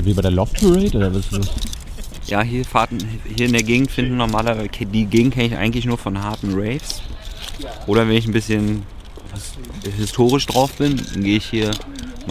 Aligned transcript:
Wie 0.00 0.14
bei 0.14 0.22
der 0.22 0.30
Loft 0.30 0.60
Parade 0.60 0.96
oder 0.96 1.12
was 1.12 1.26
ist 1.26 1.32
das? 1.32 1.50
Ja, 2.26 2.42
hier, 2.42 2.64
Fahrten, 2.64 2.98
hier 3.36 3.46
in 3.46 3.52
der 3.52 3.62
Gegend 3.62 3.90
finden 3.90 4.16
normalerweise, 4.16 4.68
die 4.68 5.06
Gegend 5.06 5.34
kenne 5.34 5.46
ich 5.46 5.56
eigentlich 5.56 5.84
nur 5.86 5.98
von 5.98 6.22
harten 6.22 6.54
Raves. 6.54 7.02
Oder 7.86 8.06
wenn 8.06 8.16
ich 8.16 8.26
ein 8.26 8.32
bisschen 8.32 8.84
historisch 9.96 10.46
drauf 10.46 10.72
bin, 10.74 11.00
dann 11.12 11.24
gehe 11.24 11.36
ich 11.36 11.46
hier, 11.46 11.70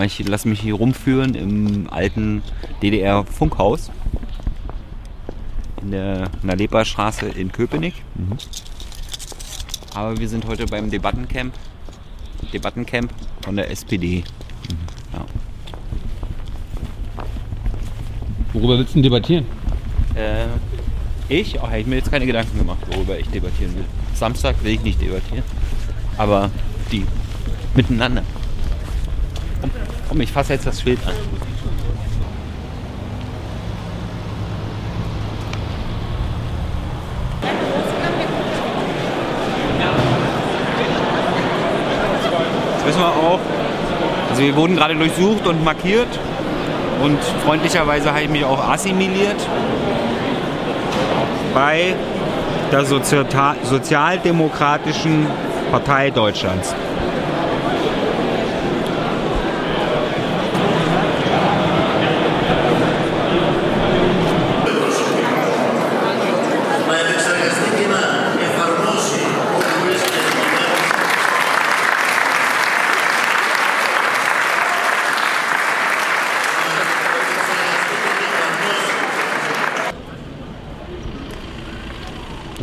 ich 0.02 0.28
lasse 0.28 0.48
mich 0.48 0.62
hier 0.62 0.76
rumführen 0.76 1.36
im 1.36 1.89
alten 1.89 2.41
DDR-Funkhaus 2.82 3.91
in 5.81 5.91
der 5.91 6.29
Nalepa-Straße 6.43 7.27
in 7.27 7.52
Köpenick. 7.52 7.95
Aber 9.93 10.18
wir 10.18 10.29
sind 10.29 10.45
heute 10.45 10.65
beim 10.65 10.89
Debattencamp, 10.89 11.54
Debattencamp 12.54 13.11
von 13.41 13.55
der 13.55 13.71
SPD. 13.71 14.23
Ja. 15.13 15.25
Worüber 18.59 18.79
willst 18.79 18.93
du 18.93 18.95
denn 18.95 19.03
debattieren? 19.03 19.45
Äh, 20.16 20.47
ich? 21.29 21.59
Oh, 21.59 21.67
habe 21.67 21.77
ich 21.77 21.85
mir 21.85 21.97
jetzt 21.97 22.09
keine 22.09 22.25
Gedanken 22.25 22.57
gemacht, 22.57 22.80
worüber 22.91 23.20
ich 23.20 23.27
debattieren 23.27 23.75
will. 23.75 23.85
Samstag 24.16 24.55
will 24.63 24.71
ich 24.71 24.81
nicht 24.81 24.99
debattieren. 24.99 25.43
Aber 26.17 26.49
die 26.91 27.05
miteinander. 27.75 28.23
Komm, 29.61 29.70
komm 30.09 30.21
ich 30.21 30.31
fasse 30.31 30.53
jetzt 30.53 30.66
das 30.66 30.81
Schild 30.81 30.97
an. 31.05 31.13
Jetzt 42.77 42.88
wissen 42.88 43.02
wir 43.02 43.08
auch, 43.08 43.39
also 44.31 44.41
wir 44.41 44.55
wurden 44.55 44.75
gerade 44.75 44.95
durchsucht 44.95 45.45
und 45.45 45.63
markiert 45.63 46.08
und 47.02 47.20
freundlicherweise 47.46 48.10
habe 48.10 48.24
ich 48.24 48.30
mich 48.30 48.46
auch 48.46 48.70
assimiliert 48.70 49.38
bei 51.54 51.95
der 52.72 52.86
Sozialdemokratischen 52.86 55.28
Partei 55.72 56.12
Deutschlands. 56.12 56.76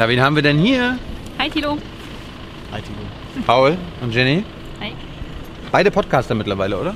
Na, 0.04 0.10
wen 0.10 0.20
haben 0.20 0.36
wir 0.36 0.42
denn 0.42 0.58
hier? 0.58 0.98
Hi 1.38 1.48
Tilo. 1.48 1.78
Paul 3.46 3.78
und 4.02 4.14
Jenny. 4.14 4.44
Hi. 4.78 4.92
Beide 5.72 5.90
Podcaster 5.90 6.34
mittlerweile, 6.34 6.78
oder? 6.78 6.94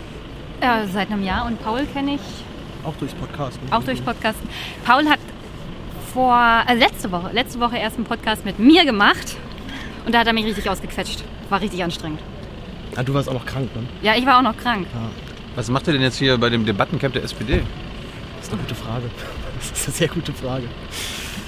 Äh, 0.60 0.86
seit 0.92 1.10
einem 1.10 1.22
Jahr 1.22 1.46
und 1.46 1.58
Paul 1.64 1.86
kenne 1.86 2.16
ich 2.16 2.20
Auch 2.84 2.94
durchs 2.96 3.14
Podcast. 3.14 3.58
auch 3.70 3.82
durch 3.82 4.04
Podcast. 4.04 4.38
Paul 4.84 5.06
hat 5.08 5.20
vor 6.12 6.38
äh, 6.68 6.74
letzte 6.74 7.10
Woche 7.10 7.30
letzte 7.32 7.58
Woche 7.60 7.78
erst 7.78 7.96
einen 7.96 8.04
Podcast 8.04 8.44
mit 8.44 8.58
mir 8.58 8.84
gemacht 8.84 9.36
und 10.04 10.14
da 10.14 10.18
hat 10.18 10.26
er 10.26 10.34
mich 10.34 10.44
richtig 10.44 10.68
ausgequetscht. 10.68 11.24
War 11.48 11.62
richtig 11.62 11.82
anstrengend. 11.82 12.20
Ah, 12.94 13.02
du 13.04 13.14
warst 13.14 13.30
auch 13.30 13.32
noch 13.32 13.46
krank, 13.46 13.74
ne? 13.74 13.84
Ja, 14.02 14.16
ich 14.16 14.26
war 14.26 14.36
auch 14.36 14.42
noch 14.42 14.58
krank. 14.58 14.86
Was 15.56 15.70
macht 15.70 15.86
ihr 15.86 15.94
denn 15.94 16.02
jetzt 16.02 16.18
hier 16.18 16.36
bei 16.36 16.50
dem 16.50 16.66
Debattencamp 16.66 17.14
der 17.14 17.22
SPD? 17.24 17.62
Das 18.36 18.48
ist 18.48 18.52
eine 18.52 18.60
gute 18.60 18.74
Frage. 18.74 19.04
Das 19.58 19.72
ist 19.72 19.88
eine 19.88 19.96
sehr 19.96 20.08
gute 20.08 20.32
Frage. 20.34 20.64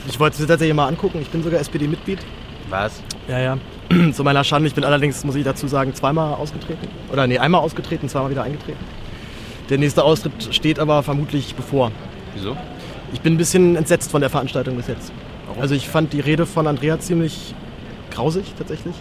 Ich 0.08 0.18
wollte 0.18 0.34
es 0.34 0.40
mir 0.40 0.46
tatsächlich 0.46 0.74
mal 0.74 0.88
angucken. 0.88 1.18
Ich 1.20 1.28
bin 1.28 1.42
sogar 1.42 1.60
SPD-Mitglied. 1.60 2.18
Was? 2.68 3.02
Ja, 3.28 3.38
ja. 3.38 3.58
Zu 4.12 4.24
meiner 4.24 4.44
Schande. 4.44 4.68
Ich 4.68 4.74
bin 4.74 4.84
allerdings, 4.84 5.24
muss 5.24 5.34
ich 5.34 5.44
dazu 5.44 5.66
sagen, 5.66 5.94
zweimal 5.94 6.34
ausgetreten. 6.34 6.88
Oder 7.12 7.26
nee, 7.26 7.38
einmal 7.38 7.60
ausgetreten, 7.60 8.08
zweimal 8.08 8.30
wieder 8.30 8.42
eingetreten. 8.42 8.84
Der 9.68 9.78
nächste 9.78 10.04
Austritt 10.04 10.54
steht 10.54 10.78
aber 10.78 11.02
vermutlich 11.02 11.54
bevor. 11.54 11.92
Wieso? 12.34 12.56
Ich 13.12 13.20
bin 13.20 13.34
ein 13.34 13.36
bisschen 13.36 13.76
entsetzt 13.76 14.10
von 14.10 14.20
der 14.20 14.30
Veranstaltung 14.30 14.76
bis 14.76 14.88
jetzt. 14.88 15.12
Also 15.60 15.74
ich 15.74 15.88
fand 15.88 16.12
die 16.12 16.20
Rede 16.20 16.46
von 16.46 16.66
Andrea 16.66 16.98
ziemlich 16.98 17.54
grausig 18.10 18.54
tatsächlich. 18.56 18.94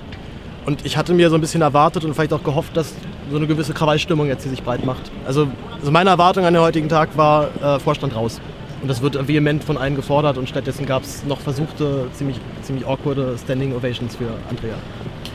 Und 0.66 0.85
ich 0.85 0.97
hatte 0.97 1.13
mir 1.13 1.29
so 1.29 1.35
ein 1.35 1.41
bisschen 1.41 1.62
erwartet 1.62 2.06
und 2.06 2.13
vielleicht 2.13 2.34
auch 2.34 2.44
gehofft, 2.44 2.75
dass 2.75 2.94
so 3.31 3.38
eine 3.38 3.47
gewisse 3.47 3.74
Krawallstimmung 3.74 4.28
jetzt 4.28 4.44
hier 4.44 4.51
sich 4.51 4.63
breit 4.63 4.85
macht. 4.85 5.12
Also, 5.25 5.47
also 5.79 5.91
meine 5.91 6.09
Erwartung 6.09 6.45
an 6.45 6.53
den 6.53 6.62
heutigen 6.62 6.90
Tag 6.90 7.16
war 7.18 7.50
äh, 7.62 7.79
Vorstand 7.79 8.16
raus. 8.16 8.41
Und 8.81 8.88
das 8.88 9.01
wird 9.01 9.28
vehement 9.28 9.63
von 9.63 9.78
allen 9.78 9.95
gefordert 9.95 10.38
und 10.38 10.47
stattdessen 10.47 10.85
gab 10.85 11.03
es 11.03 11.25
noch 11.25 11.40
versuchte, 11.40 12.07
ziemlich, 12.13 12.38
ziemlich 12.62 12.88
awkwarde 12.88 13.35
Standing 13.44 13.75
Ovations 13.75 14.16
für 14.16 14.29
Andrea. 14.50 14.75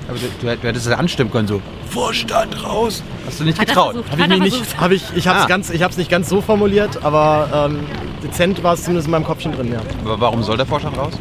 Aber 0.09 0.19
du, 0.19 0.27
du, 0.41 0.57
du 0.57 0.69
hättest 0.69 0.87
es 0.87 0.93
anstimmen 0.93 1.31
können 1.31 1.49
so. 1.49 1.61
Vorstand 1.89 2.65
raus! 2.65 3.03
Hast 3.27 3.41
du 3.41 3.45
nicht 3.45 3.59
Hat 3.59 3.69
getraut? 3.69 3.97
Habe 4.11 4.23
ich 4.23 4.29
mich 4.29 4.41
nicht, 4.41 4.81
habe 4.81 4.95
ich, 4.95 5.03
ich 5.15 5.27
habe 5.29 5.39
es 5.39 5.45
Ah. 5.45 5.49
ganz, 5.49 5.71
ich 5.71 5.83
habe 5.83 5.91
es 5.93 5.99
nicht 5.99 6.11
ganz 6.11 6.29
so 6.29 6.41
formuliert, 6.41 7.03
aber 7.05 7.69
ähm, 7.71 7.81
dezent 8.23 8.63
war 8.63 8.75
es 8.75 8.83
zumindest 8.85 9.09
in 9.09 9.13
meinem 9.13 9.25
Kopf 9.25 9.41
schon 9.43 9.53
drin, 9.53 9.73
ja. 9.73 9.81
Aber 10.05 10.21
warum 10.21 10.43
soll 10.43 10.57
der 10.57 10.67
Vorstand 10.67 10.97
raus? 10.97 11.13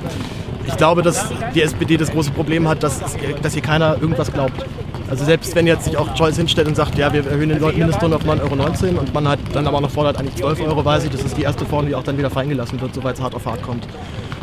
Ich 0.65 0.77
glaube, 0.77 1.01
dass 1.01 1.29
die 1.53 1.61
SPD 1.61 1.97
das 1.97 2.09
große 2.11 2.31
Problem 2.31 2.67
hat, 2.69 2.83
dass, 2.83 3.01
dass 3.41 3.53
hier 3.53 3.61
keiner 3.61 3.97
irgendwas 3.99 4.31
glaubt. 4.31 4.65
Also 5.13 5.25
selbst 5.25 5.53
wenn 5.53 5.67
jetzt 5.67 5.85
sich 5.85 5.95
auch 5.95 6.17
Scholz 6.17 6.37
hinstellt 6.37 6.67
und 6.67 6.73
sagt, 6.73 6.97
ja, 6.97 7.13
wir 7.13 7.23
erhöhen 7.23 7.49
den 7.49 7.61
Mindestlohn 7.61 8.13
auf 8.13 8.23
9,19 8.25 8.41
Euro 8.41 8.99
und 8.99 9.13
man 9.13 9.27
hat 9.27 9.37
dann 9.53 9.67
aber 9.67 9.79
noch 9.79 9.91
fordert, 9.91 10.17
eigentlich 10.17 10.37
12 10.37 10.61
Euro, 10.61 10.83
weiß 10.83 11.03
ich, 11.03 11.11
das 11.11 11.21
ist 11.21 11.37
die 11.37 11.43
erste 11.43 11.67
Form, 11.67 11.85
die 11.85 11.93
auch 11.93 12.01
dann 12.01 12.17
wieder 12.17 12.31
freigelassen 12.31 12.81
wird, 12.81 12.95
soweit 12.95 13.13
es 13.13 13.21
hart 13.21 13.35
auf 13.35 13.45
hart 13.45 13.61
kommt. 13.61 13.87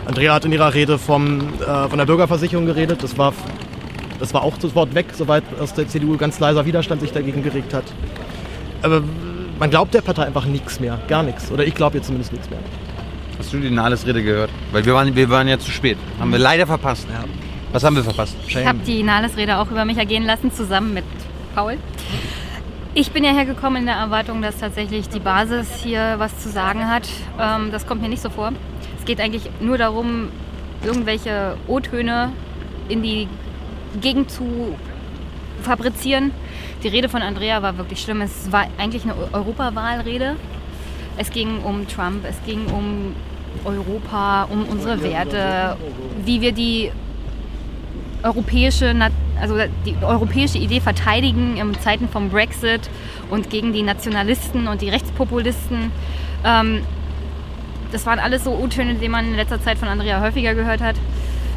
Andrea 0.07 0.33
hat 0.33 0.45
in 0.45 0.53
ihrer 0.53 0.73
Rede 0.73 0.97
vom, 0.97 1.41
äh, 1.59 1.89
von 1.89 1.99
der 1.99 2.07
Bürgerversicherung 2.07 2.67
geredet. 2.67 3.03
Das 3.03 3.19
war, 3.19 3.35
das 4.21 4.33
war 4.33 4.45
auch 4.45 4.61
sofort 4.61 4.95
weg, 4.95 5.07
soweit 5.13 5.43
aus 5.59 5.75
der 5.75 5.89
CDU 5.89 6.17
ganz 6.17 6.39
leiser 6.39 6.65
Widerstand 6.65 7.01
sich 7.01 7.11
dagegen 7.11 7.43
geregt 7.43 7.75
hat. 7.75 7.87
Aber 8.83 9.03
man 9.59 9.71
glaubt 9.71 9.93
der 9.93 10.03
Partei 10.03 10.27
einfach 10.27 10.45
nichts 10.45 10.79
mehr, 10.79 11.01
gar 11.09 11.25
nichts. 11.25 11.51
Oder 11.51 11.67
ich 11.67 11.75
glaube 11.75 11.97
jetzt 11.97 12.07
zumindest 12.07 12.31
nichts 12.31 12.49
mehr. 12.49 12.61
Hast 13.41 13.53
du 13.53 13.59
die 13.59 13.71
Nahles-Rede 13.71 14.23
gehört? 14.23 14.51
Weil 14.71 14.87
wir 14.87 14.95
waren, 14.95 15.17
wir 15.17 15.31
waren 15.31 15.49
ja 15.49 15.59
zu 15.59 15.73
spät. 15.73 15.99
Haben 16.21 16.31
wir 16.31 16.39
leider 16.39 16.69
verpasst. 16.69 17.09
Was 17.73 17.85
haben 17.85 17.95
wir 17.95 18.03
verpasst? 18.03 18.37
Ich 18.49 18.57
habe 18.67 18.79
die 18.79 19.03
Nahles-Rede 19.03 19.59
auch 19.59 19.71
über 19.71 19.85
mich 19.85 19.97
ergehen 19.97 20.25
lassen, 20.25 20.53
zusammen 20.53 20.93
mit 20.93 21.05
Paul. 21.55 21.77
Ich 22.95 23.13
bin 23.13 23.23
ja 23.23 23.31
hergekommen 23.31 23.83
in 23.83 23.87
der 23.87 23.95
Erwartung, 23.95 24.43
dass 24.43 24.59
tatsächlich 24.59 25.09
die 25.09 25.21
Basis 25.21 25.69
hier 25.83 26.17
was 26.19 26.37
zu 26.41 26.49
sagen 26.49 26.89
hat. 26.89 27.09
Ähm, 27.39 27.71
das 27.71 27.87
kommt 27.87 28.03
mir 28.03 28.09
nicht 28.09 28.23
so 28.23 28.31
vor. 28.31 28.53
Es 28.99 29.05
geht 29.05 29.21
eigentlich 29.21 29.49
nur 29.61 29.79
darum, 29.79 30.31
irgendwelche 30.85 31.57
O-Töne 31.69 32.33
in 32.89 33.03
die 33.03 33.29
Gegend 34.01 34.33
zu 34.33 34.77
fabrizieren. 35.63 36.33
Die 36.83 36.89
Rede 36.89 37.09
von 37.09 37.23
Andrea 37.23 37.63
war 37.63 37.79
wirklich 37.79 38.01
schlimm. 38.01 38.21
Es 38.21 38.51
war 38.51 38.67
eigentlich 38.79 39.05
eine 39.05 39.15
Europawahlrede. 39.33 40.35
Es 41.17 41.31
ging 41.31 41.63
um 41.63 41.87
Trump, 41.87 42.25
es 42.29 42.37
ging 42.45 42.67
um 42.67 43.15
Europa, 43.65 44.49
um 44.51 44.65
unsere 44.65 45.03
Werte, 45.03 45.77
wie 46.25 46.41
wir 46.41 46.53
die 46.53 46.91
europäische, 48.23 48.95
also 49.41 49.57
die 49.85 49.95
europäische 50.03 50.59
Idee 50.59 50.81
verteidigen 50.81 51.57
in 51.57 51.75
Zeiten 51.81 52.09
vom 52.09 52.31
Brexit 52.31 52.91
und 53.31 53.51
gegen 53.51 53.73
die 53.73 53.83
Nationalisten 53.83 54.69
und 54.69 54.83
die 54.83 54.89
Rechtspopulisten. 54.89 55.93
Ähm, 56.45 56.81
das 57.93 58.07
waren 58.07 58.19
alles 58.19 58.45
so 58.45 58.53
O-Töne, 58.53 58.95
die 58.95 59.09
man 59.09 59.27
in 59.27 59.37
letzter 59.37 59.61
Zeit 59.61 59.79
von 59.79 59.89
Andrea 59.89 60.21
häufiger 60.21 60.55
gehört 60.55 60.81
hat. 60.81 60.97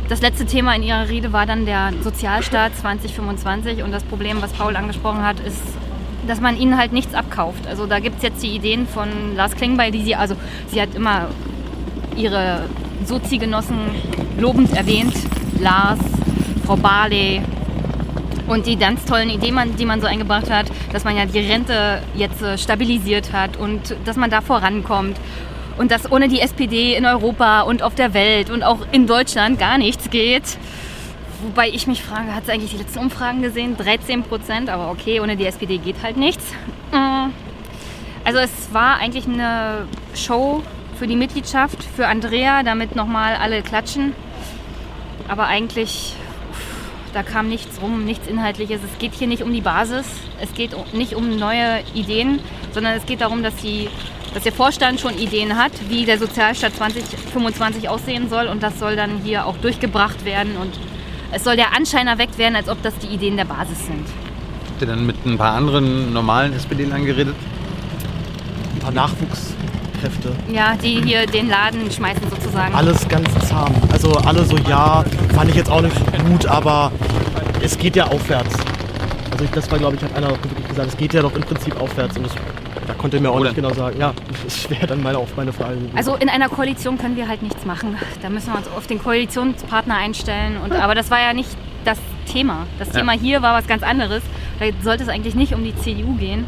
Das 0.09 0.21
letzte 0.21 0.45
Thema 0.45 0.75
in 0.75 0.83
ihrer 0.83 1.07
Rede 1.07 1.31
war 1.31 1.45
dann 1.45 1.65
der 1.65 1.91
Sozialstaat 2.01 2.75
2025 2.75 3.83
und 3.83 3.91
das 3.91 4.03
Problem, 4.03 4.41
was 4.41 4.51
Paul 4.51 4.75
angesprochen 4.75 5.23
hat, 5.23 5.39
ist, 5.39 5.61
dass 6.27 6.41
man 6.41 6.57
ihnen 6.57 6.77
halt 6.77 6.91
nichts 6.91 7.13
abkauft. 7.13 7.67
Also 7.67 7.85
da 7.85 7.99
gibt 7.99 8.17
es 8.17 8.23
jetzt 8.23 8.43
die 8.43 8.55
Ideen 8.55 8.87
von 8.87 9.35
Lars 9.35 9.55
Klingbeil, 9.55 9.91
die 9.91 10.03
sie, 10.03 10.15
also 10.15 10.35
sie 10.67 10.81
hat 10.81 10.95
immer 10.95 11.27
ihre 12.15 12.65
Sozi-Genossen 13.05 13.77
lobend 14.37 14.75
erwähnt, 14.75 15.15
Lars, 15.59 15.99
Frau 16.65 16.75
Barley 16.75 17.41
und 18.47 18.65
die 18.67 18.75
ganz 18.75 19.05
tollen 19.05 19.29
Ideen, 19.29 19.75
die 19.77 19.85
man 19.85 20.01
so 20.01 20.07
eingebracht 20.07 20.49
hat, 20.49 20.67
dass 20.91 21.03
man 21.03 21.17
ja 21.17 21.25
die 21.25 21.39
Rente 21.39 22.01
jetzt 22.15 22.41
äh, 22.41 22.57
stabilisiert 22.57 23.31
hat 23.31 23.57
und 23.57 23.95
dass 24.05 24.17
man 24.17 24.29
da 24.29 24.41
vorankommt 24.41 25.17
und 25.77 25.91
dass 25.91 26.11
ohne 26.11 26.27
die 26.27 26.39
SPD 26.39 26.95
in 26.95 27.05
Europa 27.05 27.61
und 27.61 27.81
auf 27.83 27.95
der 27.95 28.13
Welt 28.13 28.49
und 28.49 28.63
auch 28.63 28.79
in 28.91 29.07
Deutschland 29.07 29.59
gar 29.59 29.77
nichts 29.77 30.09
geht. 30.09 30.57
Wobei 31.43 31.69
ich 31.69 31.87
mich 31.87 32.03
frage, 32.03 32.33
hat 32.33 32.45
sie 32.45 32.53
eigentlich 32.53 32.71
die 32.71 32.77
letzten 32.77 32.99
Umfragen 32.99 33.41
gesehen? 33.41 33.75
13 33.75 34.23
Prozent, 34.23 34.69
aber 34.69 34.91
okay, 34.91 35.19
ohne 35.19 35.35
die 35.35 35.45
SPD 35.45 35.77
geht 35.77 35.97
halt 36.01 36.15
nichts. 36.15 36.45
Mm. 36.91 37.31
Also 38.23 38.39
es 38.39 38.51
war 38.71 38.97
eigentlich 38.97 39.25
eine 39.27 39.87
Show 40.15 40.63
für 40.97 41.07
die 41.07 41.17
Mitgliedschaft, 41.17 41.83
für 41.83 42.07
Andrea, 42.07 42.63
damit 42.63 42.95
nochmal 42.95 43.35
alle 43.35 43.61
klatschen. 43.61 44.13
Aber 45.27 45.47
eigentlich, 45.47 46.15
da 47.13 47.23
kam 47.23 47.47
nichts 47.47 47.79
rum, 47.81 48.05
nichts 48.05 48.27
Inhaltliches. 48.27 48.81
Es 48.83 48.97
geht 48.99 49.13
hier 49.13 49.27
nicht 49.27 49.43
um 49.43 49.53
die 49.53 49.61
Basis, 49.61 50.05
es 50.41 50.53
geht 50.53 50.75
nicht 50.93 51.13
um 51.15 51.37
neue 51.37 51.81
Ideen, 51.93 52.39
sondern 52.73 52.93
es 52.97 53.05
geht 53.05 53.21
darum, 53.21 53.43
dass 53.43 53.61
sie 53.61 53.89
dass 54.33 54.41
der 54.41 54.51
Vorstand 54.51 54.99
schon 54.99 55.15
Ideen 55.19 55.57
hat, 55.57 55.71
wie 55.89 56.05
der 56.05 56.17
Sozialstaat 56.17 56.73
2025 56.73 57.87
aussehen 57.87 58.29
soll 58.29 58.47
und 58.47 58.63
das 58.63 58.79
soll 58.79 58.95
dann 58.95 59.19
hier 59.23 59.45
auch 59.45 59.57
durchgebracht 59.57 60.25
werden 60.25 60.57
und 60.57 60.71
es 61.31 61.43
soll 61.43 61.55
der 61.55 61.75
Anschein 61.75 62.07
erweckt 62.07 62.39
werden, 62.39 62.55
als 62.55 62.67
ob 62.67 62.81
das 62.81 62.97
die 62.97 63.07
Ideen 63.07 63.37
der 63.37 63.45
Basis 63.45 63.85
sind. 63.85 64.07
Habt 64.69 64.81
ihr 64.81 64.87
dann 64.87 65.05
mit 65.05 65.23
ein 65.25 65.37
paar 65.37 65.53
anderen 65.53 66.13
normalen 66.13 66.53
SPD-Lern 66.53 67.05
geredet? 67.05 67.35
Ein 68.73 68.79
paar 68.79 68.91
Nachwuchskräfte. 70.03 70.31
Ja, 70.51 70.75
die 70.75 71.01
hier 71.03 71.25
den 71.25 71.49
Laden 71.49 71.89
schmeißen 71.91 72.29
sozusagen. 72.29 72.73
Alles 72.75 73.07
ganz 73.07 73.27
zahm. 73.47 73.73
Also 73.91 74.11
alle 74.13 74.43
so, 74.45 74.57
ja, 74.57 75.03
fand 75.33 75.49
ich 75.49 75.55
jetzt 75.55 75.69
auch 75.71 75.81
nicht 75.81 75.95
gut, 76.25 76.45
aber 76.45 76.91
es 77.61 77.77
geht 77.77 77.95
ja 77.95 78.05
aufwärts. 78.05 78.53
Also 79.31 79.45
ich, 79.45 79.51
das 79.51 79.71
war, 79.71 79.79
glaube 79.79 79.95
ich, 79.95 80.03
hat 80.03 80.15
einer 80.15 80.27
auch 80.27 80.43
wirklich 80.43 80.67
gesagt, 80.67 80.89
es 80.89 80.97
geht 80.97 81.13
ja 81.13 81.21
doch 81.21 81.33
im 81.35 81.41
Prinzip 81.41 81.79
aufwärts. 81.79 82.17
Und 82.17 82.25
das, 82.27 82.33
da 82.87 82.93
konnte 82.93 83.17
er 83.17 83.21
mir 83.21 83.31
auch 83.31 83.35
Oder? 83.35 83.45
nicht 83.45 83.55
genau 83.55 83.73
sagen. 83.73 83.99
Ja, 83.99 84.13
das 84.43 84.69
wäre 84.69 84.87
dann 84.87 85.01
meine, 85.01 85.17
auf 85.17 85.35
meine 85.35 85.53
Frage. 85.53 85.77
Also 85.95 86.15
in 86.15 86.29
einer 86.29 86.49
Koalition 86.49 86.97
können 86.97 87.15
wir 87.15 87.27
halt 87.27 87.41
nichts 87.41 87.65
machen. 87.65 87.97
Da 88.21 88.29
müssen 88.29 88.51
wir 88.51 88.57
uns 88.57 88.67
auf 88.67 88.87
den 88.87 89.01
Koalitionspartner 89.01 89.95
einstellen. 89.95 90.57
Und, 90.63 90.73
aber 90.73 90.95
das 90.95 91.09
war 91.09 91.19
ja 91.19 91.33
nicht 91.33 91.49
das 91.85 91.97
Thema. 92.31 92.65
Das 92.79 92.89
Ja. 92.89 92.99
Thema 92.99 93.13
hier 93.13 93.41
war 93.41 93.53
was 93.57 93.67
ganz 93.67 93.83
anderes. 93.83 94.21
Da 94.59 94.65
sollte 94.83 95.03
es 95.03 95.09
eigentlich 95.09 95.35
nicht 95.35 95.53
um 95.53 95.63
die 95.63 95.75
CDU 95.75 96.13
gehen. 96.15 96.45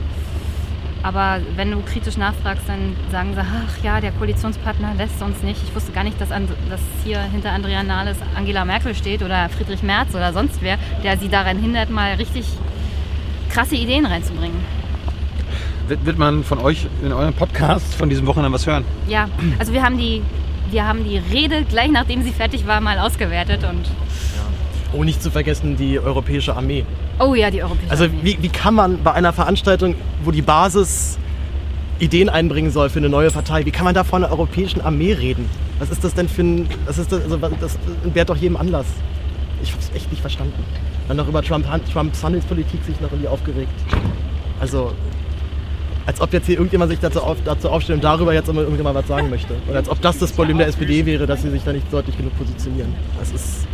Aber 1.05 1.39
wenn 1.55 1.69
du 1.69 1.81
kritisch 1.81 2.17
nachfragst, 2.17 2.67
dann 2.67 2.95
sagen 3.11 3.35
sie, 3.35 3.39
ach 3.39 3.83
ja, 3.83 4.01
der 4.01 4.11
Koalitionspartner 4.11 4.95
lässt 4.97 5.21
uns 5.21 5.43
nicht. 5.43 5.61
Ich 5.63 5.75
wusste 5.75 5.91
gar 5.91 6.03
nicht, 6.03 6.19
dass, 6.19 6.31
an, 6.31 6.47
dass 6.67 6.81
hier 7.03 7.21
hinter 7.21 7.51
Andrea 7.51 7.83
Nahles 7.83 8.17
Angela 8.35 8.65
Merkel 8.65 8.95
steht 8.95 9.21
oder 9.21 9.47
Friedrich 9.49 9.83
Merz 9.83 10.15
oder 10.15 10.33
sonst 10.33 10.63
wer, 10.63 10.79
der 11.03 11.19
sie 11.19 11.29
daran 11.29 11.59
hindert, 11.59 11.91
mal 11.91 12.15
richtig 12.15 12.47
krasse 13.51 13.75
Ideen 13.75 14.07
reinzubringen. 14.07 14.57
Wird, 15.87 16.17
man 16.17 16.43
von 16.43 16.57
euch 16.57 16.87
in 17.03 17.13
eurem 17.13 17.35
Podcast 17.35 17.93
von 17.93 18.09
diesem 18.09 18.25
Wochenende 18.25 18.51
was 18.51 18.65
hören? 18.65 18.83
Ja, 19.07 19.29
also 19.59 19.73
wir 19.73 19.83
haben 19.83 19.99
die, 19.99 20.23
wir 20.71 20.87
haben 20.87 21.03
die 21.03 21.19
Rede 21.19 21.65
gleich 21.65 21.91
nachdem 21.91 22.23
sie 22.23 22.31
fertig 22.31 22.65
war 22.65 22.81
mal 22.81 22.97
ausgewertet 22.97 23.63
und 23.63 23.85
Oh, 24.93 25.03
nicht 25.03 25.21
zu 25.21 25.29
vergessen 25.31 25.75
die 25.77 25.99
europäische 25.99 26.55
Armee. 26.55 26.85
oh 27.19 27.33
ja, 27.35 27.51
die 27.51 27.61
europäische. 27.63 27.91
Also 27.91 28.03
Armee. 28.05 28.19
wie, 28.23 28.37
wie 28.41 28.49
kann 28.49 28.73
man 28.73 29.03
bei 29.03 29.11
einer 29.13 29.33
Veranstaltung, 29.33 29.95
wo 30.23 30.31
die 30.31 30.41
Basis 30.41 31.17
Ideen 31.99 32.29
einbringen 32.29 32.71
soll 32.71 32.89
für 32.89 32.99
eine 32.99 33.09
neue 33.09 33.31
Partei, 33.31 33.65
wie 33.65 33.71
kann 33.71 33.85
man 33.85 33.93
da 33.93 34.03
von 34.03 34.23
einer 34.23 34.31
europäischen 34.31 34.81
Armee 34.81 35.13
reden? 35.13 35.49
Was 35.79 35.89
ist 35.89 36.03
das 36.03 36.13
denn 36.13 36.27
für 36.29 36.41
ein... 36.43 36.67
Was 36.85 36.97
ist 36.97 37.11
das, 37.11 37.23
also, 37.23 37.41
was- 37.41 37.51
das 37.59 37.77
entbehrt 38.03 38.29
doch 38.29 38.35
jedem 38.37 38.57
Anlass. 38.57 38.85
Ich 39.63 39.71
hab's 39.73 39.91
echt 39.95 40.09
nicht 40.11 40.21
verstanden. 40.21 40.53
Dann 41.07 41.17
noch 41.17 41.27
über 41.27 41.41
Trump, 41.41 41.65
Trumps 41.91 42.23
Handelspolitik 42.23 42.83
sich 42.85 42.99
noch 43.01 43.11
irgendwie 43.11 43.27
aufgeregt. 43.27 43.71
Also, 44.59 44.91
als 46.05 46.19
ob 46.21 46.33
jetzt 46.33 46.45
hier 46.47 46.55
irgendjemand 46.55 46.91
sich 46.91 46.99
dazu, 46.99 47.21
auf, 47.21 47.37
dazu 47.45 47.69
aufstellt 47.69 47.97
und 47.97 48.03
darüber 48.03 48.33
jetzt 48.33 48.47
immer 48.49 48.61
irgendjemand 48.61 48.95
was 48.95 49.07
sagen 49.07 49.29
möchte. 49.29 49.53
Oder 49.67 49.77
als 49.79 49.89
ob 49.89 50.01
das 50.01 50.17
das 50.19 50.31
Problem 50.31 50.57
der 50.57 50.67
SPD 50.67 51.05
wäre, 51.05 51.25
dass 51.25 51.41
sie 51.41 51.49
sich 51.49 51.63
da 51.63 51.73
nicht 51.73 51.91
deutlich 51.91 52.17
genug 52.17 52.37
positionieren. 52.37 52.93
Das 53.19 53.31
ist, 53.31 53.67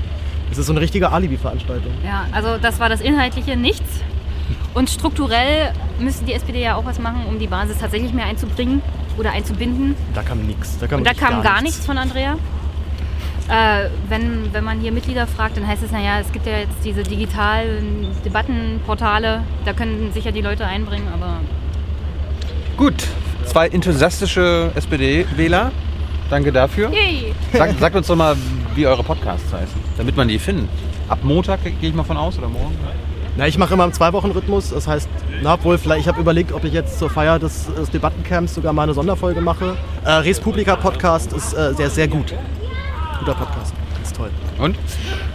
das 0.51 0.59
ist 0.59 0.65
so 0.68 0.74
eine 0.74 0.81
richtige 0.81 1.12
Alibi-Veranstaltung. 1.12 1.94
Ja, 2.06 2.25
also 2.33 2.57
das 2.62 2.80
war 2.80 2.89
das 2.89 3.00
Inhaltliche 3.00 3.56
nichts. 3.56 4.01
Und 4.74 4.89
strukturell 4.89 5.71
müsste 6.00 6.25
die 6.25 6.33
SPD 6.33 6.62
ja 6.62 6.75
auch 6.75 6.83
was 6.86 7.00
machen, 7.00 7.25
um 7.27 7.39
die 7.39 7.48
Basis 7.48 7.77
tatsächlich 7.77 8.13
mehr 8.13 8.25
einzubringen 8.25 8.81
oder 9.18 9.31
einzubinden. 9.31 9.95
Da 10.13 10.24
kam 10.24 10.45
nichts. 10.45 10.77
Da 10.77 10.88
kam 10.88 11.00
Und 11.00 11.07
da 11.07 11.13
kam 11.13 11.42
gar 11.42 11.62
nichts 11.62 11.86
von 11.86 11.98
Andrea. 11.98 12.33
Äh, 13.48 13.89
wenn, 14.09 14.53
wenn 14.53 14.63
man 14.65 14.81
hier 14.81 14.92
Mitglieder 14.92 15.25
fragt, 15.25 15.56
dann 15.56 15.65
heißt 15.65 15.83
es, 15.83 15.92
naja, 15.92 16.19
es 16.19 16.31
gibt 16.33 16.45
ja 16.45 16.59
jetzt 16.59 16.83
diese 16.83 17.03
digitalen 17.03 18.07
Debattenportale, 18.24 19.44
da 19.65 19.74
können 19.74 20.12
sich 20.13 20.25
ja 20.25 20.31
die 20.31 20.42
Leute 20.42 20.65
einbringen, 20.65 21.07
aber 21.13 21.38
Gut, 22.77 23.07
zwei 23.45 23.68
enthusiastische 23.68 24.71
SPD-Wähler. 24.75 25.71
Danke 26.31 26.53
dafür. 26.53 26.89
yay! 26.91 27.33
Sagt, 27.51 27.77
sagt 27.77 27.93
uns 27.93 28.07
doch 28.07 28.15
mal, 28.15 28.37
wie 28.73 28.87
eure 28.87 29.03
Podcasts 29.03 29.51
heißen, 29.51 29.75
damit 29.97 30.15
man 30.15 30.29
die 30.29 30.39
findet. 30.39 30.69
Ab 31.09 31.19
Montag 31.23 31.61
gehe 31.61 31.89
ich 31.89 31.93
mal 31.93 32.05
von 32.05 32.15
aus 32.15 32.37
oder 32.37 32.47
morgen? 32.47 32.73
Na, 33.35 33.47
ich 33.47 33.57
mache 33.57 33.73
immer 33.73 33.83
im 33.83 33.91
Zwei-Wochen-Rhythmus. 33.91 34.69
Das 34.69 34.87
heißt, 34.87 35.09
na, 35.43 35.55
obwohl, 35.55 35.77
vielleicht, 35.77 36.01
ich 36.01 36.07
habe 36.07 36.21
überlegt, 36.21 36.53
ob 36.53 36.63
ich 36.63 36.71
jetzt 36.71 36.99
zur 36.99 37.09
Feier 37.09 37.37
des, 37.37 37.67
des 37.75 37.89
Debattencamps 37.91 38.55
sogar 38.55 38.71
mal 38.71 38.83
eine 38.83 38.93
Sonderfolge 38.93 39.41
mache. 39.41 39.75
Äh, 40.05 40.09
Res 40.09 40.39
Publica 40.39 40.77
Podcast 40.77 41.33
ist 41.33 41.53
äh, 41.53 41.73
sehr, 41.73 41.89
sehr 41.89 42.07
gut. 42.07 42.33
Guter 43.19 43.35
Podcast. 43.35 43.73
Ganz 43.95 44.13
toll. 44.13 44.29
Und? 44.57 44.77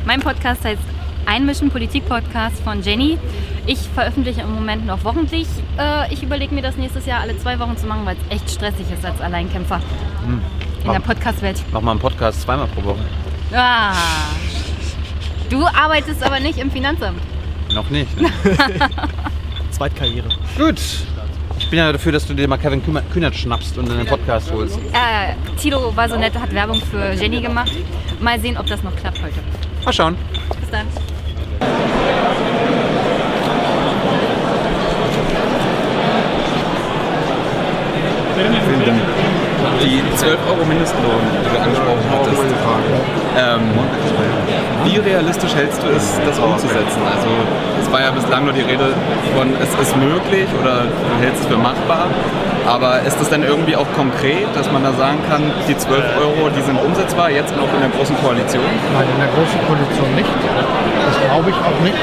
Mein 0.06 0.20
Podcast 0.20 0.64
heißt 0.64 0.80
Einmischen 1.26 1.70
Politik 1.70 2.08
Podcast 2.08 2.58
von 2.62 2.80
Jenny. 2.80 3.18
Ich 3.66 3.80
veröffentliche 3.80 4.40
im 4.40 4.54
Moment 4.54 4.86
noch 4.86 5.04
wochentlich. 5.04 5.46
Äh, 5.78 6.10
ich 6.10 6.22
überlege 6.22 6.54
mir 6.54 6.62
das 6.62 6.78
nächstes 6.78 7.04
Jahr 7.04 7.20
alle 7.20 7.36
zwei 7.36 7.58
Wochen 7.58 7.76
zu 7.76 7.86
machen, 7.86 8.06
weil 8.06 8.16
es 8.30 8.36
echt 8.36 8.50
stressig 8.50 8.86
ist 8.90 9.04
als 9.04 9.20
Alleinkämpfer 9.20 9.80
in 10.86 10.92
der 10.92 11.00
Podcast-Welt. 11.00 11.62
Mach 11.72 11.80
mal 11.80 11.90
einen 11.92 12.00
Podcast 12.00 12.42
zweimal 12.42 12.66
pro 12.68 12.84
Woche. 12.84 13.04
Ah. 13.54 13.92
Du 15.50 15.64
arbeitest 15.66 16.22
aber 16.22 16.40
nicht 16.40 16.58
im 16.58 16.70
Finanzamt. 16.70 17.20
Noch 17.72 17.88
nicht. 17.90 18.20
Ne? 18.20 18.28
Zweitkarriere. 19.70 20.28
Gut. 20.56 20.80
Ich 21.58 21.70
bin 21.70 21.78
ja 21.78 21.90
dafür, 21.92 22.12
dass 22.12 22.26
du 22.26 22.34
dir 22.34 22.46
mal 22.48 22.58
Kevin 22.58 22.82
Kühner- 22.84 23.02
Kühnert 23.12 23.34
schnappst 23.34 23.78
und 23.78 23.88
in 23.88 23.96
den 23.96 24.06
Podcast 24.06 24.52
holst. 24.52 24.78
Äh, 24.92 25.34
Tilo 25.60 25.94
war 25.96 26.08
so 26.08 26.16
nett, 26.16 26.34
hat 26.38 26.52
Werbung 26.52 26.80
für 26.80 27.12
Jenny 27.12 27.40
gemacht. 27.40 27.72
Mal 28.20 28.38
sehen, 28.40 28.56
ob 28.58 28.66
das 28.66 28.82
noch 28.82 28.94
klappt 28.96 29.22
heute. 29.22 29.38
Mal 29.84 29.92
schauen. 29.92 30.16
Bis 30.60 30.70
dann. 30.70 30.86
Die 39.96 40.16
12 40.16 40.36
Euro 40.52 40.62
Mindestlohn, 40.66 41.24
die 41.40 41.48
du 41.48 41.56
angesprochen 41.56 42.04
hattest. 42.12 42.42
Ähm, 43.32 43.64
wie 44.84 44.98
realistisch 44.98 45.54
hältst 45.54 45.82
du 45.82 45.88
es, 45.88 46.20
das 46.20 46.38
umzusetzen? 46.38 47.00
Also 47.08 47.32
es 47.80 47.90
war 47.90 48.02
ja 48.02 48.10
bislang 48.10 48.44
nur 48.44 48.52
die 48.52 48.60
Rede 48.60 48.92
von, 49.34 49.48
es 49.56 49.72
ist 49.80 49.96
möglich 49.96 50.48
oder 50.60 50.84
du 50.84 51.24
hältst 51.24 51.44
es 51.44 51.46
für 51.48 51.56
machbar. 51.56 52.08
Aber 52.66 53.00
ist 53.08 53.16
das 53.20 53.30
denn 53.30 53.42
irgendwie 53.42 53.76
auch 53.76 53.86
konkret, 53.96 54.44
dass 54.52 54.70
man 54.70 54.82
da 54.82 54.92
sagen 54.92 55.16
kann, 55.30 55.40
die 55.66 55.76
12 55.78 56.04
Euro, 56.20 56.50
die 56.50 56.60
sind 56.60 56.76
umsetzbar, 56.76 57.30
jetzt 57.30 57.56
noch 57.56 57.72
in 57.72 57.80
der 57.80 57.88
großen 57.88 58.16
Koalition? 58.20 58.68
Nein, 58.92 59.06
in 59.08 59.20
der 59.22 59.32
großen 59.32 59.60
Koalition 59.64 60.10
nicht. 60.12 60.28
Das 61.08 61.16
glaube 61.24 61.48
ich 61.48 61.56
auch 61.56 61.80
nicht. 61.80 61.96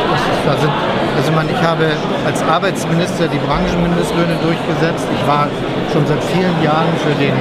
Das 0.47 0.57
ist, 0.57 0.71
also 1.19 1.29
ich, 1.29 1.35
meine, 1.35 1.51
ich 1.51 1.61
habe 1.61 1.91
als 2.25 2.41
Arbeitsminister 2.41 3.27
die 3.27 3.37
Branchenmindestlöhne 3.45 4.39
durchgesetzt. 4.41 5.05
Ich 5.13 5.27
war 5.27 5.45
schon 5.91 6.07
seit 6.07 6.23
vielen 6.31 6.55
Jahren 6.63 6.89
für, 7.03 7.13
den, 7.19 7.35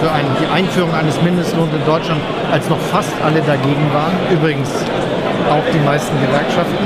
für 0.00 0.10
ein, 0.10 0.24
die 0.40 0.46
Einführung 0.46 0.94
eines 0.94 1.20
Mindestlohns 1.22 1.72
in 1.72 1.84
Deutschland, 1.84 2.20
als 2.52 2.68
noch 2.68 2.80
fast 2.92 3.12
alle 3.24 3.40
dagegen 3.42 3.92
waren. 3.92 4.12
Übrigens 4.30 4.70
auch 5.48 5.64
die 5.72 5.80
meisten 5.80 6.14
Gewerkschaften. 6.20 6.84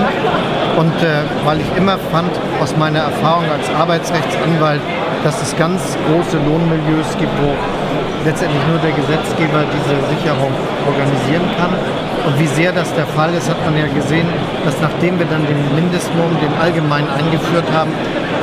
Und 0.79 0.97
äh, 1.03 1.23
weil 1.45 1.61
ich 1.61 1.71
immer 1.77 1.99
fand, 2.11 2.31
aus 2.61 2.77
meiner 2.77 3.01
Erfahrung 3.01 3.45
als 3.51 3.69
Arbeitsrechtsanwalt, 3.75 4.81
dass 5.25 5.41
es 5.43 5.57
ganz 5.57 5.97
große 6.09 6.39
Lohnmilieus 6.39 7.17
gibt, 7.19 7.33
wo 7.43 7.53
letztendlich 8.25 8.63
nur 8.71 8.79
der 8.79 8.93
Gesetzgeber 8.93 9.65
diese 9.67 9.97
Sicherung 10.15 10.53
organisieren 10.87 11.47
kann. 11.59 11.75
Und 12.27 12.39
wie 12.39 12.47
sehr 12.47 12.73
das 12.73 12.95
der 12.95 13.07
Fall 13.07 13.35
ist, 13.35 13.51
hat 13.51 13.59
man 13.65 13.77
ja 13.77 13.87
gesehen, 13.93 14.27
dass 14.65 14.81
nachdem 14.81 15.19
wir 15.19 15.27
dann 15.27 15.45
den 15.47 15.59
Mindestlohn, 15.75 16.31
den 16.39 16.55
allgemein 16.61 17.09
eingeführt 17.11 17.67
haben, 17.75 17.91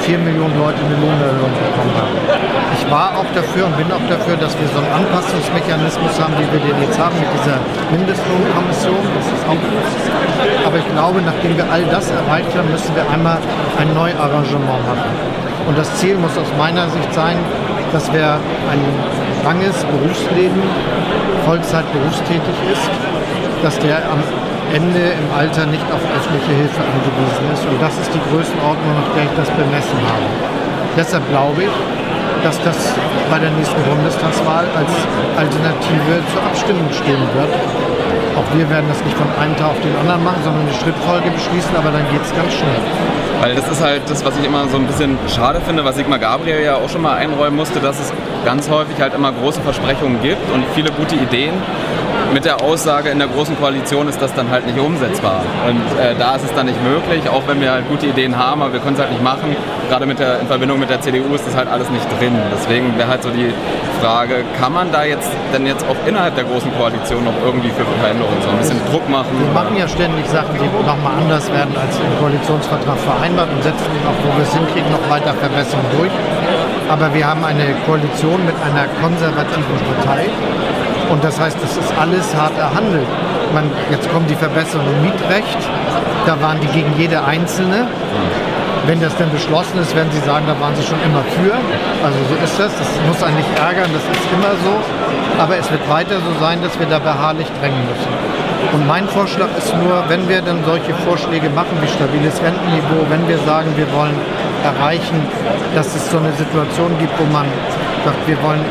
vier 0.10 0.18
Millionen 0.18 0.58
Leute 0.58 0.82
eine 0.82 0.98
Lohnerhöhung 0.98 1.54
bekommen 1.54 1.94
haben. 1.94 2.18
Ich 2.74 2.84
war 2.90 3.14
auch 3.14 3.30
dafür 3.38 3.70
und 3.70 3.78
bin 3.78 3.86
auch 3.94 4.02
dafür, 4.10 4.38
dass 4.42 4.58
wir 4.58 4.66
so 4.74 4.82
einen 4.82 5.06
Anpassungsmechanismus 5.06 6.18
haben, 6.18 6.34
wie 6.42 6.50
wir 6.50 6.62
den 6.66 6.82
jetzt 6.82 6.98
haben 6.98 7.14
mit 7.14 7.30
dieser 7.38 7.62
Mindestlohnkommission. 7.94 9.06
Das 9.06 9.28
ist 9.30 9.46
auch 9.46 9.62
gut. 9.62 9.86
Aber 10.66 10.78
ich 10.82 10.90
glaube, 10.98 11.22
nachdem 11.22 11.54
wir 11.58 11.70
all 11.70 11.86
das 11.94 12.10
erreicht 12.10 12.50
haben, 12.58 12.72
müssen 12.74 12.90
wir 12.98 13.06
einmal 13.06 13.38
ein 13.78 13.94
Neuarrangement 13.94 14.82
machen. 14.90 15.14
Und 15.70 15.78
das 15.78 15.94
Ziel 16.02 16.18
muss 16.18 16.36
aus 16.42 16.50
meiner 16.58 16.90
Sicht 16.90 17.14
sein, 17.14 17.38
dass 17.94 18.12
wer 18.12 18.42
ein 18.74 18.82
langes 19.46 19.78
Berufsleben 19.94 20.64
Vollzeit 21.46 21.86
berufstätig 21.94 22.58
ist, 22.74 22.90
dass 23.62 23.78
der 23.78 23.98
am 24.10 24.26
Ende 24.74 25.02
im 25.18 25.28
Alter 25.34 25.66
nicht 25.66 25.86
auf 25.92 26.02
öffentliche 26.14 26.54
Hilfe 26.54 26.82
angewiesen 26.82 27.46
ist. 27.54 27.66
Und 27.66 27.82
das 27.82 27.94
ist 27.98 28.12
die 28.14 28.22
Größenordnung, 28.30 28.94
nach 28.94 29.10
der 29.16 29.24
ich 29.26 29.36
das 29.36 29.50
bemessen 29.58 30.00
habe. 30.06 30.28
Deshalb 30.98 31.24
glaube 31.30 31.64
ich, 31.64 31.76
dass 32.44 32.62
das 32.64 32.78
bei 33.30 33.40
der 33.40 33.52
nächsten 33.52 33.82
Bundestagswahl 33.84 34.66
als 34.76 34.94
Alternative 35.38 36.22
zur 36.32 36.42
Abstimmung 36.44 36.88
stehen 36.94 37.26
wird. 37.36 37.52
Auch 38.38 38.48
wir 38.56 38.70
werden 38.70 38.86
das 38.88 39.04
nicht 39.04 39.18
von 39.18 39.28
einem 39.42 39.56
Tag 39.58 39.76
auf 39.76 39.82
den 39.82 39.96
anderen 39.98 40.24
machen, 40.24 40.42
sondern 40.44 40.64
eine 40.64 40.74
Schrittfolge 40.74 41.30
beschließen, 41.32 41.76
aber 41.76 41.92
dann 41.92 42.06
geht 42.12 42.22
es 42.22 42.32
ganz 42.36 42.54
schnell. 42.54 42.80
Weil 43.42 43.56
das 43.56 43.68
ist 43.68 43.82
halt 43.82 44.04
das, 44.08 44.24
was 44.24 44.38
ich 44.38 44.46
immer 44.46 44.68
so 44.68 44.78
ein 44.78 44.86
bisschen 44.86 45.18
schade 45.28 45.62
finde, 45.62 45.84
was 45.84 45.96
Sigmar 45.96 46.20
Gabriel 46.20 46.62
ja 46.64 46.76
auch 46.76 46.90
schon 46.90 47.02
mal 47.02 47.16
einräumen 47.16 47.56
musste, 47.58 47.80
dass 47.80 48.00
es 48.00 48.14
ganz 48.46 48.70
häufig 48.70 49.00
halt 49.02 49.14
immer 49.14 49.32
große 49.32 49.62
Versprechungen 49.62 50.22
gibt 50.22 50.52
und 50.54 50.64
viele 50.76 50.92
gute 50.92 51.16
Ideen 51.16 51.54
mit 52.34 52.46
der 52.46 52.62
Aussage, 52.62 53.10
in 53.10 53.20
der 53.20 53.28
Großen 53.28 53.58
Koalition 53.58 54.08
ist 54.08 54.22
das 54.22 54.34
dann 54.34 54.50
halt 54.50 54.66
nicht 54.66 54.78
umsetzbar. 54.80 55.42
Und 55.68 55.82
äh, 56.00 56.16
da 56.18 56.36
ist 56.36 56.46
es 56.46 56.54
dann 56.54 56.68
nicht 56.68 56.82
möglich, 56.84 57.28
auch 57.30 57.44
wenn 57.48 57.60
wir 57.62 57.72
halt 57.72 57.88
gute 57.88 58.08
Ideen 58.08 58.38
haben, 58.38 58.62
aber 58.62 58.74
wir 58.74 58.80
können 58.80 58.96
es 58.96 59.02
halt 59.02 59.12
nicht 59.12 59.24
machen. 59.24 59.56
Gerade 59.90 60.06
mit 60.06 60.20
der, 60.20 60.40
in 60.40 60.48
Verbindung 60.48 60.80
mit 60.80 60.90
der 60.90 61.02
CDU 61.02 61.34
ist 61.34 61.46
das 61.48 61.56
halt 61.56 61.68
alles 61.68 61.90
nicht 61.90 62.06
drin. 62.20 62.34
Deswegen 62.54 62.98
wäre 62.98 63.08
halt 63.08 63.24
so 63.24 63.30
die 63.30 63.52
Frage, 64.02 64.44
kann 64.60 64.74
man 64.74 64.92
da 64.92 65.04
jetzt 65.04 65.30
denn 65.54 65.66
jetzt 65.66 65.84
auch 65.88 65.96
innerhalb 66.08 66.36
der 66.36 66.44
Großen 66.46 66.72
Koalition 66.78 67.24
noch 67.24 67.34
irgendwie 67.44 67.70
für 67.70 67.86
Veränderungen 68.00 68.42
so 68.42 68.50
ein 68.50 68.58
bisschen 68.58 68.80
Druck 68.92 69.08
machen? 69.10 69.30
Wir 69.40 69.54
machen 69.54 69.76
ja 69.76 69.88
ständig 69.88 70.26
Sachen, 70.30 70.54
die 70.54 70.70
nochmal 70.86 71.18
anders 71.18 71.52
werden 71.52 71.74
als 71.76 71.98
im 71.98 72.14
Koalitionsvertrag 72.20 72.98
vereinbart 73.00 73.50
und 73.50 73.64
setzen 73.64 73.86
auch, 74.06 74.18
wo 74.24 74.38
wir 74.38 74.44
es 74.44 74.54
hinkriegen, 74.54 74.92
noch 74.92 75.10
weiter 75.10 75.34
Verbesserungen 75.34 75.90
durch. 75.98 76.12
Aber 76.90 77.14
wir 77.14 77.26
haben 77.26 77.44
eine 77.44 77.76
Koalition 77.86 78.46
mit 78.46 78.56
einer 78.66 78.88
konservativen 79.02 79.78
Partei. 80.06 80.26
Und 81.10 81.24
das 81.24 81.40
heißt, 81.40 81.58
das 81.62 81.78
ist 81.78 81.92
alles 82.00 82.36
hart 82.36 82.58
erhandelt. 82.58 83.08
Man, 83.54 83.70
jetzt 83.90 84.10
kommen 84.12 84.28
die 84.28 84.36
Verbesserungen 84.36 84.94
im 84.96 85.02
Mietrecht. 85.02 85.58
Da 86.26 86.40
waren 86.42 86.60
die 86.62 86.68
gegen 86.68 86.94
jede 86.98 87.24
einzelne. 87.24 87.88
Wenn 88.86 89.02
das 89.02 89.16
denn 89.18 89.30
beschlossen 89.32 89.80
ist, 89.80 89.96
werden 89.96 90.10
Sie 90.12 90.22
sagen, 90.22 90.46
da 90.48 90.60
waren 90.60 90.76
Sie 90.76 90.84
schon 90.84 91.02
immer 91.04 91.24
für. 91.36 91.54
Also 92.06 92.18
so 92.30 92.36
ist 92.44 92.60
das. 92.60 92.72
Das 92.78 92.90
muss 93.08 93.22
einen 93.24 93.38
nicht 93.38 93.50
ärgern, 93.58 93.90
das 93.92 94.04
ist 94.06 94.26
immer 94.32 94.54
so. 94.64 94.74
Aber 95.42 95.58
es 95.58 95.70
wird 95.72 95.88
weiter 95.90 96.16
so 96.20 96.40
sein, 96.40 96.62
dass 96.62 96.78
wir 96.80 96.86
da 96.86 97.00
beharrlich 97.00 97.48
drängen 97.60 97.80
müssen. 97.90 98.14
Und 98.74 98.86
mein 98.88 99.08
Vorschlag 99.08 99.48
ist 99.58 99.74
nur, 99.76 100.04
wenn 100.10 100.28
wir 100.30 100.42
dann 100.42 100.64
solche 100.64 100.94
Vorschläge 101.06 101.50
machen 101.50 101.78
wie 101.82 101.88
stabiles 101.88 102.42
Rentenniveau, 102.42 103.02
wenn 103.10 103.28
wir 103.28 103.38
sagen, 103.40 103.74
wir 103.76 103.92
wollen 103.94 104.16
erreichen, 104.64 105.26
dass 105.74 105.96
es 105.96 106.12
so 106.12 106.18
eine 106.18 106.32
Situation 106.34 106.92
gibt, 107.00 107.18
wo 107.18 107.26
man 107.34 107.48
sagt, 108.06 108.28
wir 108.28 108.42
wollen 108.44 108.64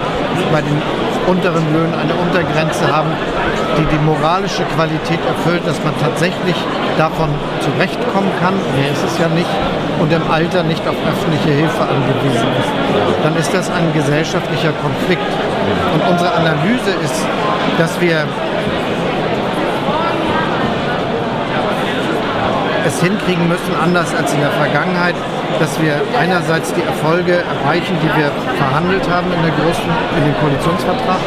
bei 0.52 0.60
den 0.60 0.80
unteren 1.28 1.72
Löhnen 1.72 1.94
eine 1.94 2.14
Untergrenze 2.14 2.90
haben, 2.90 3.10
die 3.76 3.84
die 3.84 4.02
moralische 4.04 4.64
Qualität 4.74 5.20
erfüllt, 5.28 5.62
dass 5.66 5.76
man 5.84 5.92
tatsächlich 6.00 6.56
davon 6.96 7.28
zurechtkommen 7.60 8.30
kann, 8.40 8.54
nee, 8.74 8.88
ist 8.90 9.04
es 9.04 9.18
ja 9.18 9.28
nicht, 9.28 9.50
und 10.00 10.12
im 10.12 10.22
Alter 10.30 10.62
nicht 10.62 10.86
auf 10.88 10.96
öffentliche 11.06 11.50
Hilfe 11.50 11.82
angewiesen 11.82 12.48
ist, 12.58 12.72
dann 13.22 13.36
ist 13.36 13.52
das 13.52 13.70
ein 13.70 13.92
gesellschaftlicher 13.92 14.72
Konflikt. 14.80 15.30
Und 15.92 16.00
unsere 16.08 16.32
Analyse 16.32 16.90
ist, 17.04 17.20
dass 17.78 18.00
wir 18.00 18.24
es 22.86 23.02
hinkriegen 23.02 23.48
müssen, 23.48 23.74
anders 23.82 24.14
als 24.14 24.32
in 24.32 24.40
der 24.40 24.52
Vergangenheit, 24.52 25.14
dass 25.58 25.80
wir 25.80 26.00
einerseits 26.18 26.72
die 26.74 26.82
Erfolge 26.82 27.42
erreichen, 27.42 27.96
die 28.02 28.10
wir 28.16 28.30
verhandelt 28.56 29.08
haben 29.08 29.32
in, 29.32 29.42
der 29.42 29.52
großen, 29.52 29.88
in 30.16 30.24
dem 30.24 30.36
Koalitionsvertrag, 30.40 31.20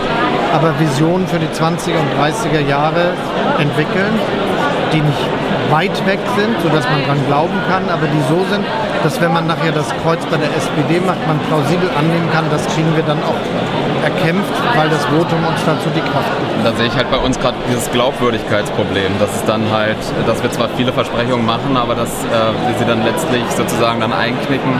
aber 0.53 0.79
Visionen 0.79 1.27
für 1.27 1.39
die 1.39 1.47
20er 1.47 1.99
und 1.99 2.11
30er 2.19 2.67
Jahre 2.67 3.13
entwickeln, 3.59 4.13
die 4.93 5.01
nicht 5.01 5.25
weit 5.69 6.05
weg 6.05 6.19
sind, 6.37 6.59
sodass 6.61 6.85
man 6.89 7.01
daran 7.03 7.25
glauben 7.27 7.57
kann, 7.69 7.83
aber 7.89 8.07
die 8.07 8.21
so 8.27 8.43
sind, 8.51 8.65
dass 9.03 9.19
wenn 9.21 9.33
man 9.33 9.47
nachher 9.47 9.71
das 9.71 9.87
Kreuz 10.03 10.23
bei 10.25 10.37
der 10.37 10.51
SPD 10.55 10.99
macht, 10.99 11.25
man 11.27 11.39
plausibel 11.47 11.89
annehmen 11.97 12.29
kann, 12.31 12.45
das 12.51 12.67
kriegen 12.67 12.93
wir 12.95 13.03
dann 13.03 13.19
auch 13.23 13.39
erkämpft, 14.03 14.53
weil 14.75 14.89
das 14.89 15.05
Votum 15.05 15.45
uns 15.45 15.59
dazu 15.65 15.89
die 15.95 16.01
Kraft 16.01 16.31
gibt. 16.39 16.65
Da 16.65 16.73
sehe 16.73 16.87
ich 16.87 16.95
halt 16.95 17.09
bei 17.11 17.17
uns 17.17 17.39
gerade 17.39 17.57
dieses 17.69 17.89
Glaubwürdigkeitsproblem, 17.91 19.19
dass 19.19 19.35
es 19.35 19.45
dann 19.45 19.71
halt, 19.71 19.97
dass 20.27 20.41
wir 20.43 20.51
zwar 20.51 20.69
viele 20.69 20.93
Versprechungen 20.93 21.45
machen, 21.45 21.77
aber 21.77 21.95
dass 21.95 22.09
äh, 22.09 22.67
wir 22.67 22.75
sie 22.77 22.85
dann 22.85 23.03
letztlich 23.03 23.43
sozusagen 23.55 23.99
dann 23.99 24.13
einknicken 24.13 24.73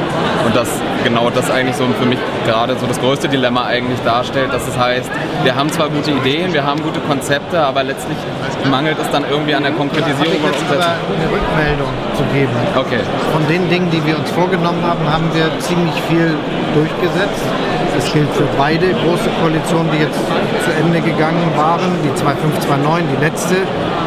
und 0.46 0.56
dass 0.56 0.70
genau 1.04 1.30
das 1.30 1.50
eigentlich 1.50 1.76
so 1.76 1.86
für 2.00 2.06
mich 2.06 2.20
gerade 2.46 2.76
so 2.78 2.86
das 2.86 3.00
größte 3.00 3.30
Dilemma 3.30 3.66
eigentlich 3.66 4.00
darstellt, 4.02 4.54
dass 4.54 4.68
es 4.68 4.78
heißt, 4.78 5.10
wir 5.44 5.56
haben 5.56 5.70
zwar 5.70 5.90
gute 5.90 6.12
Ideen, 6.12 6.54
wir 6.54 6.64
haben 6.64 6.82
gute 6.82 7.00
Konzepte, 7.02 7.60
aber 7.60 7.84
letztlich 7.84 8.18
mangelt 8.70 8.98
es 9.00 9.10
dann 9.12 9.24
irgendwie 9.30 9.56
an 9.56 9.64
der 9.64 9.72
Konkretisierung 9.74 10.42
und 10.44 10.50
Umsetzung. 10.50 10.82
eine 10.82 11.32
Rückmeldung 11.32 11.90
zu 12.16 12.24
geben. 12.34 12.52
Okay. 12.76 13.00
Von 13.34 13.48
den 13.48 13.70
Dingen, 13.70 13.90
die 13.92 14.06
wir 14.06 14.18
uns 14.18 14.30
vorgenommen 14.32 14.84
haben, 14.84 15.12
haben 15.12 15.30
wir 15.34 15.48
ziemlich 15.60 15.96
viel 16.10 16.36
durchgesetzt. 16.76 17.46
Das 17.94 18.12
gilt 18.14 18.30
für 18.34 18.48
beide 18.58 18.88
große 18.88 19.30
Koalitionen, 19.42 19.92
die 19.92 20.00
jetzt 20.00 20.20
zu 20.64 20.72
Ende 20.80 21.02
gegangen 21.02 21.52
waren, 21.56 21.92
die 22.04 22.14
2529, 22.16 23.06
die 23.16 23.24
letzte. 23.24 23.56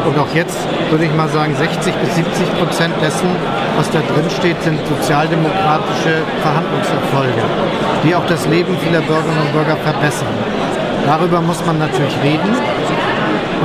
Und 0.05 0.17
auch 0.17 0.33
jetzt 0.33 0.57
würde 0.89 1.05
ich 1.05 1.13
mal 1.13 1.29
sagen, 1.29 1.55
60 1.55 1.93
bis 1.93 2.15
70 2.15 2.59
Prozent 2.59 2.93
dessen, 3.01 3.29
was 3.77 3.89
da 3.91 3.99
drin 3.99 4.29
steht, 4.29 4.61
sind 4.63 4.79
sozialdemokratische 4.87 6.21
Verhandlungserfolge, 6.41 7.43
die 8.03 8.15
auch 8.15 8.25
das 8.27 8.47
Leben 8.47 8.77
vieler 8.79 9.01
Bürgerinnen 9.01 9.41
und 9.45 9.53
Bürger 9.53 9.77
verbessern. 9.77 10.33
Darüber 11.05 11.41
muss 11.41 11.63
man 11.65 11.77
natürlich 11.77 12.17
reden. 12.23 12.49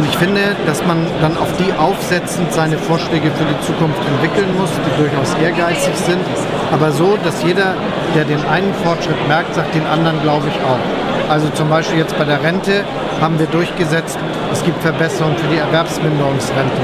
Und 0.01 0.07
ich 0.09 0.17
finde, 0.17 0.57
dass 0.65 0.83
man 0.87 0.97
dann 1.21 1.37
auf 1.37 1.53
die 1.59 1.71
aufsetzend 1.75 2.51
seine 2.55 2.79
Vorschläge 2.79 3.31
für 3.33 3.45
die 3.45 3.61
Zukunft 3.67 4.01
entwickeln 4.09 4.49
muss, 4.57 4.71
die 4.73 4.97
durchaus 4.97 5.35
ehrgeizig 5.45 5.95
sind, 5.95 6.25
aber 6.73 6.91
so, 6.91 7.19
dass 7.23 7.45
jeder, 7.45 7.75
der 8.17 8.25
den 8.25 8.43
einen 8.47 8.73
Fortschritt 8.83 9.29
merkt, 9.29 9.55
sagt 9.55 9.75
den 9.75 9.85
anderen, 9.85 10.23
glaube 10.23 10.49
ich, 10.49 10.57
auch. 10.65 10.81
Also 11.31 11.51
zum 11.51 11.69
Beispiel 11.69 11.99
jetzt 11.99 12.17
bei 12.17 12.25
der 12.25 12.43
Rente 12.43 12.83
haben 13.21 13.39
wir 13.39 13.45
durchgesetzt, 13.49 14.19
es 14.51 14.65
gibt 14.65 14.81
Verbesserungen 14.81 15.37
für 15.37 15.49
die 15.49 15.59
Erwerbsminderungsrente. 15.59 16.81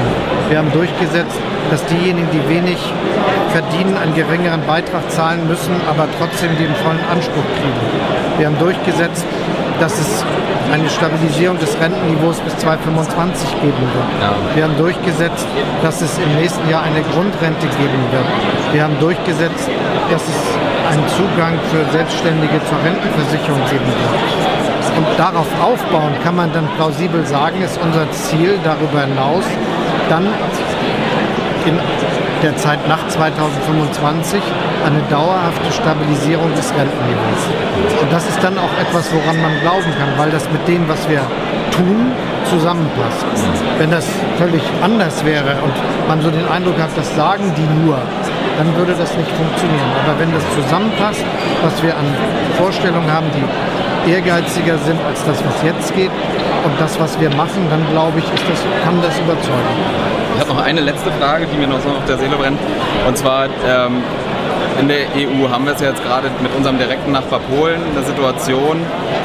Wir 0.51 0.59
haben 0.59 0.71
durchgesetzt, 0.73 1.41
dass 1.71 1.87
diejenigen, 1.87 2.29
die 2.35 2.47
wenig 2.51 2.77
verdienen, 3.49 3.97
einen 3.97 4.15
geringeren 4.15 4.61
Beitrag 4.67 5.11
zahlen 5.11 5.49
müssen, 5.49 5.73
aber 5.89 6.07
trotzdem 6.19 6.55
den 6.59 6.75
vollen 6.85 7.01
Anspruch 7.11 7.49
kriegen. 7.57 7.81
Wir 8.37 8.47
haben 8.49 8.59
durchgesetzt, 8.59 9.25
dass 9.81 9.99
es 9.99 10.25
eine 10.73 10.89
Stabilisierung 10.89 11.59
des 11.59 11.79
Rentenniveaus 11.81 12.41
bis 12.41 12.57
2025 12.59 13.51
geben 13.61 13.85
wird. 13.95 14.11
Ja. 14.21 14.35
Wir 14.55 14.65
haben 14.65 14.77
durchgesetzt, 14.77 15.47
dass 15.83 16.03
es 16.03 16.19
im 16.19 16.35
nächsten 16.37 16.69
Jahr 16.69 16.83
eine 16.83 17.03
Grundrente 17.03 17.67
geben 17.79 18.03
wird. 18.11 18.27
Wir 18.73 18.83
haben 18.83 18.99
durchgesetzt, 18.99 19.71
dass 20.11 20.23
es 20.23 20.39
einen 20.91 21.07
Zugang 21.09 21.55
für 21.71 21.85
Selbstständige 21.93 22.61
zur 22.69 22.79
Rentenversicherung 22.83 23.61
geben 23.71 23.87
wird. 23.87 24.47
Und 24.97 25.07
darauf 25.19 25.47
aufbauen 25.61 26.15
kann 26.25 26.37
man 26.37 26.53
dann 26.53 26.67
plausibel 26.77 27.25
sagen, 27.27 27.61
ist 27.63 27.79
unser 27.83 28.11
Ziel 28.13 28.59
darüber 28.65 29.03
hinaus, 29.03 29.45
dann 30.09 30.27
in 31.67 31.79
der 32.43 32.57
Zeit 32.57 32.87
nach 32.89 33.07
2025 33.09 34.41
eine 34.87 35.03
dauerhafte 35.11 35.73
Stabilisierung 35.73 36.55
des 36.55 36.71
Rentenniveaus. 36.71 37.43
Und 38.01 38.13
das 38.13 38.29
ist 38.29 38.39
dann 38.43 38.57
auch 38.57 38.71
etwas, 38.81 39.13
woran 39.13 39.43
man 39.43 39.59
glauben 39.61 39.91
kann, 39.99 40.15
weil 40.17 40.31
das 40.31 40.49
mit 40.51 40.63
dem, 40.69 40.89
was 40.89 41.09
wir 41.09 41.21
tun, 41.75 42.13
zusammenpasst. 42.49 43.27
Wenn 43.79 43.91
das 43.91 44.07
völlig 44.39 44.63
anders 44.83 45.25
wäre 45.25 45.59
und 45.65 45.75
man 46.07 46.23
so 46.23 46.31
den 46.31 46.47
Eindruck 46.47 46.79
hat, 46.79 46.91
das 46.97 47.15
sagen 47.17 47.53
die 47.57 47.67
nur, 47.85 47.99
dann 48.57 48.77
würde 48.77 48.95
das 48.95 49.11
nicht 49.17 49.31
funktionieren. 49.33 49.91
Aber 50.07 50.19
wenn 50.21 50.33
das 50.33 50.45
zusammenpasst, 50.55 51.25
was 51.63 51.83
wir 51.83 51.91
an 51.97 52.07
Vorstellungen 52.57 53.11
haben, 53.11 53.27
die 53.35 54.13
ehrgeiziger 54.13 54.79
sind 54.79 55.01
als 55.03 55.25
das, 55.25 55.43
was 55.45 55.63
jetzt 55.65 55.95
geht 55.97 56.15
und 56.65 56.81
das, 56.81 56.99
was 57.01 57.19
wir 57.19 57.31
machen, 57.35 57.67
dann 57.71 57.83
glaube 57.91 58.21
ich, 58.21 58.25
das, 58.25 58.61
kann 58.85 59.03
das 59.03 59.19
überzeugen. 59.19 59.75
Ich 60.37 60.41
habe 60.43 60.55
noch 60.55 60.63
eine 60.63 60.81
letzte 60.81 61.11
Frage, 61.13 61.47
die 61.47 61.57
mir 61.57 61.67
noch 61.67 61.81
so 61.81 61.89
auf 61.89 62.05
der 62.07 62.19
Seele 62.19 62.37
brennt. 62.37 62.61
Und 63.09 63.17
zwar 63.17 63.47
ähm, 63.67 64.03
in 64.81 64.89
der 64.89 65.07
EU 65.17 65.49
haben 65.51 65.65
wir 65.65 65.75
es 65.75 65.81
jetzt 65.81 66.03
gerade 66.03 66.31
mit 66.43 66.55
unserem 66.55 66.79
direkten 66.79 67.13
Nachbar 67.13 67.41
Polen 67.41 67.81
eine 67.95 68.05
Situation, 68.05 68.79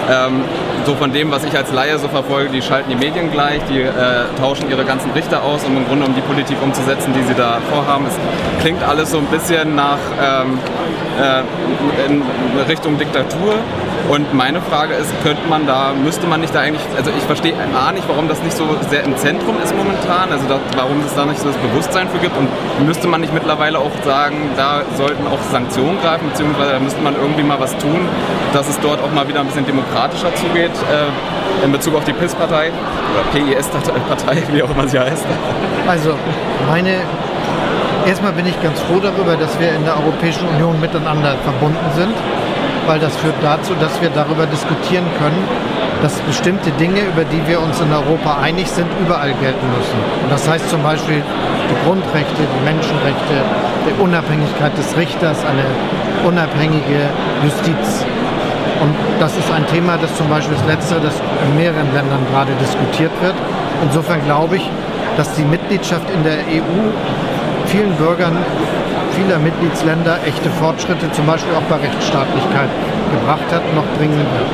ähm, 0.10 0.44
so 0.86 0.96
von 0.96 1.12
dem, 1.14 1.32
was 1.32 1.44
ich 1.44 1.56
als 1.56 1.72
Laie 1.72 1.98
so 2.00 2.08
verfolge, 2.08 2.50
die 2.50 2.62
schalten 2.62 2.90
die 2.90 2.96
Medien 2.96 3.32
gleich, 3.32 3.62
die 3.70 3.82
äh, 3.82 3.92
tauschen 4.40 4.70
ihre 4.70 4.84
ganzen 4.84 5.12
Richter 5.12 5.44
aus, 5.44 5.64
um 5.64 5.78
im 5.78 5.86
Grunde 5.88 6.06
um 6.06 6.16
die 6.16 6.22
Politik 6.22 6.58
umzusetzen, 6.62 7.14
die 7.14 7.24
sie 7.24 7.36
da 7.36 7.60
vorhaben. 7.70 8.06
Es 8.08 8.16
klingt 8.62 8.84
alles 8.84 9.12
so 9.12 9.20
ein 9.20 9.26
bisschen 9.26 9.76
nach 9.76 10.00
ähm, 10.22 10.58
äh, 11.20 12.08
in 12.08 12.24
Richtung 12.68 12.98
Diktatur. 12.98 13.56
Und 14.10 14.34
meine 14.34 14.62
Frage 14.62 14.94
ist, 14.96 15.10
könnte 15.24 15.48
man 15.48 15.66
da, 15.66 15.94
müsste 15.94 16.28
man 16.28 16.42
nicht 16.42 16.54
da 16.54 16.60
eigentlich, 16.60 16.82
also 16.98 17.12
ich 17.16 17.24
verstehe 17.24 17.54
A 17.74 17.92
nicht, 17.92 18.08
warum 18.08 18.28
das 18.28 18.42
nicht 18.44 18.56
so 18.56 18.66
sehr 18.90 19.04
im 19.04 19.16
Zentrum 19.18 19.56
ist 19.64 19.76
momentan, 19.76 20.32
also 20.32 20.46
da, 20.48 20.60
warum 20.76 21.00
es 21.06 21.14
da 21.16 21.26
nicht 21.26 21.40
so 21.40 21.48
das 21.48 21.58
Bewusstsein 21.58 22.10
für 22.10 22.18
gibt. 22.18 22.36
Und 22.38 22.50
müsste 22.86 23.08
man 23.08 23.22
nicht 23.22 23.34
mittlerweile 23.34 23.80
auch 23.80 23.92
sagen, 24.04 24.50
da 24.58 24.82
sollten 24.98 25.28
auch 25.28 25.40
Sanktionen 25.52 26.02
greifen, 26.02 26.30
beziehungsweise 26.30 26.74
da 26.74 26.80
müsste 26.80 27.02
man 27.02 27.16
irgendwie 27.16 27.44
mal 27.44 27.60
was 27.60 27.78
tun, 27.78 28.08
dass 28.54 28.68
es 28.68 28.80
dort 28.80 29.02
auch 29.02 29.12
mal 29.12 29.28
wieder 29.28 29.40
ein 29.40 29.48
bisschen 29.48 29.66
demokratischer 29.66 30.34
zugeht 30.36 30.72
äh, 30.72 31.66
in 31.66 31.72
Bezug 31.72 31.96
auf 31.96 32.04
die 32.04 32.14
PIS-Partei 32.14 32.72
oder 33.14 33.24
PIS-Partei, 33.32 34.44
wie 34.52 34.64
auch 34.64 34.72
immer 34.72 34.88
sie 34.88 35.00
heißt. 35.00 35.26
Also 35.88 36.16
meine 36.68 37.02
Erstmal 38.06 38.32
bin 38.34 38.48
ich 38.48 38.60
ganz 38.64 38.80
froh 38.82 39.00
darüber, 39.00 39.36
dass 39.36 39.60
wir 39.60 39.70
in 39.74 39.86
der 39.86 39.96
Europäischen 39.96 40.48
Union 40.48 40.80
miteinander 40.82 41.36
verbunden 41.44 41.86
sind, 41.96 42.16
weil 42.88 43.00
das 43.00 43.16
führt 43.18 43.36
dazu, 43.42 43.74
dass 43.80 44.02
wir 44.02 44.10
darüber 44.10 44.46
diskutieren 44.46 45.06
können, 45.20 45.44
dass 46.02 46.20
bestimmte 46.22 46.72
Dinge, 46.72 47.02
über 47.02 47.24
die 47.24 47.46
wir 47.48 47.62
uns 47.62 47.80
in 47.80 47.92
Europa 47.94 48.42
einig 48.42 48.68
sind, 48.70 48.88
überall 49.00 49.34
gelten 49.34 49.68
müssen. 49.78 50.00
Und 50.24 50.32
das 50.32 50.48
heißt 50.50 50.70
zum 50.70 50.82
Beispiel 50.82 51.22
die 51.22 51.86
Grundrechte, 51.86 52.42
die 52.42 52.64
Menschenrechte, 52.66 53.38
die 53.86 54.02
Unabhängigkeit 54.02 54.76
des 54.78 54.98
Richters, 54.98 55.38
eine 55.46 55.66
unabhängige 56.26 57.10
Justiz. 57.44 58.06
Und 58.82 58.96
das 59.20 59.38
ist 59.38 59.52
ein 59.52 59.66
Thema, 59.68 59.98
das 59.98 60.16
zum 60.18 60.28
Beispiel 60.28 60.58
das 60.58 60.66
letzte, 60.66 60.96
das 61.00 61.14
in 61.46 61.56
mehreren 61.56 61.94
Ländern 61.94 62.26
gerade 62.32 62.52
diskutiert 62.60 63.12
wird. 63.22 63.36
Insofern 63.84 64.24
glaube 64.26 64.58
ich, 64.58 64.70
dass 65.18 65.34
die 65.36 65.44
Mitgliedschaft 65.44 66.10
in 66.10 66.24
der 66.24 66.40
EU 66.50 66.90
vielen 67.72 67.96
Bürgern 67.96 68.36
vieler 69.16 69.40
Mitgliedsländer 69.40 70.20
echte 70.26 70.50
Fortschritte, 70.60 71.10
zum 71.12 71.26
Beispiel 71.26 71.54
auch 71.56 71.68
bei 71.72 71.78
Rechtsstaatlichkeit, 71.78 72.70
gebracht 73.12 73.48
hat, 73.52 73.64
noch 73.74 73.88
bringen 73.98 74.20
wird. 74.20 74.52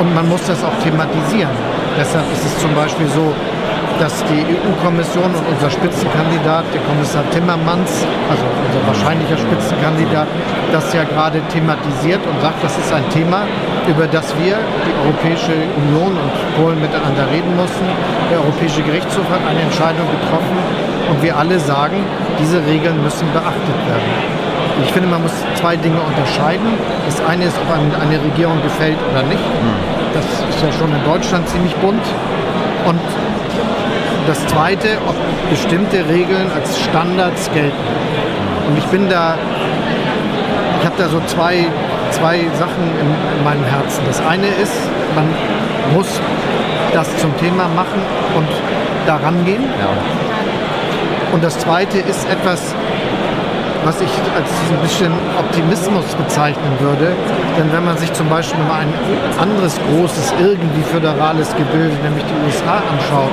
Und 0.00 0.14
man 0.14 0.28
muss 0.28 0.44
das 0.46 0.62
auch 0.64 0.76
thematisieren. 0.82 1.52
Deshalb 1.98 2.24
ist 2.32 2.44
es 2.44 2.58
zum 2.60 2.74
Beispiel 2.74 3.06
so, 3.08 3.32
dass 3.98 4.24
die 4.32 4.40
EU-Kommission 4.40 5.28
und 5.28 5.44
unser 5.52 5.68
Spitzenkandidat, 5.68 6.64
der 6.72 6.80
Kommissar 6.88 7.24
Timmermans, 7.32 8.04
also 8.30 8.44
unser 8.68 8.80
wahrscheinlicher 8.86 9.36
Spitzenkandidat, 9.36 10.28
das 10.72 10.92
ja 10.94 11.04
gerade 11.04 11.40
thematisiert 11.52 12.20
und 12.24 12.40
sagt, 12.40 12.64
das 12.64 12.78
ist 12.78 12.92
ein 12.92 13.04
Thema, 13.10 13.44
über 13.88 14.06
das 14.06 14.32
wir, 14.40 14.56
die 14.88 14.94
Europäische 15.04 15.52
Union 15.76 16.16
und 16.16 16.32
Polen 16.56 16.80
miteinander 16.80 17.28
reden 17.28 17.54
mussten. 17.56 17.84
Der 18.30 18.40
Europäische 18.40 18.80
Gerichtshof 18.82 19.28
hat 19.28 19.44
eine 19.44 19.60
Entscheidung 19.60 20.08
getroffen 20.20 20.56
und 21.08 21.22
wir 21.22 21.36
alle 21.36 21.58
sagen, 21.58 22.04
diese 22.38 22.64
Regeln 22.66 23.02
müssen 23.02 23.26
beachtet 23.32 23.78
werden. 23.88 24.40
Ich 24.84 24.92
finde, 24.92 25.08
man 25.08 25.22
muss 25.22 25.32
zwei 25.56 25.76
Dinge 25.76 26.00
unterscheiden. 26.00 26.66
Das 27.06 27.20
eine 27.24 27.44
ist, 27.44 27.56
ob 27.58 27.74
einem 27.74 27.92
eine 28.00 28.22
Regierung 28.22 28.62
gefällt 28.62 28.98
oder 29.10 29.22
nicht. 29.24 29.42
Das 30.14 30.24
ist 30.24 30.62
ja 30.62 30.72
schon 30.72 30.90
in 30.94 31.04
Deutschland 31.04 31.48
ziemlich 31.48 31.74
bunt. 31.76 32.02
Und 32.86 33.00
das 34.26 34.46
Zweite, 34.46 34.98
ob 35.06 35.14
bestimmte 35.50 36.08
Regeln 36.08 36.50
als 36.54 36.78
Standards 36.78 37.50
gelten. 37.52 37.76
Und 38.68 38.78
ich 38.78 38.86
bin 38.86 39.08
da, 39.08 39.36
ich 40.80 40.86
habe 40.86 40.96
da 40.96 41.08
so 41.08 41.20
zwei, 41.26 41.66
zwei 42.10 42.38
Sachen 42.58 42.84
in, 43.00 43.38
in 43.38 43.44
meinem 43.44 43.64
Herzen. 43.64 44.02
Das 44.06 44.24
eine 44.24 44.46
ist, 44.46 44.72
man 45.14 45.26
muss 45.94 46.20
das 46.92 47.16
zum 47.18 47.36
Thema 47.38 47.68
machen 47.74 48.00
und 48.36 48.48
daran 49.06 49.44
gehen. 49.44 49.64
Und 51.32 51.44
das 51.44 51.58
Zweite 51.58 51.98
ist 51.98 52.28
etwas, 52.28 52.74
was 53.84 54.00
ich 54.00 54.10
als 54.36 54.50
ein 54.70 54.80
bisschen 54.82 55.12
Optimismus 55.38 56.04
bezeichnen 56.14 56.72
würde. 56.80 57.12
Denn 57.56 57.72
wenn 57.72 57.84
man 57.84 57.96
sich 57.96 58.12
zum 58.12 58.28
Beispiel 58.28 58.62
mal 58.64 58.80
ein 58.80 58.92
anderes 59.40 59.78
großes, 59.88 60.34
irgendwie 60.40 60.82
föderales 60.82 61.54
Gebilde, 61.56 61.96
nämlich 62.02 62.24
die 62.24 62.36
USA, 62.44 62.82
anschaut, 62.92 63.32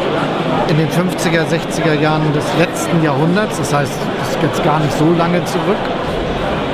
in 0.69 0.77
den 0.77 0.89
50er, 0.89 1.47
60er 1.47 1.99
Jahren 1.99 2.31
des 2.33 2.45
letzten 2.59 3.03
Jahrhunderts, 3.03 3.57
das 3.57 3.73
heißt, 3.73 3.93
das 4.19 4.29
ist 4.29 4.41
jetzt 4.41 4.63
gar 4.63 4.79
nicht 4.79 4.93
so 4.97 5.05
lange 5.17 5.43
zurück, 5.45 5.83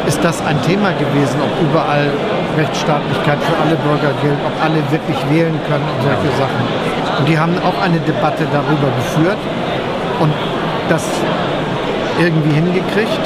ist 0.08 0.24
das 0.24 0.46
ein 0.46 0.62
Thema 0.64 0.92
gewesen, 0.92 1.40
ob 1.42 1.70
überall 1.70 2.12
Rechtsstaatlichkeit 2.58 3.40
für 3.42 3.56
alle 3.64 3.76
Bürger 3.78 4.14
gilt, 4.22 4.38
ob 4.46 4.54
alle 4.64 4.80
wirklich 4.92 5.18
wählen 5.32 5.58
können 5.68 5.86
und 5.88 6.04
solche 6.04 6.30
Sachen. 6.38 6.64
Und 7.20 7.28
die 7.28 7.38
haben 7.38 7.56
auch 7.64 7.82
eine 7.82 8.00
Debatte 8.00 8.46
darüber 8.52 8.90
geführt 8.98 9.38
und 10.20 10.34
das 10.90 11.04
irgendwie 12.20 12.54
hingekriegt. 12.54 13.24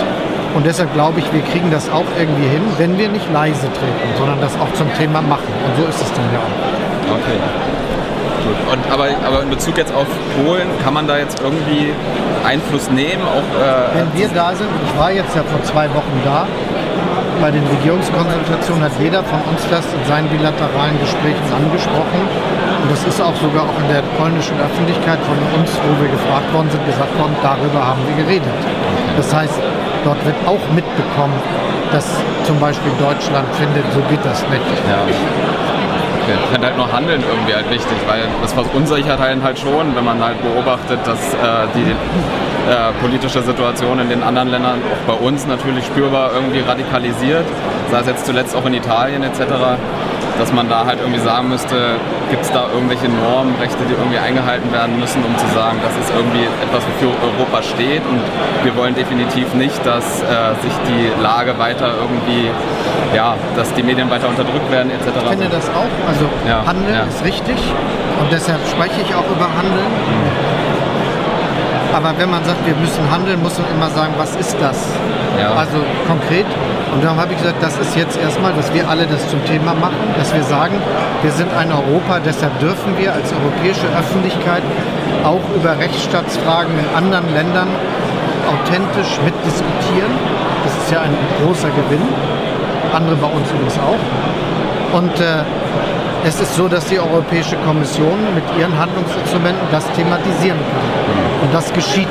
Und 0.56 0.66
deshalb 0.66 0.94
glaube 0.94 1.20
ich, 1.20 1.32
wir 1.34 1.42
kriegen 1.42 1.70
das 1.70 1.90
auch 1.90 2.06
irgendwie 2.18 2.48
hin, 2.48 2.62
wenn 2.78 2.98
wir 2.98 3.10
nicht 3.10 3.32
leise 3.32 3.68
treten, 3.68 4.10
sondern 4.18 4.40
das 4.42 4.54
auch 4.56 4.72
zum 4.74 4.92
Thema 4.96 5.22
machen. 5.22 5.52
Und 5.66 5.84
so 5.84 5.88
ist 5.88 6.02
es 6.02 6.12
dann 6.14 6.26
ja 6.34 6.40
auch. 6.40 7.16
Okay. 7.20 7.38
Gut. 8.44 8.74
Und, 8.74 8.92
aber, 8.92 9.08
aber 9.26 9.44
in 9.44 9.50
Bezug 9.50 9.78
jetzt 9.78 9.94
auf 9.94 10.08
Polen, 10.36 10.68
kann 10.84 10.94
man 10.94 11.06
da 11.06 11.18
jetzt 11.18 11.42
irgendwie 11.42 11.94
Einfluss 12.46 12.90
nehmen? 12.90 13.22
Auch, 13.24 13.48
äh, 13.62 14.00
Wenn 14.00 14.14
wir 14.20 14.30
da 14.30 14.56
sind, 14.56 14.70
ich 14.86 14.98
war 14.98 15.12
jetzt 15.12 15.36
ja 15.36 15.44
vor 15.44 15.62
zwei 15.64 15.90
Wochen 15.90 16.22
da, 16.24 16.48
bei 17.42 17.52
den 17.52 17.66
Regierungskonsultationen 17.68 18.84
hat 18.84 18.94
jeder 19.00 19.24
von 19.24 19.40
uns 19.50 19.62
das 19.70 19.86
in 19.94 20.04
seinen 20.08 20.30
bilateralen 20.30 21.00
Gesprächen 21.00 21.46
angesprochen. 21.54 22.22
Und 22.82 22.92
das 22.92 23.04
ist 23.06 23.22
auch 23.22 23.36
sogar 23.36 23.64
auch 23.64 23.80
in 23.82 23.90
der 23.90 24.02
polnischen 24.18 24.58
Öffentlichkeit 24.60 25.20
von 25.26 25.38
uns, 25.60 25.70
wo 25.82 25.92
wir 26.02 26.10
gefragt 26.10 26.52
worden 26.54 26.70
sind, 26.70 26.86
gesagt 26.86 27.14
worden, 27.20 27.36
darüber 27.42 27.86
haben 27.86 28.02
wir 28.08 28.24
geredet. 28.24 28.58
Das 29.18 29.34
heißt, 29.34 29.60
dort 30.04 30.24
wird 30.26 30.36
auch 30.46 30.62
mitbekommen, 30.74 31.38
dass 31.92 32.06
zum 32.44 32.60
Beispiel 32.60 32.92
Deutschland 33.00 33.48
findet, 33.56 33.86
so 33.94 34.02
geht 34.10 34.24
das 34.24 34.42
nicht. 34.50 34.66
Ja. 34.90 35.67
Okay. 36.28 36.38
Ich 36.44 36.50
finde 36.50 36.68
halt 36.68 36.76
nur 36.76 36.92
Handeln 36.92 37.24
irgendwie 37.24 37.54
halt 37.54 37.70
wichtig, 37.72 37.98
weil 38.06 38.24
das 38.42 38.52
verunsichert 38.52 39.22
einen 39.22 39.42
halt 39.42 39.58
schon, 39.58 39.96
wenn 39.96 40.04
man 40.04 40.22
halt 40.22 40.36
beobachtet, 40.42 41.00
dass 41.06 41.34
äh, 41.34 41.68
die 41.74 41.90
äh, 41.90 42.92
politische 43.00 43.42
Situation 43.42 43.98
in 44.00 44.10
den 44.10 44.24
anderen 44.24 44.50
Ländern, 44.50 44.82
auch 44.92 45.16
bei 45.16 45.26
uns 45.26 45.48
natürlich 45.48 45.86
spürbar 45.86 46.32
irgendwie 46.34 46.60
radikalisiert, 46.60 47.46
sei 47.92 48.00
es 48.02 48.08
jetzt 48.08 48.26
zuletzt 48.26 48.58
auch 48.58 48.66
in 48.66 48.74
Italien 48.74 49.24
etc., 49.24 49.40
dass 50.40 50.54
man 50.54 50.70
da 50.70 50.86
halt 50.86 51.00
irgendwie 51.00 51.20
sagen 51.20 51.50
müsste, 51.50 51.98
gibt 52.30 52.44
es 52.44 52.52
da 52.52 52.68
irgendwelche 52.74 53.10
Normen, 53.10 53.56
Rechte, 53.60 53.84
die 53.90 53.94
irgendwie 53.94 54.18
eingehalten 54.18 54.72
werden 54.72 55.00
müssen, 55.00 55.24
um 55.24 55.36
zu 55.38 55.48
sagen, 55.54 55.80
das 55.84 55.94
ist 55.98 56.14
irgendwie 56.14 56.46
etwas, 56.62 56.84
wofür 56.86 57.12
Europa 57.22 57.64
steht 57.64 58.04
und 58.06 58.22
wir 58.64 58.76
wollen 58.76 58.96
definitiv 58.96 59.54
nicht, 59.54 59.86
dass 59.86 60.22
äh, 60.22 60.54
sich 60.62 60.74
die 60.88 61.22
Lage 61.22 61.58
weiter 61.58 61.94
irgendwie, 62.00 62.50
ja, 63.16 63.36
dass 63.56 63.74
die 63.74 63.84
Medien 63.84 64.10
weiter 64.10 64.30
unterdrückt 64.30 64.70
werden 64.72 64.92
etc. 64.92 65.08
Ich 65.24 65.30
finde 65.30 65.50
das 65.50 65.70
auch. 65.70 65.92
Also 66.08 66.26
Ja, 66.48 66.66
Handeln 66.66 66.94
ja. 66.94 67.04
ist 67.04 67.24
richtig 67.24 67.58
und 68.22 68.32
deshalb 68.32 68.60
spreche 68.68 69.02
ich 69.02 69.14
auch 69.16 69.28
über 69.30 69.48
Handeln. 69.58 69.92
Aber 71.94 72.14
wenn 72.18 72.30
man 72.30 72.44
sagt, 72.44 72.66
wir 72.66 72.76
müssen 72.76 73.10
handeln, 73.10 73.42
muss 73.42 73.58
man 73.58 73.72
immer 73.72 73.90
sagen, 73.90 74.14
was 74.18 74.36
ist 74.36 74.56
das? 74.60 74.78
Ja. 75.40 75.54
Also 75.54 75.78
konkret. 76.08 76.46
Und 76.94 77.04
darum 77.04 77.20
habe 77.20 77.34
ich 77.34 77.38
gesagt, 77.38 77.62
das 77.62 77.78
ist 77.78 77.96
jetzt 77.96 78.18
erstmal, 78.18 78.54
dass 78.54 78.74
wir 78.74 78.90
alle 78.90 79.06
das 79.06 79.28
zum 79.30 79.44
Thema 79.46 79.74
machen, 79.74 80.02
dass 80.18 80.34
wir 80.34 80.44
sagen, 80.44 80.76
wir 81.22 81.32
sind 81.32 81.54
ein 81.54 81.72
Europa, 81.72 82.20
deshalb 82.24 82.58
dürfen 82.60 82.98
wir 82.98 83.14
als 83.14 83.32
europäische 83.34 83.88
Öffentlichkeit 83.98 84.64
auch 85.24 85.42
über 85.56 85.78
Rechtsstaatsfragen 85.78 86.74
in 86.80 86.86
anderen 86.96 87.32
Ländern 87.34 87.68
authentisch 88.48 89.20
mitdiskutieren. 89.24 90.12
Das 90.64 90.74
ist 90.84 90.92
ja 90.92 91.02
ein 91.02 91.16
großer 91.44 91.70
Gewinn. 91.70 92.02
Andere 92.94 93.16
bei 93.18 93.28
uns 93.28 93.50
übrigens 93.52 93.78
auch. 93.80 94.98
Und 94.98 95.20
äh, 95.20 95.44
es 96.28 96.42
ist 96.42 96.56
so, 96.56 96.68
dass 96.68 96.86
die 96.86 97.00
Europäische 97.00 97.56
Kommission 97.66 98.20
mit 98.36 98.44
ihren 98.60 98.78
Handlungsinstrumenten 98.78 99.66
das 99.72 99.86
thematisieren 99.94 100.60
kann. 100.60 101.42
Und 101.42 101.54
das 101.54 101.72
geschieht. 101.72 102.08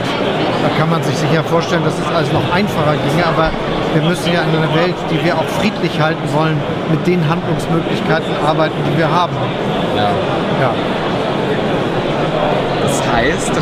Da 0.62 0.68
kann 0.78 0.88
man 0.88 1.02
sich 1.02 1.14
sicher 1.16 1.44
vorstellen, 1.44 1.84
dass 1.84 1.98
es 1.98 2.06
alles 2.14 2.32
noch 2.32 2.42
einfacher 2.50 2.96
ginge, 3.04 3.26
aber 3.26 3.50
wir 3.92 4.02
müssen 4.08 4.32
ja 4.32 4.40
in 4.42 4.56
einer 4.56 4.74
Welt, 4.74 4.94
die 5.10 5.22
wir 5.22 5.36
auch 5.36 5.44
friedlich 5.60 6.00
halten 6.00 6.22
wollen, 6.32 6.56
mit 6.90 7.06
den 7.06 7.28
Handlungsmöglichkeiten 7.28 8.32
arbeiten, 8.44 8.76
die 8.88 8.96
wir 8.96 9.10
haben. 9.10 9.36
Ja. 9.94 10.08
Ja, 10.62 10.72
Das 12.82 13.02
heißt, 13.12 13.52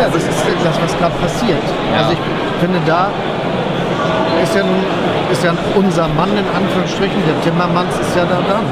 ja 0.00 0.06
das 0.12 0.22
ist 0.22 0.44
das, 0.64 0.82
was 0.82 0.98
gerade 0.98 1.14
passiert. 1.16 1.64
Ja. 1.92 1.98
Also 2.00 2.12
ich 2.12 2.60
finde, 2.60 2.78
da 2.86 3.08
ist 4.42 4.54
ja, 4.54 4.62
nun, 4.62 4.84
ist 5.32 5.44
ja 5.44 5.52
unser 5.74 6.08
Mann 6.08 6.30
in 6.36 6.44
Anführungsstrichen, 6.54 7.22
der 7.26 7.40
Timmermans 7.42 7.94
ist 7.98 8.14
ja 8.16 8.24
da 8.24 8.36
dran. 8.36 8.64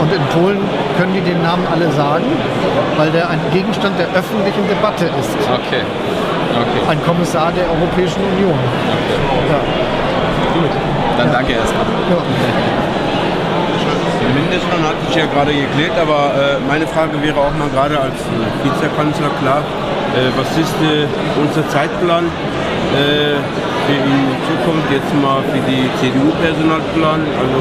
Und 0.00 0.12
in 0.12 0.22
Polen 0.34 0.60
können 0.98 1.14
die 1.14 1.20
den 1.20 1.42
Namen 1.42 1.66
alle 1.72 1.90
sagen, 1.92 2.24
weil 2.96 3.10
der 3.10 3.28
ein 3.30 3.40
Gegenstand 3.52 3.98
der 3.98 4.08
öffentlichen 4.14 4.66
Debatte 4.68 5.06
ist. 5.06 5.36
okay. 5.48 5.82
Okay. 6.52 6.82
Ein 6.88 7.02
Kommissar 7.04 7.50
der 7.52 7.64
Europäischen 7.64 8.20
Union. 8.36 8.58
Ja. 9.48 9.60
Dann 11.16 11.32
danke 11.32 11.52
erstmal. 11.52 11.86
Ja. 12.10 12.20
Den 14.20 14.34
Mindestlohn 14.36 14.82
hatte 14.84 15.02
ich 15.08 15.16
ja 15.16 15.26
gerade 15.26 15.52
geklärt, 15.52 15.96
aber 15.96 16.32
äh, 16.36 16.60
meine 16.68 16.86
Frage 16.86 17.20
wäre 17.22 17.40
auch 17.40 17.54
mal 17.56 17.68
gerade 17.72 17.98
als 17.98 18.20
äh, 18.28 18.64
Vizekanzler 18.64 19.30
klar, 19.40 19.62
äh, 20.12 20.28
was 20.36 20.48
ist 20.56 20.76
äh, 20.84 21.08
unser 21.40 21.66
Zeitplan 21.70 22.26
äh, 22.26 23.40
für 23.88 23.98
die 23.98 24.24
Zukunft, 24.46 24.88
jetzt 24.92 25.12
mal 25.20 25.40
für 25.50 25.62
die 25.64 25.88
CDU-Personalplan, 26.00 27.20
also 27.40 27.58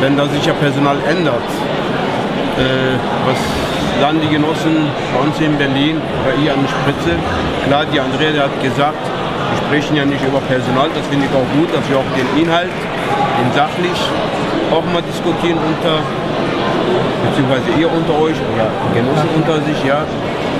wenn 0.00 0.16
da 0.16 0.26
sich 0.26 0.44
ja 0.44 0.54
Personal 0.54 0.96
ändert, 1.08 1.48
äh, 2.56 2.96
was 3.28 3.38
sagen 4.00 4.18
die 4.24 4.32
Genossen 4.32 4.88
bei 5.12 5.20
uns 5.20 5.38
in 5.40 5.56
Berlin 5.56 6.00
oder 6.24 6.34
ihr 6.42 6.52
an 6.52 6.64
der 6.64 6.72
Spitze? 6.72 7.12
Klar, 7.66 7.84
die 7.92 8.00
Andrea 8.00 8.32
die 8.32 8.40
hat 8.40 8.56
gesagt, 8.62 9.04
wir 9.04 9.58
sprechen 9.60 9.96
ja 9.96 10.04
nicht 10.04 10.24
über 10.24 10.40
Personal, 10.48 10.88
das 10.94 11.06
finde 11.06 11.26
ich 11.28 11.32
auch 11.36 11.48
gut, 11.52 11.68
dass 11.68 11.84
wir 11.88 11.98
auch 12.00 12.10
den 12.16 12.28
Inhalt, 12.40 12.72
den 12.72 13.52
sachlich 13.52 13.98
auch 14.72 14.84
mal 14.92 15.02
diskutieren 15.02 15.58
unter, 15.60 16.00
beziehungsweise 17.28 17.68
ihr 17.76 17.92
unter 17.92 18.14
euch 18.24 18.38
oder 18.40 18.72
Genossen 18.96 19.28
unter 19.36 19.60
sich, 19.68 19.84
ja. 19.84 20.04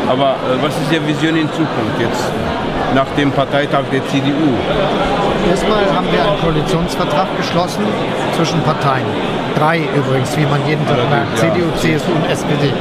Aber 0.08 0.36
äh, 0.44 0.60
was 0.60 0.76
ist 0.76 0.92
Ihre 0.92 1.06
Vision 1.06 1.36
in 1.36 1.48
Zukunft 1.52 1.96
jetzt 1.98 2.28
nach 2.94 3.06
dem 3.16 3.30
Parteitag 3.32 3.84
der 3.92 4.06
CDU? 4.08 4.54
Erstmal 5.48 5.84
haben 5.94 6.06
wir 6.12 6.20
einen 6.22 6.40
Koalitionsvertrag 6.40 7.28
geschlossen 7.36 7.84
zwischen 8.36 8.60
Parteien. 8.62 9.06
Drei 9.58 9.80
übrigens, 9.96 10.36
wie 10.36 10.46
man 10.46 10.60
jeden 10.66 10.86
Tag 10.86 10.98
merkt. 11.10 11.42
ja. 11.42 11.52
CDU, 11.52 11.70
CSU 11.76 12.12
und 12.12 12.30
SPD. 12.30 12.72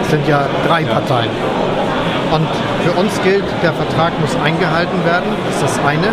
Das 0.00 0.10
sind 0.10 0.26
ja 0.28 0.46
drei 0.66 0.84
Parteien. 0.84 1.30
Und 2.32 2.48
für 2.84 2.98
uns 2.98 3.20
gilt, 3.22 3.44
der 3.62 3.72
Vertrag 3.72 4.12
muss 4.20 4.36
eingehalten 4.44 5.04
werden. 5.04 5.30
Das 5.46 5.56
ist 5.56 5.78
das 5.78 5.86
eine. 5.86 6.08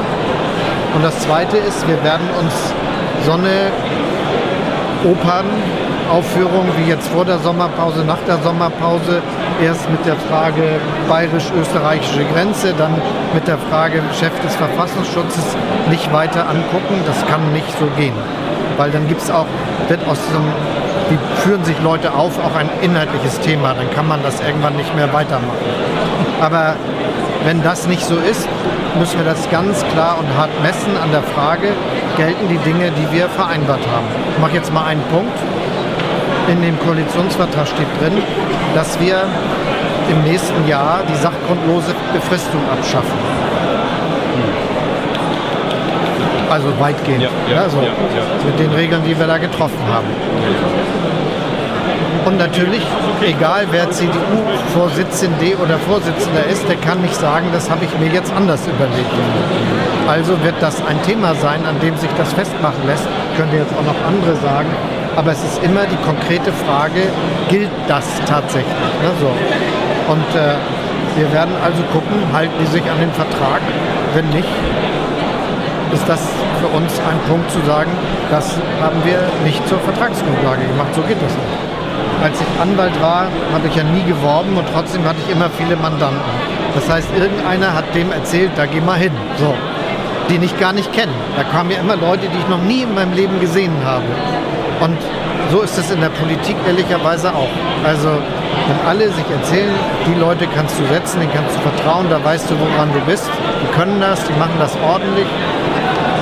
Und 0.95 1.04
das 1.04 1.17
zweite 1.19 1.58
ist, 1.58 1.88
wir 1.88 2.01
werden 2.04 2.27
uns 2.39 2.54
so 3.25 3.34
eine 3.34 3.71
Opern 5.04 5.45
Aufführungen 6.12 6.71
wie 6.78 6.89
jetzt 6.89 7.08
vor 7.08 7.24
der 7.24 7.39
Sommerpause, 7.39 8.04
nach 8.04 8.19
der 8.28 8.38
Sommerpause, 8.39 9.21
erst 9.63 9.89
mit 9.89 10.06
der 10.06 10.17
Frage 10.30 10.63
bayerisch-österreichische 11.08 12.26
Grenze, 12.34 12.74
dann 12.78 12.93
mit 13.34 13.47
der 13.47 13.58
Frage 13.58 14.02
Chef 14.19 14.38
des 14.41 14.56
Verfassungsschutzes 14.56 15.56
nicht 15.89 16.12
weiter 16.12 16.50
angucken. 16.50 16.95
Das 17.06 17.26
kann 17.28 17.54
nicht 17.54 17.71
so 17.80 17.86
gehen. 17.95 18.13
Weil 18.78 18.91
dann 18.91 19.08
gibt 19.08 19.21
es 19.21 19.32
auch, 19.32 19.45
wird 19.88 20.06
aus 20.08 20.19
diesem, 20.28 20.43
die 21.10 21.17
führen 21.41 21.63
sich 21.63 21.80
Leute 21.82 22.13
auf, 22.13 22.38
auch 22.39 22.56
ein 22.56 22.69
inhaltliches 22.82 23.39
Thema. 23.39 23.74
Dann 23.74 23.89
kann 23.91 24.08
man 24.08 24.21
das 24.21 24.41
irgendwann 24.41 24.76
nicht 24.76 24.93
mehr 24.95 25.13
weitermachen. 25.13 25.65
Aber 26.41 26.76
wenn 27.45 27.63
das 27.63 27.88
nicht 27.88 28.06
so 28.06 28.15
ist, 28.15 28.47
müssen 29.00 29.17
wir 29.17 29.26
das 29.26 29.50
ganz 29.50 29.86
klar 29.93 30.17
und 30.19 30.28
hart 30.38 30.52
messen 30.62 30.97
an 31.02 31.12
der 31.12 31.24
Frage, 31.24 31.69
gelten 32.17 32.50
die 32.50 32.58
Dinge, 32.58 32.91
die 32.91 33.15
wir 33.15 33.30
vereinbart 33.30 33.80
haben. 33.93 34.06
Ich 34.34 34.41
mache 34.41 34.54
jetzt 34.54 34.74
mal 34.74 34.86
einen 34.86 35.04
Punkt. 35.04 35.38
In 36.52 36.62
dem 36.62 36.78
Koalitionsvertrag 36.80 37.66
steht 37.66 37.88
drin, 38.02 38.22
dass 38.76 39.00
wir 39.00 39.24
im 40.10 40.22
nächsten 40.24 40.68
Jahr 40.68 41.00
die 41.08 41.16
sachgrundlose 41.16 41.96
Befristung 42.12 42.60
abschaffen. 42.70 43.18
Also 46.50 46.68
weitgehend. 46.78 47.22
Ja, 47.24 47.30
ja, 47.50 47.70
so, 47.70 47.78
ja, 47.78 47.86
ja. 47.86 48.46
Mit 48.46 48.60
den 48.60 48.72
Regeln, 48.72 49.02
die 49.08 49.18
wir 49.18 49.28
da 49.28 49.38
getroffen 49.38 49.80
haben. 49.88 50.08
Und 52.26 52.38
natürlich, 52.38 52.86
egal 53.22 53.68
wer 53.72 53.90
CDU-Vorsitzende 53.90 55.56
oder 55.64 55.80
Vorsitzender 55.80 56.46
ist, 56.52 56.68
der 56.68 56.76
kann 56.76 57.02
nicht 57.02 57.16
sagen, 57.16 57.48
das 57.54 57.70
habe 57.70 57.86
ich 57.86 57.98
mir 57.98 58.14
jetzt 58.14 58.34
anders 58.34 58.68
überlegt. 58.68 59.14
Also 60.06 60.34
wird 60.44 60.56
das 60.60 60.86
ein 60.86 61.02
Thema 61.04 61.34
sein, 61.36 61.66
an 61.66 61.80
dem 61.80 61.96
sich 61.96 62.10
das 62.18 62.34
festmachen 62.34 62.86
lässt. 62.86 63.08
Könnte 63.38 63.56
jetzt 63.56 63.72
auch 63.74 63.86
noch 63.86 63.96
andere 64.06 64.36
sagen. 64.36 64.68
Aber 65.15 65.32
es 65.32 65.43
ist 65.43 65.63
immer 65.63 65.86
die 65.86 65.97
konkrete 66.06 66.52
Frage, 66.54 67.02
gilt 67.50 67.69
das 67.88 68.06
tatsächlich? 68.26 68.74
Ne, 69.04 69.12
so. 69.19 69.28
Und 70.12 70.30
äh, 70.36 70.56
wir 71.17 71.32
werden 71.34 71.54
also 71.63 71.84
gucken, 71.91 72.15
halten 72.32 72.54
die 72.60 72.67
sich 72.67 72.84
an 72.89 73.00
den 73.00 73.12
Vertrag? 73.12 73.62
Wenn 74.13 74.28
nicht, 74.30 74.47
ist 75.93 76.08
das 76.08 76.21
für 76.60 76.67
uns 76.67 76.93
ein 77.00 77.19
Punkt 77.28 77.52
zu 77.52 77.60
sagen, 77.65 77.91
das 78.30 78.56
haben 78.82 79.04
wir 79.04 79.19
nicht 79.43 79.67
zur 79.67 79.80
Vertragsgrundlage 79.80 80.65
gemacht. 80.65 80.95
So 80.95 81.02
geht 81.02 81.21
das 81.21 81.34
nicht. 81.34 81.71
Als 82.24 82.39
ich 82.39 82.62
Anwalt 82.62 83.02
war, 83.02 83.28
habe 83.52 83.67
ich 83.67 83.76
ja 83.76 83.84
nie 83.84 84.04
geworben 84.04 84.56
und 84.56 84.65
trotzdem 84.74 85.04
hatte 85.04 85.17
ich 85.26 85.34
immer 85.34 85.50
viele 85.50 85.76
Mandanten. 85.76 86.21
Das 86.74 86.89
heißt, 86.89 87.10
irgendeiner 87.17 87.74
hat 87.74 87.93
dem 87.93 88.12
erzählt, 88.12 88.52
da 88.56 88.65
geh 88.65 88.80
mal 88.80 88.97
hin. 88.97 89.12
So. 89.38 89.54
Die 90.30 90.38
ich 90.38 90.58
gar 90.60 90.71
nicht 90.71 90.93
kennen. 90.93 91.13
Da 91.36 91.43
kamen 91.43 91.71
ja 91.71 91.80
immer 91.80 91.97
Leute, 91.97 92.28
die 92.28 92.38
ich 92.38 92.47
noch 92.47 92.62
nie 92.62 92.84
in 92.84 92.93
meinem 92.93 93.13
Leben 93.13 93.39
gesehen 93.41 93.76
habe. 93.84 94.06
Und 94.82 94.98
so 95.52 95.62
ist 95.62 95.78
es 95.78 95.91
in 95.91 96.02
der 96.02 96.10
Politik 96.10 96.56
ehrlicherweise 96.65 97.30
auch. 97.30 97.54
Also 97.86 98.10
wenn 98.10 98.88
alle 98.88 99.12
sich 99.12 99.30
erzählen, 99.30 99.74
die 100.08 100.20
Leute 100.20 100.48
kannst 100.56 100.80
du 100.80 100.86
setzen, 100.91 101.20
denen 101.20 101.32
kannst 101.32 101.56
du 101.56 101.62
vertrauen, 101.62 102.08
da 102.10 102.24
weißt 102.24 102.50
du, 102.50 102.56
woran 102.60 102.91
du 102.91 103.00
bist. 103.02 103.30
Die 103.62 103.78
können 103.78 104.02
das, 104.02 104.24
die 104.26 104.34
machen 104.34 104.58
das 104.58 104.76
ordentlich, 104.84 105.28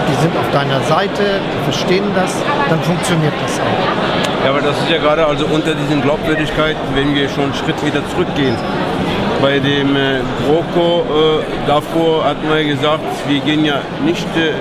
die 0.10 0.22
sind 0.22 0.36
auf 0.36 0.50
deiner 0.52 0.82
Seite, 0.82 1.40
die 1.40 1.64
verstehen 1.72 2.04
das, 2.16 2.36
dann 2.70 2.82
funktioniert 2.82 3.34
das 3.42 3.60
auch. 3.60 4.44
Ja, 4.44 4.52
aber 4.52 4.62
das 4.62 4.78
ist 4.78 4.90
ja 4.90 4.98
gerade 4.98 5.26
also 5.26 5.46
unter 5.46 5.74
diesen 5.74 6.02
Glaubwürdigkeiten, 6.02 6.82
wenn 6.96 7.16
wir 7.16 7.30
schon 7.30 7.46
einen 7.46 7.54
Schritt 7.54 7.86
wieder 7.86 8.02
zurückgehen. 8.10 8.56
Bei 9.42 9.60
dem 9.60 9.96
äh, 9.96 10.20
GroKo 10.46 11.02
äh, 11.02 11.44
davor 11.66 12.26
hat 12.26 12.44
man 12.44 12.58
ja 12.58 12.68
gesagt, 12.76 13.04
wir 13.28 13.40
gehen 13.40 13.64
ja 13.64 13.80
nicht 14.04 14.28
äh, 14.36 14.52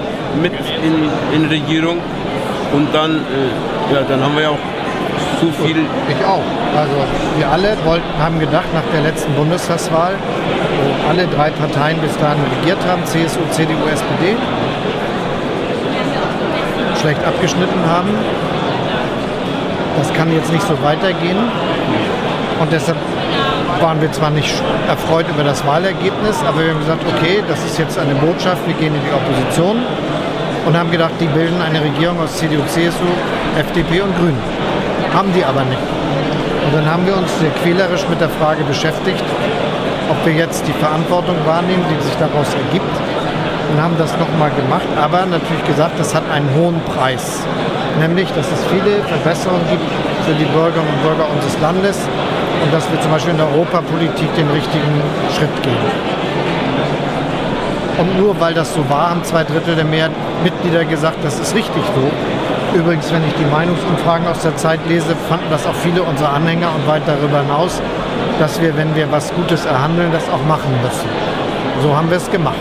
mit 0.40 0.52
in, 0.84 1.11
in 1.34 1.48
Regierung 1.48 1.98
und 2.72 2.94
dann, 2.94 3.16
äh, 3.16 3.94
ja, 3.94 4.02
dann 4.09 4.22
haben 4.22 4.35
wir 4.35 4.42
ja 4.42 4.50
auch 4.50 4.64
zu 5.40 5.50
viel. 5.64 5.87
Ich 6.09 6.24
auch. 6.24 6.42
Also 6.76 6.94
wir 7.37 7.48
alle 7.48 7.76
wollten, 7.85 8.07
haben 8.18 8.38
gedacht, 8.38 8.66
nach 8.74 8.83
der 8.92 9.02
letzten 9.02 9.33
Bundestagswahl, 9.35 10.14
wo 10.14 11.09
alle 11.09 11.26
drei 11.28 11.50
Parteien 11.50 11.98
bis 11.98 12.16
dahin 12.18 12.42
regiert 12.61 12.78
haben, 12.87 13.04
CSU, 13.04 13.40
CDU, 13.50 13.87
SPD, 13.90 14.37
schlecht 17.00 17.24
abgeschnitten 17.24 17.81
haben. 17.87 18.11
Das 19.98 20.12
kann 20.12 20.33
jetzt 20.33 20.52
nicht 20.52 20.66
so 20.66 20.81
weitergehen. 20.83 21.38
Und 22.61 22.72
deshalb 22.72 22.96
waren 23.81 24.00
wir 24.00 24.11
zwar 24.11 24.31
nicht 24.31 24.52
erfreut 24.88 25.26
über 25.28 25.44
das 25.44 25.64
Wahlergebnis, 25.64 26.42
aber 26.46 26.64
wir 26.64 26.70
haben 26.72 26.81
gesagt, 26.81 27.02
okay, 27.16 27.42
das 27.46 27.64
ist 27.64 27.78
jetzt 27.78 27.98
eine 27.98 28.14
Botschaft, 28.14 28.66
wir 28.66 28.74
gehen 28.74 28.94
in 28.94 29.00
die 29.00 29.12
Opposition 29.12 29.83
und 30.68 30.76
haben 30.76 30.90
gedacht, 30.90 31.14
die 31.18 31.26
bilden 31.26 31.62
eine 31.62 31.81
Regierung 31.81 32.20
aus 32.20 32.37
CDU, 32.37 32.61
CSU, 32.66 33.09
FDP 33.59 34.02
und 34.02 34.14
Grünen. 34.18 34.38
Haben 35.14 35.33
die 35.33 35.42
aber 35.42 35.64
nicht. 35.64 35.81
Und 35.81 36.74
dann 36.74 36.85
haben 36.85 37.07
wir 37.07 37.16
uns 37.16 37.31
sehr 37.40 37.48
quälerisch 37.62 38.04
mit 38.11 38.20
der 38.20 38.28
Frage 38.28 38.62
beschäftigt, 38.64 39.24
ob 40.11 40.26
wir 40.26 40.35
jetzt 40.35 40.68
die 40.68 40.74
Verantwortung 40.74 41.37
wahrnehmen, 41.46 41.83
die 41.88 42.04
sich 42.04 42.14
daraus 42.16 42.52
ergibt 42.52 42.94
und 43.72 43.81
haben 43.81 43.96
das 43.96 44.12
nochmal 44.18 44.50
gemacht, 44.50 44.88
aber 45.00 45.24
natürlich 45.24 45.64
gesagt, 45.64 45.98
das 45.98 46.14
hat 46.14 46.24
einen 46.31 46.48
hohen 46.54 46.81
Preis. 46.94 47.40
Nämlich, 47.98 48.28
dass 48.33 48.46
es 48.52 48.61
viele 48.68 49.00
Verbesserungen 49.09 49.64
gibt 49.70 49.88
für 50.26 50.35
die 50.35 50.44
Bürgerinnen 50.52 50.92
und 50.92 51.02
Bürger 51.02 51.33
unseres 51.33 51.59
Landes 51.62 51.96
und 52.62 52.72
dass 52.74 52.85
wir 52.92 53.00
zum 53.00 53.11
Beispiel 53.11 53.33
in 53.33 53.38
der 53.38 53.48
Europapolitik 53.48 54.35
den 54.37 54.50
richtigen 54.50 55.00
Schritt 55.33 55.62
gehen. 55.62 56.17
Und 57.98 58.16
nur 58.16 58.38
weil 58.40 58.54
das 58.54 58.72
so 58.74 58.88
war, 58.88 59.11
haben 59.11 59.24
zwei 59.24 59.42
Drittel 59.42 59.74
der 59.74 59.84
Mehrheit 59.84 60.12
Mitglieder 60.44 60.84
gesagt, 60.84 61.16
das 61.22 61.38
ist 61.40 61.54
richtig 61.54 61.82
so. 61.94 62.78
Übrigens, 62.78 63.12
wenn 63.12 63.26
ich 63.26 63.34
die 63.34 63.50
Meinungsumfragen 63.50 64.26
aus 64.28 64.42
der 64.42 64.56
Zeit 64.56 64.78
lese, 64.88 65.16
fanden 65.28 65.46
das 65.50 65.66
auch 65.66 65.74
viele 65.74 66.02
unserer 66.02 66.32
Anhänger 66.34 66.68
und 66.74 66.87
weit 66.87 67.02
darüber 67.06 67.40
hinaus, 67.40 67.82
dass 68.38 68.61
wir, 68.61 68.76
wenn 68.76 68.94
wir 68.94 69.11
was 69.11 69.34
Gutes 69.34 69.64
erhandeln, 69.64 70.12
das 70.12 70.28
auch 70.28 70.44
machen 70.46 70.70
müssen. 70.82 71.08
So 71.82 71.96
haben 71.96 72.08
wir 72.08 72.18
es 72.18 72.30
gemacht. 72.30 72.56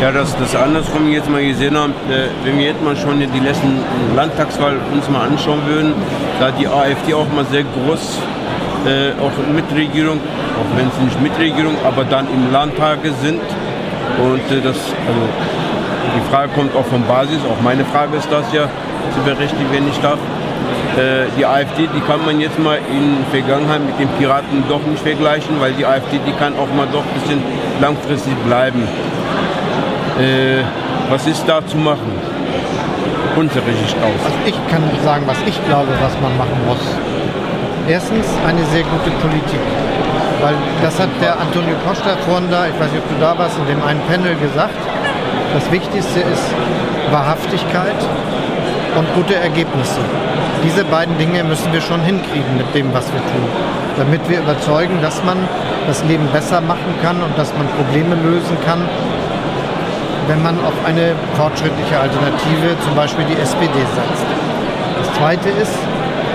Ja, 0.00 0.10
das, 0.10 0.36
das 0.36 0.56
andersrum 0.56 1.12
jetzt 1.12 1.28
mal 1.30 1.44
gesehen 1.44 1.76
haben, 1.76 1.92
äh, 2.10 2.28
wenn 2.44 2.58
wir 2.58 2.66
jetzt 2.66 2.82
mal 2.82 2.96
schon 2.96 3.20
die 3.20 3.38
letzten 3.38 3.84
Landtagswahl 4.16 4.78
uns 4.92 5.08
mal 5.08 5.28
anschauen 5.28 5.60
würden, 5.66 5.94
da 6.40 6.46
hat 6.46 6.58
die 6.58 6.66
AfD 6.66 7.14
auch 7.14 7.28
mal 7.32 7.44
sehr 7.44 7.64
groß, 7.64 8.18
äh, 8.86 9.12
auch 9.20 9.32
Mitregierung, 9.54 10.18
auch 10.18 10.76
wenn 10.76 10.90
sie 10.90 11.04
nicht 11.04 11.20
Mitregierung, 11.20 11.76
aber 11.84 12.04
dann 12.04 12.26
im 12.28 12.52
Landtage 12.52 13.12
sind. 13.22 13.40
Und 14.18 14.46
äh, 14.50 14.60
das, 14.62 14.76
also 15.06 15.22
die 16.16 16.30
Frage 16.30 16.50
kommt 16.54 16.74
auch 16.74 16.86
von 16.86 17.02
Basis, 17.04 17.38
auch 17.48 17.60
meine 17.62 17.84
Frage 17.84 18.16
ist 18.16 18.30
das 18.30 18.52
ja, 18.52 18.68
zu 19.14 19.20
berechtigen, 19.24 19.66
wenn 19.70 19.88
ich 19.88 19.98
darf. 20.00 20.18
Äh, 20.96 21.30
die 21.38 21.46
AfD, 21.46 21.88
die 21.94 22.00
kann 22.00 22.24
man 22.26 22.40
jetzt 22.40 22.58
mal 22.58 22.78
in 22.90 23.24
Vergangenheit 23.30 23.80
mit 23.86 23.98
den 23.98 24.08
Piraten 24.18 24.64
doch 24.68 24.84
nicht 24.84 25.02
vergleichen, 25.02 25.60
weil 25.60 25.72
die 25.72 25.86
AfD, 25.86 26.20
die 26.26 26.32
kann 26.32 26.52
auch 26.58 26.68
mal 26.76 26.86
doch 26.92 27.02
ein 27.02 27.20
bisschen 27.20 27.42
langfristig 27.80 28.34
bleiben. 28.46 28.82
Äh, 30.20 30.62
was 31.08 31.26
ist 31.26 31.44
da 31.46 31.64
zu 31.66 31.76
machen? 31.76 32.12
Unsere 33.36 33.64
Sicht 33.64 33.96
aus. 33.96 34.20
Also 34.24 34.36
ich 34.44 34.58
kann 34.70 34.82
sagen, 35.02 35.24
was 35.26 35.38
ich 35.46 35.58
glaube, 35.64 35.88
was 36.00 36.12
man 36.20 36.36
machen 36.36 36.58
muss. 36.66 37.01
Erstens 37.88 38.26
eine 38.46 38.64
sehr 38.66 38.84
gute 38.84 39.10
Politik. 39.20 39.60
Weil 40.40 40.54
das 40.82 40.98
hat 41.00 41.08
der 41.20 41.38
Antonio 41.40 41.74
Costa 41.84 42.16
vorhin 42.26 42.48
da, 42.50 42.66
ich 42.66 42.78
weiß 42.78 42.92
nicht, 42.92 43.02
ob 43.02 43.08
du 43.08 43.20
da 43.20 43.36
warst, 43.36 43.58
in 43.58 43.66
dem 43.66 43.82
einen 43.82 44.00
Panel 44.06 44.34
gesagt. 44.36 44.78
Das 45.54 45.70
Wichtigste 45.70 46.20
ist 46.20 46.46
Wahrhaftigkeit 47.10 47.98
und 48.96 49.06
gute 49.14 49.34
Ergebnisse. 49.34 50.00
Diese 50.64 50.84
beiden 50.84 51.18
Dinge 51.18 51.42
müssen 51.44 51.72
wir 51.72 51.80
schon 51.80 52.00
hinkriegen 52.02 52.56
mit 52.56 52.72
dem, 52.74 52.94
was 52.94 53.12
wir 53.12 53.20
tun, 53.20 53.48
damit 53.98 54.28
wir 54.28 54.38
überzeugen, 54.38 55.02
dass 55.02 55.22
man 55.24 55.36
das 55.86 56.04
Leben 56.04 56.26
besser 56.32 56.60
machen 56.60 56.94
kann 57.02 57.20
und 57.20 57.36
dass 57.36 57.52
man 57.54 57.66
Probleme 57.68 58.14
lösen 58.14 58.56
kann, 58.64 58.88
wenn 60.28 60.40
man 60.42 60.54
auf 60.64 60.74
eine 60.86 61.14
fortschrittliche 61.34 61.98
Alternative, 61.98 62.78
zum 62.84 62.94
Beispiel 62.94 63.24
die 63.24 63.40
SPD, 63.40 63.74
setzt. 63.74 64.26
Das 64.98 65.18
Zweite 65.18 65.48
ist, 65.50 65.74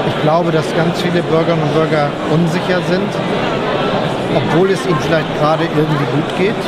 ich 0.08 0.22
glaube, 0.22 0.52
dass 0.52 0.66
ganz 0.76 1.02
viele 1.02 1.22
Bürgerinnen 1.24 1.64
und 1.64 1.74
Bürger 1.74 2.10
unsicher 2.32 2.80
sind, 2.88 3.10
obwohl 4.36 4.72
es 4.72 4.86
ihnen 4.86 5.00
vielleicht 5.02 5.28
gerade 5.40 5.64
irgendwie 5.64 6.06
gut 6.16 6.38
geht, 6.38 6.64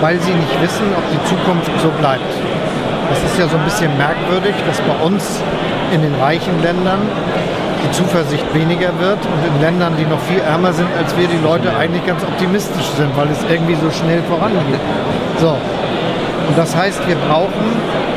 weil 0.00 0.18
sie 0.20 0.32
nicht 0.32 0.62
wissen, 0.62 0.86
ob 0.96 1.04
die 1.10 1.22
Zukunft 1.28 1.70
so 1.82 1.88
bleibt. 1.98 2.32
Das 3.10 3.18
ist 3.24 3.38
ja 3.38 3.48
so 3.48 3.56
ein 3.56 3.64
bisschen 3.64 3.96
merkwürdig, 3.96 4.54
dass 4.66 4.80
bei 4.82 5.04
uns 5.04 5.40
in 5.92 6.02
den 6.02 6.14
reichen 6.16 6.62
Ländern 6.62 7.00
die 7.82 7.90
Zuversicht 7.92 8.44
weniger 8.52 8.92
wird 8.98 9.18
und 9.24 9.40
in 9.54 9.60
Ländern, 9.62 9.94
die 9.96 10.04
noch 10.04 10.20
viel 10.28 10.40
ärmer 10.40 10.72
sind 10.72 10.88
als 10.98 11.16
wir, 11.16 11.26
die 11.28 11.42
Leute 11.42 11.74
eigentlich 11.76 12.04
ganz 12.04 12.22
optimistisch 12.22 12.90
sind, 12.96 13.16
weil 13.16 13.28
es 13.28 13.38
irgendwie 13.48 13.76
so 13.76 13.90
schnell 13.90 14.22
vorangeht. 14.28 14.80
So, 15.40 15.56
und 16.48 16.56
das 16.56 16.74
heißt, 16.74 17.06
wir 17.06 17.16
brauchen 17.28 17.66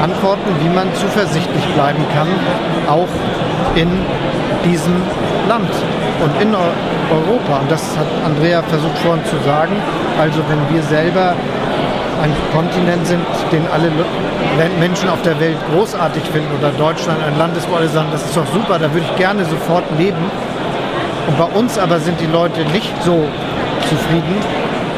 Antworten, 0.02 0.50
wie 0.62 0.70
man 0.70 0.88
zuversichtlich 0.96 1.66
bleiben 1.76 2.04
kann, 2.16 2.28
auch 2.90 3.10
in 3.76 3.90
diesem 4.64 4.96
Land 5.48 5.70
und 6.24 6.42
in 6.42 6.56
Europa. 6.56 7.60
Und 7.62 7.70
das 7.70 7.84
hat 7.98 8.08
Andrea 8.26 8.64
versucht 8.64 8.98
vorhin 9.00 9.24
zu 9.26 9.38
sagen. 9.46 9.76
Also 10.20 10.40
wenn 10.48 10.74
wir 10.74 10.82
selber 10.84 11.34
ein 12.24 12.34
Kontinent 12.54 13.06
sind, 13.06 13.26
den 13.52 13.64
alle 13.74 13.92
Menschen 14.80 15.10
auf 15.10 15.22
der 15.24 15.40
Welt 15.40 15.58
großartig 15.74 16.24
finden 16.24 16.50
oder 16.58 16.70
Deutschland 16.72 17.18
ein 17.24 17.38
Land 17.38 17.58
ist, 17.58 17.70
wo 17.70 17.76
alle 17.76 17.90
sagen, 17.90 18.10
das 18.12 18.24
ist 18.24 18.38
doch 18.38 18.46
super, 18.54 18.80
da 18.80 18.94
würde 18.94 19.06
ich 19.10 19.16
gerne 19.18 19.44
sofort 19.46 19.84
leben. 19.98 20.24
Und 21.28 21.38
bei 21.38 21.60
uns 21.60 21.78
aber 21.78 22.00
sind 22.00 22.20
die 22.20 22.28
Leute 22.28 22.62
nicht 22.72 22.94
so 23.04 23.28
zufrieden. 23.90 24.36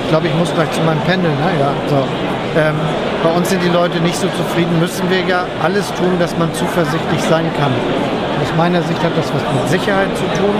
Ich 0.03 0.09
glaube, 0.09 0.27
ich 0.27 0.35
muss 0.35 0.53
gleich 0.53 0.71
zu 0.71 0.81
meinem 0.81 1.01
Pendel. 1.01 1.31
Ne? 1.31 1.49
Ja, 1.59 1.71
so. 1.89 1.95
ähm, 2.59 2.75
bei 3.23 3.31
uns 3.31 3.49
sind 3.49 3.63
die 3.63 3.69
Leute 3.69 3.99
nicht 4.01 4.17
so 4.17 4.27
zufrieden. 4.27 4.79
Müssen 4.79 5.09
wir 5.09 5.21
ja 5.21 5.45
alles 5.63 5.87
tun, 5.93 6.19
dass 6.19 6.37
man 6.37 6.53
zuversichtlich 6.53 7.21
sein 7.29 7.49
kann. 7.57 7.71
Aus 8.41 8.53
meiner 8.57 8.81
Sicht 8.81 9.01
hat 9.01 9.15
das 9.15 9.31
was 9.33 9.41
mit 9.41 9.69
Sicherheit 9.69 10.09
zu 10.17 10.25
tun. 10.37 10.55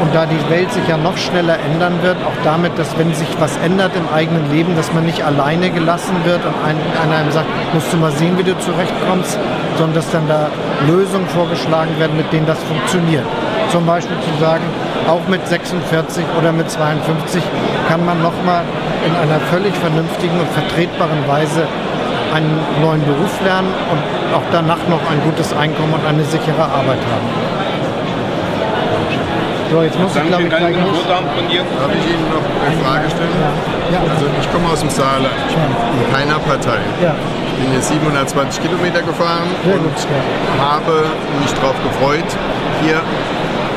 Und 0.00 0.14
da 0.14 0.26
die 0.26 0.38
Welt 0.48 0.72
sich 0.72 0.86
ja 0.86 0.96
noch 0.96 1.16
schneller 1.16 1.58
ändern 1.58 2.00
wird, 2.02 2.16
auch 2.24 2.44
damit, 2.44 2.78
dass 2.78 2.96
wenn 2.96 3.12
sich 3.14 3.28
was 3.40 3.56
ändert 3.58 3.96
im 3.96 4.08
eigenen 4.14 4.50
Leben, 4.50 4.76
dass 4.76 4.92
man 4.92 5.04
nicht 5.04 5.24
alleine 5.24 5.70
gelassen 5.70 6.14
wird 6.24 6.40
und 6.46 6.54
ein, 6.64 6.76
einer 7.02 7.16
einem 7.16 7.32
sagt, 7.32 7.48
musst 7.74 7.92
du 7.92 7.96
mal 7.96 8.12
sehen, 8.12 8.38
wie 8.38 8.44
du 8.44 8.56
zurechtkommst, 8.60 9.36
sondern 9.76 9.94
dass 9.96 10.10
dann 10.10 10.28
da 10.28 10.50
Lösungen 10.86 11.26
vorgeschlagen 11.28 11.98
werden, 11.98 12.16
mit 12.16 12.32
denen 12.32 12.46
das 12.46 12.62
funktioniert. 12.62 13.24
Zum 13.72 13.84
Beispiel 13.86 14.16
zu 14.20 14.40
sagen, 14.40 14.62
auch 15.08 15.26
mit 15.26 15.46
46 15.46 16.24
oder 16.38 16.52
mit 16.52 16.70
52 16.70 17.42
kann 17.88 18.04
man 18.06 18.22
nochmal 18.22 18.62
in 19.06 19.14
einer 19.14 19.40
völlig 19.50 19.74
vernünftigen 19.76 20.38
und 20.38 20.48
vertretbaren 20.50 21.26
Weise 21.26 21.66
einen 22.34 22.58
neuen 22.82 23.02
Beruf 23.04 23.32
lernen 23.44 23.72
und 23.90 24.00
auch 24.34 24.42
danach 24.52 24.82
noch 24.88 25.00
ein 25.10 25.20
gutes 25.24 25.52
Einkommen 25.56 25.94
und 25.94 26.04
eine 26.06 26.24
sichere 26.24 26.62
Arbeit 26.62 27.00
haben. 27.08 27.28
So, 29.70 29.82
jetzt 29.82 29.98
muss 30.00 30.16
ich 30.16 30.24
glaube 30.24 30.44
ich 30.44 30.48
gleich 30.48 30.76
los. 30.76 31.04
Darf 31.08 31.22
ich 31.44 32.06
Ihnen 32.08 32.24
noch 32.32 32.40
eine 32.40 32.76
Frage 32.80 33.10
stellen? 33.10 33.36
Ja. 33.92 34.00
Also 34.00 34.24
ich 34.40 34.52
komme 34.52 34.68
aus 34.68 34.80
dem 34.80 34.90
Saarland, 34.90 35.36
ich 35.48 35.54
bin 35.54 35.68
in 35.68 36.12
keiner 36.12 36.38
Partei. 36.40 36.80
Ja. 37.02 37.14
Ich 37.46 37.64
bin 37.64 37.72
hier 37.72 37.82
720 37.82 38.62
Kilometer 38.62 39.02
gefahren 39.02 39.48
Sehr 39.64 39.74
und 39.74 39.82
gut, 39.84 39.98
ja. 40.08 40.64
habe 40.64 41.04
mich 41.40 41.52
darauf 41.52 41.76
gefreut, 41.84 42.28
hier 42.80 43.00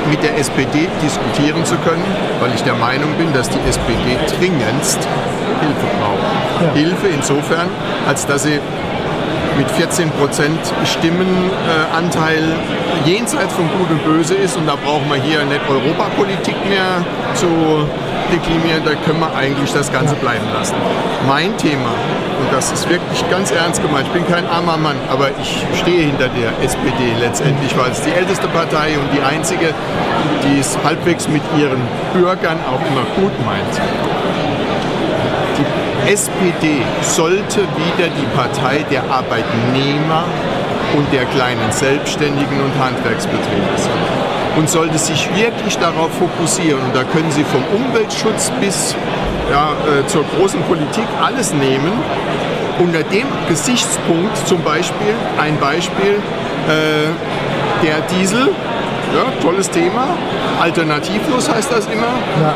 mit 0.09 0.23
der 0.23 0.37
SPD 0.37 0.87
diskutieren 1.01 1.63
zu 1.65 1.75
können, 1.77 2.05
weil 2.39 2.53
ich 2.53 2.63
der 2.63 2.75
Meinung 2.75 3.13
bin, 3.17 3.31
dass 3.33 3.49
die 3.49 3.59
SPD 3.67 4.17
dringendst 4.37 4.99
Hilfe 5.59 5.87
braucht. 5.99 6.65
Ja. 6.65 6.73
Hilfe 6.73 7.07
insofern, 7.07 7.69
als 8.07 8.25
dass 8.25 8.43
sie 8.43 8.59
mit 9.57 9.69
14 9.69 10.09
Prozent 10.11 10.59
Stimmenanteil 10.85 12.43
jenseits 13.05 13.53
von 13.53 13.69
Gut 13.77 13.89
und 13.91 14.03
Böse 14.03 14.33
ist 14.33 14.57
und 14.57 14.65
da 14.67 14.75
brauchen 14.75 15.09
wir 15.09 15.21
hier 15.21 15.43
nicht 15.45 15.61
Europapolitik 15.69 16.55
mehr 16.67 17.03
zu 17.35 17.47
deklinieren, 18.31 18.83
da 18.85 18.91
können 19.05 19.19
wir 19.19 19.33
eigentlich 19.35 19.71
das 19.73 19.91
Ganze 19.91 20.15
bleiben 20.15 20.45
lassen. 20.53 20.75
Mein 21.27 21.55
Thema, 21.57 21.91
und 22.39 22.51
das 22.51 22.71
ist 22.71 22.89
wirklich 22.89 23.29
ganz 23.29 23.51
ernst 23.51 23.81
gemeint, 23.81 24.07
ich 24.07 24.13
bin 24.13 24.27
kein 24.27 24.47
armer 24.47 24.77
Mann, 24.77 24.95
aber 25.09 25.29
ich 25.41 25.65
stehe 25.79 26.05
hinter 26.05 26.29
der 26.29 26.51
SPD 26.63 27.13
letztendlich, 27.19 27.77
weil 27.77 27.91
es 27.91 28.01
die 28.01 28.11
älteste 28.11 28.47
Partei 28.47 28.97
und 28.97 29.11
die 29.13 29.21
einzige, 29.21 29.73
die 30.43 30.59
es 30.59 30.77
halbwegs 30.83 31.27
mit 31.27 31.41
ihren 31.57 31.81
Bürgern 32.13 32.57
auch 32.67 32.81
immer 32.87 33.05
gut 33.15 33.33
meint. 33.45 33.81
Die 35.57 36.11
SPD 36.11 36.81
sollte 37.01 37.61
wieder 37.61 38.09
die 38.09 38.25
Partei 38.35 38.83
der 38.89 39.03
Arbeitnehmer 39.03 40.23
und 40.97 41.11
der 41.13 41.25
kleinen 41.25 41.71
Selbstständigen 41.71 42.59
und 42.61 42.83
Handwerksbetriebe 42.83 43.77
sein. 43.77 44.30
Und 44.57 44.69
sollte 44.69 44.97
sich 44.97 45.29
wirklich 45.35 45.77
darauf 45.77 46.11
fokussieren, 46.19 46.81
und 46.81 46.95
da 46.95 47.03
können 47.03 47.31
Sie 47.31 47.43
vom 47.43 47.63
Umweltschutz 47.73 48.51
bis 48.59 48.95
ja, 49.49 49.71
äh, 49.71 50.05
zur 50.07 50.23
großen 50.35 50.61
Politik 50.63 51.05
alles 51.23 51.53
nehmen, 51.53 51.91
unter 52.79 53.03
dem 53.03 53.27
Gesichtspunkt 53.47 54.35
zum 54.45 54.61
Beispiel, 54.63 55.13
ein 55.39 55.57
Beispiel, 55.59 56.19
äh, 56.67 57.85
der 57.85 58.01
Diesel, 58.13 58.49
ja, 59.15 59.31
tolles 59.41 59.69
Thema, 59.69 60.09
alternativlos 60.61 61.49
heißt 61.49 61.71
das 61.71 61.85
immer, 61.87 62.13
Ja. 62.41 62.53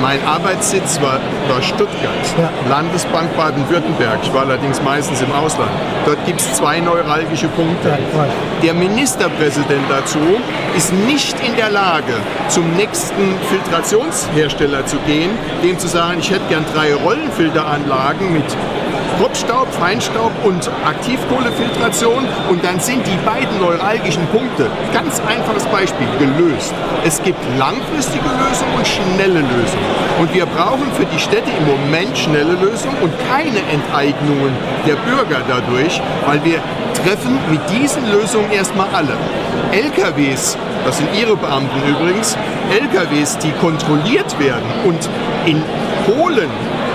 Mein 0.00 0.18
Arbeitssitz 0.26 1.00
war, 1.00 1.18
war 1.48 1.62
Stuttgart, 1.62 2.24
Ja. 2.38 2.50
Landesbank 2.68 3.36
Baden-Württemberg. 3.36 4.18
Ich 4.22 4.32
war 4.32 4.42
allerdings 4.42 4.80
meistens 4.82 5.20
im 5.20 5.32
Ausland. 5.32 5.70
Dort 6.06 6.24
gibt 6.26 6.40
es 6.40 6.54
zwei 6.54 6.80
neuralgische 6.80 7.48
Punkte. 7.48 7.98
Der 8.62 8.74
Ministerpräsident 8.74 9.84
dazu 9.88 10.18
ist 10.76 10.92
nicht 10.92 11.36
in 11.46 11.54
der 11.56 11.70
Lage, 11.70 12.14
zum 12.48 12.70
nächsten 12.76 13.34
Filtrationshersteller 13.48 14.86
zu 14.86 14.96
gehen, 15.06 15.30
dem 15.62 15.78
zu 15.78 15.88
sagen, 15.88 16.18
ich 16.20 16.30
hätte 16.30 16.46
gern 16.48 16.64
drei 16.74 16.94
Rollenfilteranlagen 16.94 18.32
mit 18.32 18.44
Kruppstaub, 19.18 19.72
Feinstaub 19.72 20.32
und 20.44 20.70
Aktivkohlefiltration 20.84 22.26
und 22.48 22.64
dann 22.64 22.80
sind 22.80 23.06
die 23.06 23.16
beiden 23.24 23.58
neuralgischen 23.60 24.26
Punkte, 24.28 24.66
ganz 24.92 25.20
einfaches 25.20 25.64
Beispiel, 25.66 26.06
gelöst. 26.18 26.74
Es 27.04 27.22
gibt 27.22 27.38
langfristige 27.58 28.24
Lösungen 28.24 28.74
und 28.76 28.86
schnelle 28.86 29.40
Lösungen. 29.40 29.84
Und 30.20 30.34
wir 30.34 30.46
brauchen 30.46 30.90
für 30.96 31.06
die 31.06 31.18
Städte 31.18 31.50
im 31.58 31.66
Moment 31.66 32.16
schnelle 32.16 32.52
Lösungen 32.52 32.96
und 33.02 33.12
keine 33.28 33.60
Enteignungen 33.70 34.52
der 34.86 34.96
Bürger 34.96 35.42
dadurch, 35.48 36.00
weil 36.26 36.44
wir 36.44 36.60
treffen 37.04 37.38
mit 37.50 37.60
diesen 37.70 38.10
Lösungen 38.10 38.50
erstmal 38.50 38.88
alle. 38.92 39.16
LKWs, 39.72 40.56
das 40.84 40.98
sind 40.98 41.08
Ihre 41.14 41.36
Beamten 41.36 41.80
übrigens, 41.88 42.36
LKWs, 42.70 43.38
die 43.38 43.52
kontrolliert 43.52 44.38
werden 44.38 44.68
und 44.84 45.08
in 45.46 45.62
Polen 46.06 46.50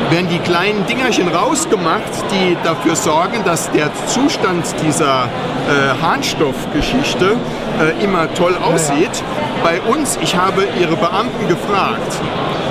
werden 0.09 0.29
die 0.29 0.39
kleinen 0.39 0.85
Dingerchen 0.85 1.27
rausgemacht, 1.27 2.03
die 2.31 2.57
dafür 2.63 2.95
sorgen, 2.95 3.43
dass 3.43 3.71
der 3.71 3.89
Zustand 4.07 4.65
dieser 4.85 5.23
äh, 5.23 6.01
Harnstoffgeschichte 6.01 7.35
äh, 7.79 8.03
immer 8.03 8.33
toll 8.33 8.55
aussieht. 8.61 9.23
Bei 9.63 9.81
uns, 9.81 10.17
ich 10.21 10.35
habe 10.35 10.67
ihre 10.79 10.95
Beamten 10.95 11.47
gefragt, 11.47 12.19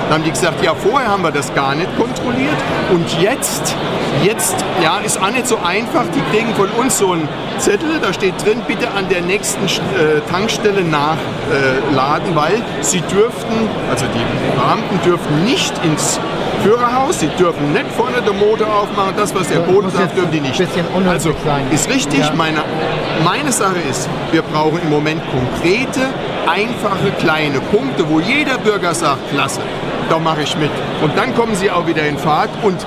dann 0.05 0.19
haben 0.19 0.23
die 0.23 0.31
gesagt, 0.31 0.63
ja, 0.63 0.73
vorher 0.75 1.09
haben 1.09 1.23
wir 1.23 1.31
das 1.31 1.53
gar 1.55 1.73
nicht 1.73 1.89
kontrolliert 1.97 2.55
und 2.91 3.19
jetzt, 3.19 3.75
jetzt, 4.23 4.55
ja, 4.81 4.99
ist 4.99 5.19
auch 5.19 5.31
nicht 5.31 5.47
so 5.47 5.57
einfach. 5.57 6.03
Die 6.13 6.21
kriegen 6.31 6.53
von 6.53 6.69
uns 6.69 6.99
so 6.99 7.11
einen 7.11 7.27
Zettel, 7.57 7.99
da 8.01 8.13
steht 8.13 8.33
drin, 8.45 8.61
bitte 8.67 8.91
an 8.91 9.09
der 9.09 9.21
nächsten 9.21 9.65
äh, 9.65 10.21
Tankstelle 10.29 10.83
nachladen, 10.83 12.33
äh, 12.33 12.35
weil 12.35 12.61
sie 12.81 13.01
dürften, 13.01 13.67
also 13.89 14.05
die 14.13 14.55
Beamten 14.55 15.01
dürften 15.03 15.43
nicht 15.43 15.73
ins 15.83 16.19
Führerhaus, 16.65 17.19
sie 17.19 17.27
dürfen 17.37 17.73
nicht 17.73 17.85
vorne 17.95 18.23
den 18.23 18.39
Motor 18.39 18.65
aufmachen, 18.67 19.13
das, 19.15 19.35
was 19.35 19.47
der 19.49 19.59
Boden 19.59 19.91
sagt, 19.91 20.17
dürfen 20.17 20.31
die 20.31 20.39
nicht. 20.39 20.59
ein 20.59 20.65
bisschen 20.65 20.87
unhöflich 20.95 21.35
Also 21.35 21.35
ist 21.71 21.87
richtig, 21.89 22.19
Ja. 22.19 22.31
meine, 22.35 22.63
meine 23.23 23.51
Sache 23.51 23.77
ist, 23.87 24.09
wir 24.31 24.41
brauchen 24.41 24.79
im 24.81 24.89
Moment 24.89 25.21
konkrete, 25.29 26.01
einfache, 26.47 27.11
kleine 27.19 27.59
Punkte, 27.59 28.09
wo 28.09 28.19
jeder 28.19 28.57
Bürger 28.57 28.95
sagt, 28.95 29.29
klasse, 29.31 29.61
da 30.09 30.17
mache 30.17 30.41
ich 30.41 30.57
mit. 30.57 30.71
Und 31.03 31.15
dann 31.15 31.35
kommen 31.35 31.53
sie 31.55 31.69
auch 31.69 31.85
wieder 31.85 32.01
in 32.03 32.17
Fahrt 32.17 32.49
und 32.63 32.83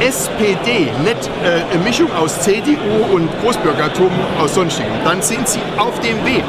SPD, 0.00 0.88
nicht 1.02 1.30
äh, 1.42 1.72
eine 1.72 1.82
Mischung 1.82 2.08
aus 2.14 2.40
CDU 2.40 3.14
und 3.14 3.28
Großbürgertum 3.42 4.10
aus 4.42 4.54
sonstigem, 4.54 4.92
dann 5.04 5.22
sind 5.22 5.48
sie 5.48 5.60
auf 5.78 5.98
dem 6.00 6.22
Weg. 6.26 6.44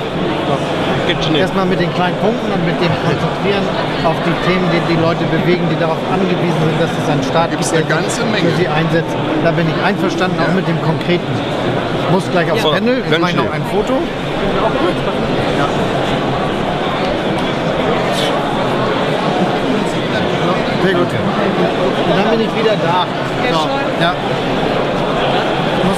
Erstmal 1.12 1.65
mit 1.65 1.80
den 1.80 1.93
kleinen 1.93 2.15
Punkten 2.17 2.52
und 2.54 2.65
mit 2.65 2.80
dem 2.80 2.91
Konzentrieren 3.04 3.65
auf 4.06 4.15
die 4.26 4.32
Themen, 4.47 4.63
die 4.71 4.93
die 4.93 5.00
Leute 5.02 5.26
bewegen, 5.26 5.67
die 5.69 5.76
darauf 5.78 5.97
angewiesen 6.12 6.56
sind, 6.63 6.80
dass 6.80 6.89
es 6.89 7.10
einen 7.10 7.24
Staat 7.24 7.52
gibt, 7.52 7.69
der 7.69 7.80
eine 7.80 7.88
ganze 7.88 8.24
Menge. 8.26 8.50
für 8.50 8.56
sie 8.58 8.67
einsetzt. 8.67 9.15
Da 9.43 9.52
bin 9.52 9.67
ich 9.67 9.84
einverstanden, 9.84 10.39
auch 10.39 10.54
mit 10.54 10.67
dem 10.69 10.82
Konkreten. 10.82 11.28
Ich 12.06 12.12
muss 12.12 12.32
gleich 12.32 12.50
aufs 12.52 12.63
Ja. 12.63 12.69
Panel, 12.71 13.04
ich 13.04 13.19
mache 13.19 13.36
noch 13.36 13.52
ein 13.52 13.63
Foto. 13.65 13.93
Sehr 20.84 20.93
gut. 20.93 21.08
Und 21.08 22.17
dann 22.17 22.30
bin 22.32 22.41
ich 22.41 22.56
wieder 22.56 22.76
da. 22.82 23.06
So, 23.52 23.69
ja. 24.02 24.13
Ich 25.78 25.84
muss 25.84 25.97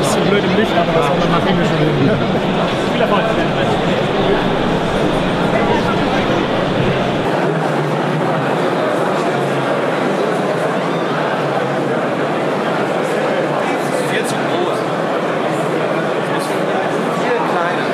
Bisschen 0.00 0.21
blöd 0.32 0.44
im 0.44 0.56
Licht, 0.56 0.72
aber 0.72 0.92
das 0.92 1.08
haben 1.08 1.20
wir 1.20 1.28
nachher 1.28 1.66
schon 1.66 1.78
hin. 1.78 2.10
Viel 2.92 3.00
Erfolg. 3.02 3.24
Viel 14.10 14.24
zu 14.26 14.34
groß. 14.34 14.78
Viel 17.20 17.38
kleiner. 17.52 17.86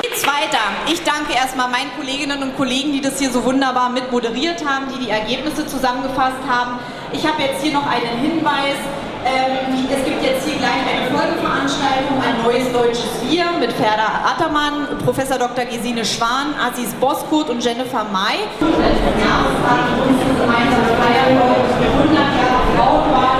Geht's 0.00 0.26
weiter. 0.26 0.58
Ich 0.86 1.02
danke 1.02 1.34
erstmal 1.34 1.68
meinen 1.68 1.90
Kolleginnen 1.98 2.42
und 2.42 2.56
Kollegen, 2.56 2.92
die 2.92 3.02
das 3.02 3.18
hier 3.18 3.30
so 3.30 3.44
wunderbar 3.44 3.90
mit 3.90 4.10
moderiert 4.10 4.64
haben, 4.64 4.86
die 4.94 5.04
die 5.04 5.10
Ergebnisse 5.10 5.66
zusammengefasst 5.66 6.40
haben. 6.48 6.78
Ich 7.12 7.26
habe 7.26 7.42
jetzt 7.42 7.62
hier 7.62 7.74
noch 7.74 7.86
einen 7.86 8.20
Hinweis. 8.22 9.01
Ähm, 9.24 9.86
es 9.90 10.04
gibt 10.04 10.22
jetzt 10.22 10.46
hier 10.46 10.58
gleich 10.58 10.82
eine 10.82 11.06
Folgeveranstaltung, 11.10 12.18
ein 12.18 12.42
neues 12.42 12.72
deutsches 12.72 13.22
Wir 13.30 13.46
mit 13.60 13.72
Ferda 13.72 14.26
Attermann, 14.26 14.98
Professor 15.04 15.38
Dr. 15.38 15.64
Gesine 15.64 16.04
Schwan, 16.04 16.54
Aziz 16.58 16.92
Boskurt 16.94 17.48
und 17.50 17.62
Jennifer 17.62 18.04
May. 18.04 18.50
Jahrestag 18.60 19.84
unseres 20.06 20.40
gemeinsamen 20.40 20.94
Feiern 20.98 21.38
heute 21.38 21.86
100 21.86 22.18
Jahre 22.18 22.66
Frauenwahlrecht 22.76 23.31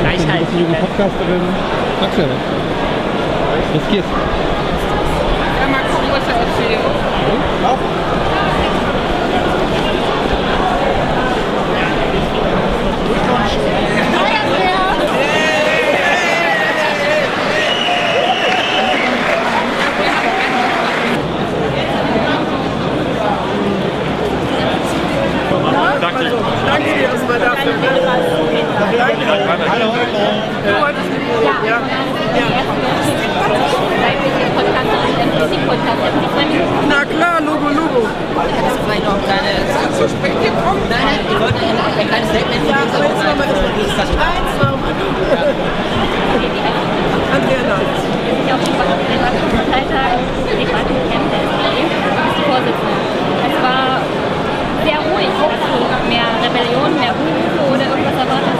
Gleichheit. 0.00 0.46
Podcasterin. 0.80 1.42
Sag's 2.00 2.16
ja 2.18 2.24
was. 2.24 2.42
Was 3.74 3.90
geht's? 3.90 4.06
Ja, 5.60 5.68
mal 5.68 5.82
gucken, 5.82 6.10
was 6.10 6.26
er 6.28 6.36
erzählt. 6.40 6.80
Danke. 26.00 26.32
Danke 26.66 26.94
dir 26.94 27.02
erstmal 27.02 27.38
dafür. 27.38 27.72
Hallo. 29.70 29.92
Du 30.66 30.72
wolltest 30.82 31.10
mit 31.10 31.22
mir. 31.22 31.68
Ja. 31.68 31.78
Na 36.88 37.04
klar, 37.04 37.40
Logo, 37.40 37.68
Logo. 37.68 38.02
Das 38.34 38.72
ist 38.72 38.80
vielleicht 38.84 39.04
noch 39.04 39.14
ein 39.14 39.24
kleines... 39.24 39.98
Zu 39.98 40.08
spät 40.08 40.36
gekommen? 40.42 40.82
Nein, 40.90 41.02
nein, 41.06 41.20
ich 41.30 41.38
wollte 41.40 41.60
ein 41.62 42.08
kleines 42.08 42.28
Statement 42.28 42.64
ja, 42.68 42.82
aber 42.82 43.04
jetzt 43.06 43.22
nochmal 43.22 43.46
Eins 43.46 44.52
nochmal. 44.58 44.94
Andrea 47.32 47.62
Nahles. 47.62 48.00
Ich 48.42 48.52
auf 48.52 48.62
dem 48.62 48.74
Parteitag 48.74 50.18
Debattencamp 50.50 51.26
der 51.30 51.40
SPD 51.46 51.78
als 52.12 52.34
die 52.36 52.44
Vorsitzende. 52.46 52.96
Es 53.46 53.56
war 53.62 54.02
sehr 54.84 54.98
ruhig. 54.98 55.30
Hast 55.38 55.64
du 55.70 55.78
mehr 56.10 56.28
Rebellion, 56.42 56.90
mehr 56.98 57.14
Rufe 57.14 57.60
oder 57.70 57.86
irgendwas 57.88 58.18
erwartet? 58.18 58.58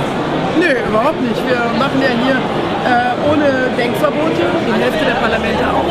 Nö, 0.59 0.71
überhaupt 0.89 1.21
nicht. 1.23 1.41
Wir 1.47 1.61
machen 1.79 1.99
ja 2.01 2.13
hier 2.13 2.39
äh, 2.85 3.31
ohne 3.31 3.71
Denkverbote, 3.77 4.45
die 4.67 4.83
Hälfte 4.83 5.05
der 5.05 5.15
Parlamente 5.15 5.65
auch. 5.67 5.87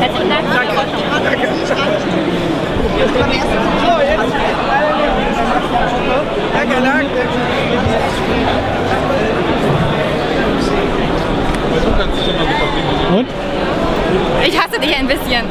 Herzlichen 0.00 0.30
Dank. 0.30 0.44
Danke. 0.52 0.74
Danke. 1.24 1.48
Danke, 6.52 6.76
danke. 6.82 7.06
Und? 13.16 13.28
Ich 14.46 14.60
hasse 14.60 14.80
dich 14.80 14.96
ein 14.96 15.06
bisschen. 15.06 15.46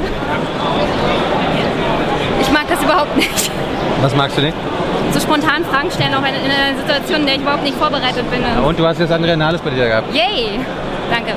Ich 2.41 2.52
mag 2.52 2.67
das 2.67 2.82
überhaupt 2.82 3.15
nicht. 3.15 3.52
Was 4.02 4.15
magst 4.15 4.38
du 4.38 4.41
nicht? 4.41 4.58
So 5.13 5.20
spontan 5.32 5.63
Fragen 5.63 5.89
stellen, 5.89 6.13
auch 6.13 6.28
in 6.28 6.36
in 6.36 6.52
einer 6.52 6.78
Situation, 6.78 7.22
in 7.22 7.26
der 7.26 7.36
ich 7.36 7.41
überhaupt 7.41 7.63
nicht 7.63 7.78
vorbereitet 7.78 8.30
bin. 8.30 8.41
Ja, 8.41 8.60
und 8.60 8.78
du 8.78 8.86
hast 8.86 9.00
jetzt 9.00 9.12
Andrea 9.12 9.38
Nahles 9.38 9.62
bei 9.62 9.70
dir 9.70 9.88
gehabt. 9.88 10.13
Yay! 10.13 10.60
Danke. 11.10 11.32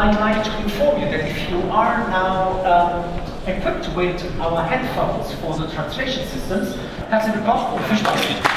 I'd 0.00 0.18
like 0.18 0.42
to 0.42 0.62
inform 0.62 0.98
you 0.98 1.10
that 1.10 1.28
if 1.28 1.50
you 1.50 1.58
are 1.70 2.08
now 2.08 2.64
um, 2.64 3.20
equipped 3.46 3.94
with 3.94 4.40
our 4.40 4.64
headphones 4.64 5.30
for 5.40 5.54
the 5.58 5.70
translation 5.74 6.26
systems, 6.26 6.74
herzlich 7.10 7.34
willkommen 7.34 7.74
und 7.74 7.98
Spaß. 7.98 8.49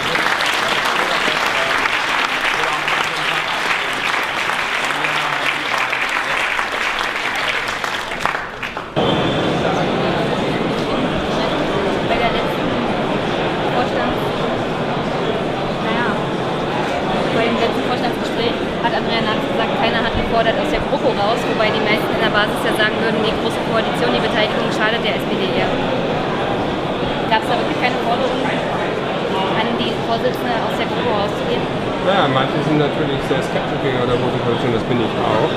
An 30.14 30.20
die 30.22 30.30
Vorsitzende 30.30 30.54
aus 30.62 30.78
der 30.78 30.86
GroKo 30.86 31.10
rauszugehen? 31.10 31.64
Naja, 32.06 32.28
manche 32.30 32.62
sind 32.68 32.78
natürlich 32.78 33.18
sehr 33.26 33.42
skeptisch 33.42 33.82
gegenüber 33.82 34.06
der 34.06 34.18
Koalition, 34.22 34.74
das 34.74 34.84
bin 34.86 35.02
ich 35.02 35.14
auch. 35.18 35.50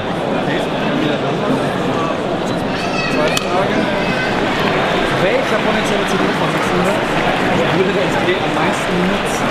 Zweite 3.12 3.42
Frage. 3.44 3.76
Welcher 5.22 5.58
potenzielle 5.60 6.06
CDU-Vorsitzende 6.08 6.92
würde 7.76 7.92
der 7.92 8.04
SPD 8.08 8.32
am 8.40 8.52
meisten 8.56 8.96
nutzen? 9.12 9.44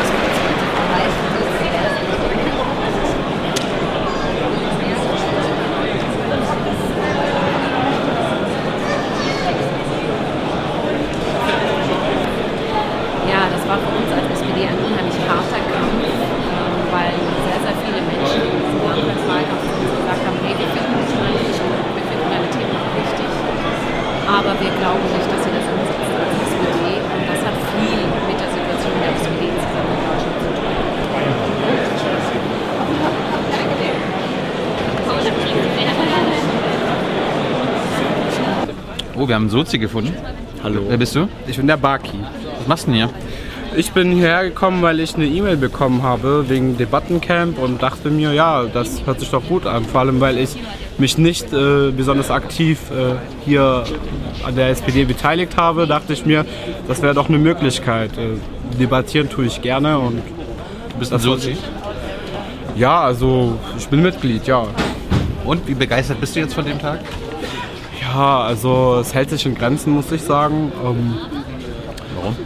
Ja, 13.27 13.41
das 13.51 13.67
war 13.67 13.77
für 13.77 13.91
uns 13.97 14.11
als 14.13 14.24
SPD 14.55 14.71
ein 14.71 14.79
unheimlich 14.79 15.19
harter 15.27 15.59
Kampf, 15.67 15.99
ähm, 15.99 16.79
weil 16.95 17.11
sehr, 17.43 17.59
sehr 17.59 17.75
viele 17.83 17.99
Menschen 18.07 18.39
in 18.39 18.55
diesem 18.55 18.79
Landtagswahlkampf 18.87 19.67
zu 19.67 19.75
uns 19.75 19.91
gesagt 19.99 20.23
haben, 20.23 20.39
hey, 20.47 20.55
wir 20.55 20.69
finden 20.71 20.95
mal 20.95 21.03
nicht 21.03 21.59
gut, 21.59 21.75
wir 21.91 22.05
finden 22.07 22.27
deine 22.31 22.47
Themen 22.55 22.71
auch 22.71 22.91
wichtig, 22.95 23.27
aber 24.31 24.51
wir 24.55 24.71
glauben 24.79 25.05
nicht, 25.11 25.27
dass 25.27 25.41
sie 25.43 25.51
das 25.51 25.67
umsetzt 25.67 26.07
als 26.07 26.39
SPD 26.39 27.03
und 27.03 27.23
das 27.27 27.41
hat 27.43 27.57
viel 27.75 27.99
mit 27.99 28.37
der 28.39 28.47
Situation 28.55 28.95
der 29.03 29.11
SPD 29.19 29.43
insgesamt 29.51 29.91
in 29.91 29.99
Deutschland 30.07 30.39
zu 30.39 30.49
tun. 30.55 30.71
Oh, 39.17 39.27
wir 39.27 39.35
haben 39.35 39.43
einen 39.43 39.49
Sozi 39.49 39.77
gefunden. 39.79 40.15
Hallo. 40.63 40.81
Wer 40.87 40.97
bist 40.97 41.15
du? 41.15 41.27
Ich 41.47 41.57
bin 41.57 41.67
der 41.67 41.77
Baki. 41.77 42.19
Was 42.59 42.67
machst 42.67 42.87
du 42.87 42.91
denn 42.91 42.95
hier? 42.95 43.24
Ich 43.77 43.91
bin 43.91 44.11
hierher 44.11 44.45
gekommen, 44.45 44.81
weil 44.81 44.99
ich 44.99 45.15
eine 45.15 45.25
E-Mail 45.25 45.57
bekommen 45.57 46.03
habe 46.03 46.45
wegen 46.47 46.77
Debattencamp 46.77 47.59
und 47.59 47.81
dachte 47.81 48.09
mir, 48.09 48.33
ja, 48.33 48.63
das 48.63 49.05
hört 49.05 49.19
sich 49.19 49.29
doch 49.29 49.43
gut 49.43 49.65
an. 49.65 49.85
Vor 49.85 50.01
allem, 50.01 50.21
weil 50.21 50.37
ich 50.37 50.55
mich 50.97 51.17
nicht 51.17 51.51
äh, 51.51 51.91
besonders 51.91 52.31
aktiv 52.31 52.79
äh, 52.91 53.15
hier 53.43 53.83
an 54.45 54.55
der 54.55 54.69
SPD 54.69 55.03
beteiligt 55.03 55.57
habe, 55.57 55.87
dachte 55.87 56.13
ich 56.13 56.25
mir, 56.25 56.45
das 56.87 57.01
wäre 57.01 57.13
doch 57.13 57.27
eine 57.27 57.37
Möglichkeit. 57.37 58.11
Äh, 58.17 58.37
debattieren 58.79 59.29
tue 59.29 59.45
ich 59.45 59.61
gerne 59.61 59.99
und 59.99 60.21
Du 60.95 60.99
bist 60.99 61.11
ein 61.11 61.19
Sozi? 61.19 61.57
Ja, 62.77 63.01
also 63.01 63.59
ich 63.77 63.85
bin 63.89 64.01
Mitglied, 64.01 64.47
ja. 64.47 64.65
Und 65.43 65.67
wie 65.67 65.73
begeistert 65.73 66.21
bist 66.21 66.37
du 66.37 66.39
jetzt 66.39 66.53
von 66.53 66.63
dem 66.63 66.79
Tag? 66.79 67.01
Ja, 68.01 68.39
also 68.43 68.99
es 69.01 69.13
hält 69.13 69.29
sich 69.29 69.45
in 69.45 69.55
Grenzen, 69.55 69.91
muss 69.91 70.09
ich 70.13 70.21
sagen. 70.21 70.71
Ähm, 70.85 71.15
Warum? 72.15 72.37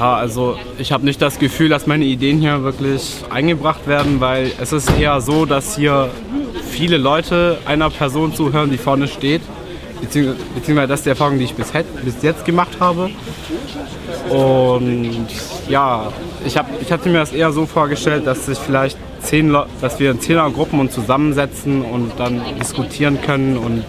Ja, 0.00 0.14
also 0.14 0.56
ich 0.78 0.92
habe 0.92 1.04
nicht 1.04 1.20
das 1.20 1.38
Gefühl, 1.38 1.68
dass 1.68 1.86
meine 1.86 2.06
Ideen 2.06 2.40
hier 2.40 2.62
wirklich 2.62 3.16
eingebracht 3.28 3.86
werden, 3.86 4.18
weil 4.18 4.50
es 4.58 4.72
ist 4.72 4.90
eher 4.98 5.20
so, 5.20 5.44
dass 5.44 5.76
hier 5.76 6.08
viele 6.70 6.96
Leute 6.96 7.58
einer 7.66 7.90
Person 7.90 8.32
zuhören, 8.32 8.70
die 8.70 8.78
vorne 8.78 9.08
steht. 9.08 9.42
beziehungsweise, 10.00 10.88
das 10.88 11.00
ist 11.00 11.04
die 11.04 11.10
Erfahrung, 11.10 11.36
die 11.36 11.44
ich 11.44 11.52
bis, 11.52 11.70
bis 12.02 12.22
jetzt 12.22 12.46
gemacht 12.46 12.78
habe. 12.80 13.10
Und 14.30 15.26
ja, 15.68 16.10
ich, 16.46 16.56
hab, 16.56 16.66
ich 16.80 16.90
hatte 16.90 17.10
mir 17.10 17.18
das 17.18 17.34
eher 17.34 17.52
so 17.52 17.66
vorgestellt, 17.66 18.26
dass 18.26 18.46
sich 18.46 18.56
vielleicht 18.56 18.96
zehn 19.20 19.54
dass 19.82 20.00
wir 20.00 20.12
in 20.12 20.20
Zehnergruppen 20.22 20.80
uns 20.80 20.94
zusammensetzen 20.94 21.82
und 21.82 22.12
dann 22.16 22.40
diskutieren 22.58 23.20
können 23.20 23.58
und 23.58 23.84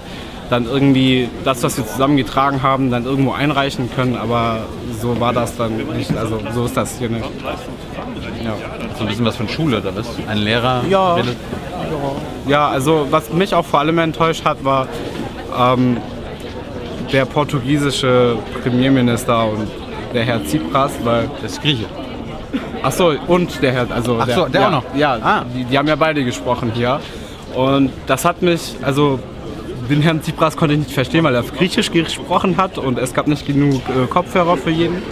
dann 0.50 0.66
irgendwie 0.66 1.30
das, 1.46 1.64
was 1.64 1.78
wir 1.78 1.88
zusammengetragen 1.88 2.62
haben, 2.62 2.92
dann 2.92 3.06
irgendwo 3.06 3.32
einreichen 3.32 3.90
können. 3.96 4.18
Aber 4.18 4.66
so 5.02 5.20
war 5.20 5.34
das 5.34 5.56
dann 5.58 5.78
nicht. 5.98 6.16
Also 6.16 6.40
so 6.54 6.66
ist 6.66 6.78
das 6.78 6.98
hier 7.00 7.10
nicht. 7.10 7.26
Ja. 8.44 8.54
So 8.98 9.02
ein 9.04 9.08
bisschen 9.08 9.26
was 9.26 9.36
von 9.36 9.48
Schule, 9.50 9.78
oder 9.80 9.96
was? 9.96 10.08
Ein 10.28 10.38
Lehrer 10.40 10.84
Ja. 10.90 11.16
redet. 11.16 11.36
Ja, 12.48 12.70
also 12.70 13.08
was 13.10 13.32
mich 13.34 13.54
auch 13.54 13.66
vor 13.66 13.80
allem 13.82 13.98
enttäuscht 14.00 14.46
hat, 14.46 14.64
war 14.64 14.88
ähm, 15.60 15.98
der 17.12 17.26
portugiesische 17.26 18.38
Premierminister 18.64 19.46
und 19.46 19.68
der 20.14 20.24
Herr 20.24 20.44
Tsipras, 20.44 20.92
weil 21.04 21.30
das 21.42 21.54
ist 21.54 21.62
Grieche. 21.62 21.86
Ach 22.84 22.92
so, 22.92 23.14
und 23.28 23.62
der 23.62 23.72
Herr, 23.74 23.88
also 23.92 24.18
Ach 24.20 24.28
so, 24.30 24.46
der 24.48 24.62
ja, 24.62 24.68
auch 24.68 24.72
noch? 24.72 24.84
Ja, 24.96 25.18
Ah. 25.22 25.46
die, 25.54 25.64
die 25.66 25.78
haben 25.78 25.88
ja 25.88 25.96
beide 25.96 26.24
gesprochen 26.24 26.72
hier 26.74 27.00
und 27.56 27.92
das 28.08 28.26
hat 28.26 28.42
mich, 28.42 28.76
also 28.82 29.20
den 29.92 30.02
Herrn 30.02 30.22
Tsipras 30.22 30.56
konnte 30.56 30.74
ich 30.74 30.80
nicht 30.80 30.92
verstehen, 30.92 31.24
weil 31.24 31.36
er 31.36 31.42
auf 31.42 31.54
Griechisch 31.54 31.92
gesprochen 31.92 32.58
hat 32.58 32.78
und 32.78 32.98
es 32.98 33.14
gab 33.14 33.28
nicht 33.28 33.46
genug 33.46 33.82
äh, 33.90 34.08
Kopfhörer 34.08 34.58
für 34.58 34.70
jeden. 34.70 35.04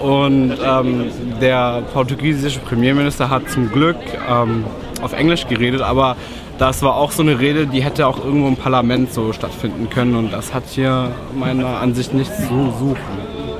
Und 0.00 0.56
ähm, 0.64 1.10
der 1.40 1.82
portugiesische 1.92 2.60
Premierminister 2.60 3.28
hat 3.28 3.50
zum 3.50 3.70
Glück 3.70 3.98
ähm, 4.28 4.64
auf 5.02 5.12
Englisch 5.12 5.46
geredet, 5.46 5.82
aber 5.82 6.16
das 6.58 6.82
war 6.82 6.96
auch 6.96 7.10
so 7.10 7.22
eine 7.22 7.38
Rede, 7.38 7.66
die 7.66 7.82
hätte 7.82 8.06
auch 8.06 8.24
irgendwo 8.24 8.48
im 8.48 8.56
Parlament 8.56 9.12
so 9.12 9.34
stattfinden 9.34 9.90
können 9.90 10.14
und 10.14 10.32
das 10.32 10.54
hat 10.54 10.64
hier 10.70 11.12
meiner 11.38 11.80
Ansicht 11.80 12.14
nichts 12.14 12.36
zu 12.48 12.72
suchen. 12.78 12.96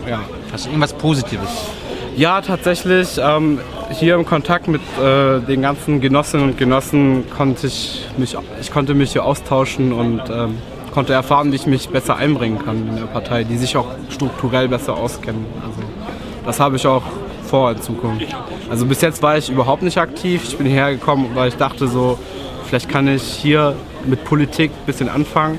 Ja. 0.09 0.21
Hast 0.53 0.65
du 0.65 0.71
irgendwas 0.71 0.95
Positives? 0.95 1.49
Ja, 2.17 2.41
tatsächlich. 2.41 3.21
Ähm, 3.23 3.59
hier 3.91 4.15
im 4.15 4.25
Kontakt 4.25 4.69
mit 4.69 4.81
äh, 5.03 5.41
den 5.41 5.63
ganzen 5.63 6.01
Genossinnen 6.01 6.51
und 6.51 6.59
Genossen 6.59 7.25
konnte 7.37 7.67
ich 7.67 8.07
mich, 8.17 8.37
ich 8.61 8.71
konnte 8.71 8.95
mich 8.95 9.13
hier 9.13 9.25
austauschen 9.25 9.93
und 9.93 10.23
ähm, 10.31 10.57
konnte 10.93 11.13
erfahren, 11.13 11.53
wie 11.53 11.57
ich 11.57 11.67
mich 11.67 11.89
besser 11.89 12.17
einbringen 12.17 12.59
kann 12.65 12.89
in 12.89 12.97
der 12.97 13.05
Partei, 13.05 13.45
die 13.45 13.57
sich 13.57 13.77
auch 13.77 13.87
strukturell 14.09 14.69
besser 14.69 14.97
auskennen. 14.97 15.45
Also, 15.63 15.83
das 16.47 16.61
habe 16.61 16.77
ich 16.77 16.87
auch 16.87 17.03
vor 17.45 17.73
in 17.73 17.83
Zukunft. 17.83 18.35
Also 18.71 18.87
bis 18.87 19.01
jetzt 19.01 19.23
war 19.23 19.37
ich 19.37 19.51
überhaupt 19.51 19.83
nicht 19.83 19.99
aktiv. 19.99 20.43
Ich 20.45 20.57
bin 20.57 20.67
hierher 20.67 20.93
gekommen, 20.93 21.31
weil 21.35 21.49
ich 21.49 21.57
dachte 21.57 21.89
so, 21.89 22.19
vielleicht 22.67 22.89
kann 22.89 23.09
ich 23.09 23.23
hier 23.23 23.75
mit 24.07 24.25
Politik 24.25 24.71
ein 24.71 24.87
bisschen 24.87 25.09
anfangen. 25.09 25.59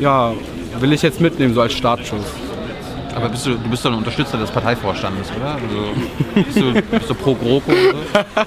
Ja, 0.00 0.32
will 0.78 0.92
ich 0.92 1.02
jetzt 1.02 1.20
mitnehmen, 1.20 1.54
so 1.54 1.62
als 1.62 1.72
Startschuss. 1.72 2.26
Aber 3.18 3.30
bist 3.30 3.46
du, 3.46 3.50
du 3.50 3.68
bist 3.68 3.84
doch 3.84 3.90
ein 3.90 3.98
Unterstützer 3.98 4.38
des 4.38 4.48
Parteivorstandes, 4.50 5.28
oder? 5.36 5.54
Also, 5.54 5.92
bist, 6.34 6.56
du, 6.56 6.96
bist 6.96 7.10
du 7.10 7.14
pro 7.14 7.34
GroKo? 7.34 7.72
Oder? 7.72 8.46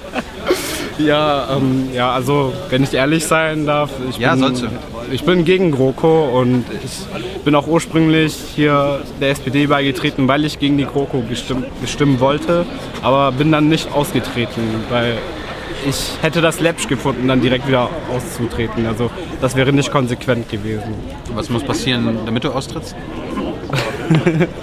Ja, 0.98 1.56
ähm, 1.56 1.88
ja, 1.92 2.12
also 2.12 2.52
wenn 2.68 2.82
ich 2.82 2.92
ehrlich 2.92 3.24
sein 3.26 3.66
darf, 3.66 3.90
ich, 4.10 4.18
Ja, 4.18 4.34
bin, 4.34 4.54
ich 5.10 5.24
bin 5.24 5.44
gegen 5.44 5.72
GroKo 5.72 6.38
und 6.38 6.64
ich 6.84 7.42
bin 7.44 7.54
auch 7.54 7.66
ursprünglich 7.66 8.36
hier 8.54 9.00
der 9.20 9.30
SPD 9.30 9.66
beigetreten, 9.66 10.28
weil 10.28 10.44
ich 10.44 10.58
gegen 10.58 10.76
die 10.76 10.84
GroKo 10.84 11.22
gestimmt, 11.28 11.66
gestimmt 11.80 12.20
wollte, 12.20 12.66
aber 13.02 13.32
bin 13.32 13.50
dann 13.50 13.68
nicht 13.68 13.90
ausgetreten, 13.92 14.62
weil 14.90 15.16
ich 15.86 16.12
hätte 16.22 16.40
das 16.40 16.60
läppsch 16.60 16.88
gefunden, 16.88 17.28
dann 17.28 17.40
direkt 17.40 17.66
wieder 17.66 17.88
auszutreten. 18.14 18.86
Also 18.86 19.10
das 19.40 19.56
wäre 19.56 19.72
nicht 19.72 19.90
konsequent 19.90 20.48
gewesen. 20.48 20.94
Was 21.34 21.48
muss 21.48 21.62
passieren, 21.62 22.18
damit 22.24 22.44
du 22.44 22.50
austrittst? 22.50 22.94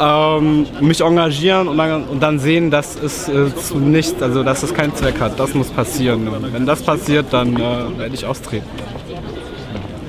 ähm, 0.00 0.66
mich 0.80 1.00
engagieren 1.00 1.68
und 1.68 1.78
dann, 1.78 2.04
und 2.04 2.22
dann 2.22 2.38
sehen, 2.38 2.70
dass 2.70 2.96
es 2.96 3.28
äh, 3.28 3.54
zu 3.54 3.78
nichts, 3.78 4.22
also 4.22 4.42
dass 4.42 4.62
es 4.62 4.74
keinen 4.74 4.94
Zweck 4.94 5.20
hat. 5.20 5.38
Das 5.38 5.54
muss 5.54 5.68
passieren. 5.70 6.28
Und 6.28 6.52
wenn 6.52 6.66
das 6.66 6.82
passiert, 6.82 7.26
dann 7.30 7.56
äh, 7.56 7.98
werde 7.98 8.14
ich 8.14 8.24
austreten. 8.24 8.68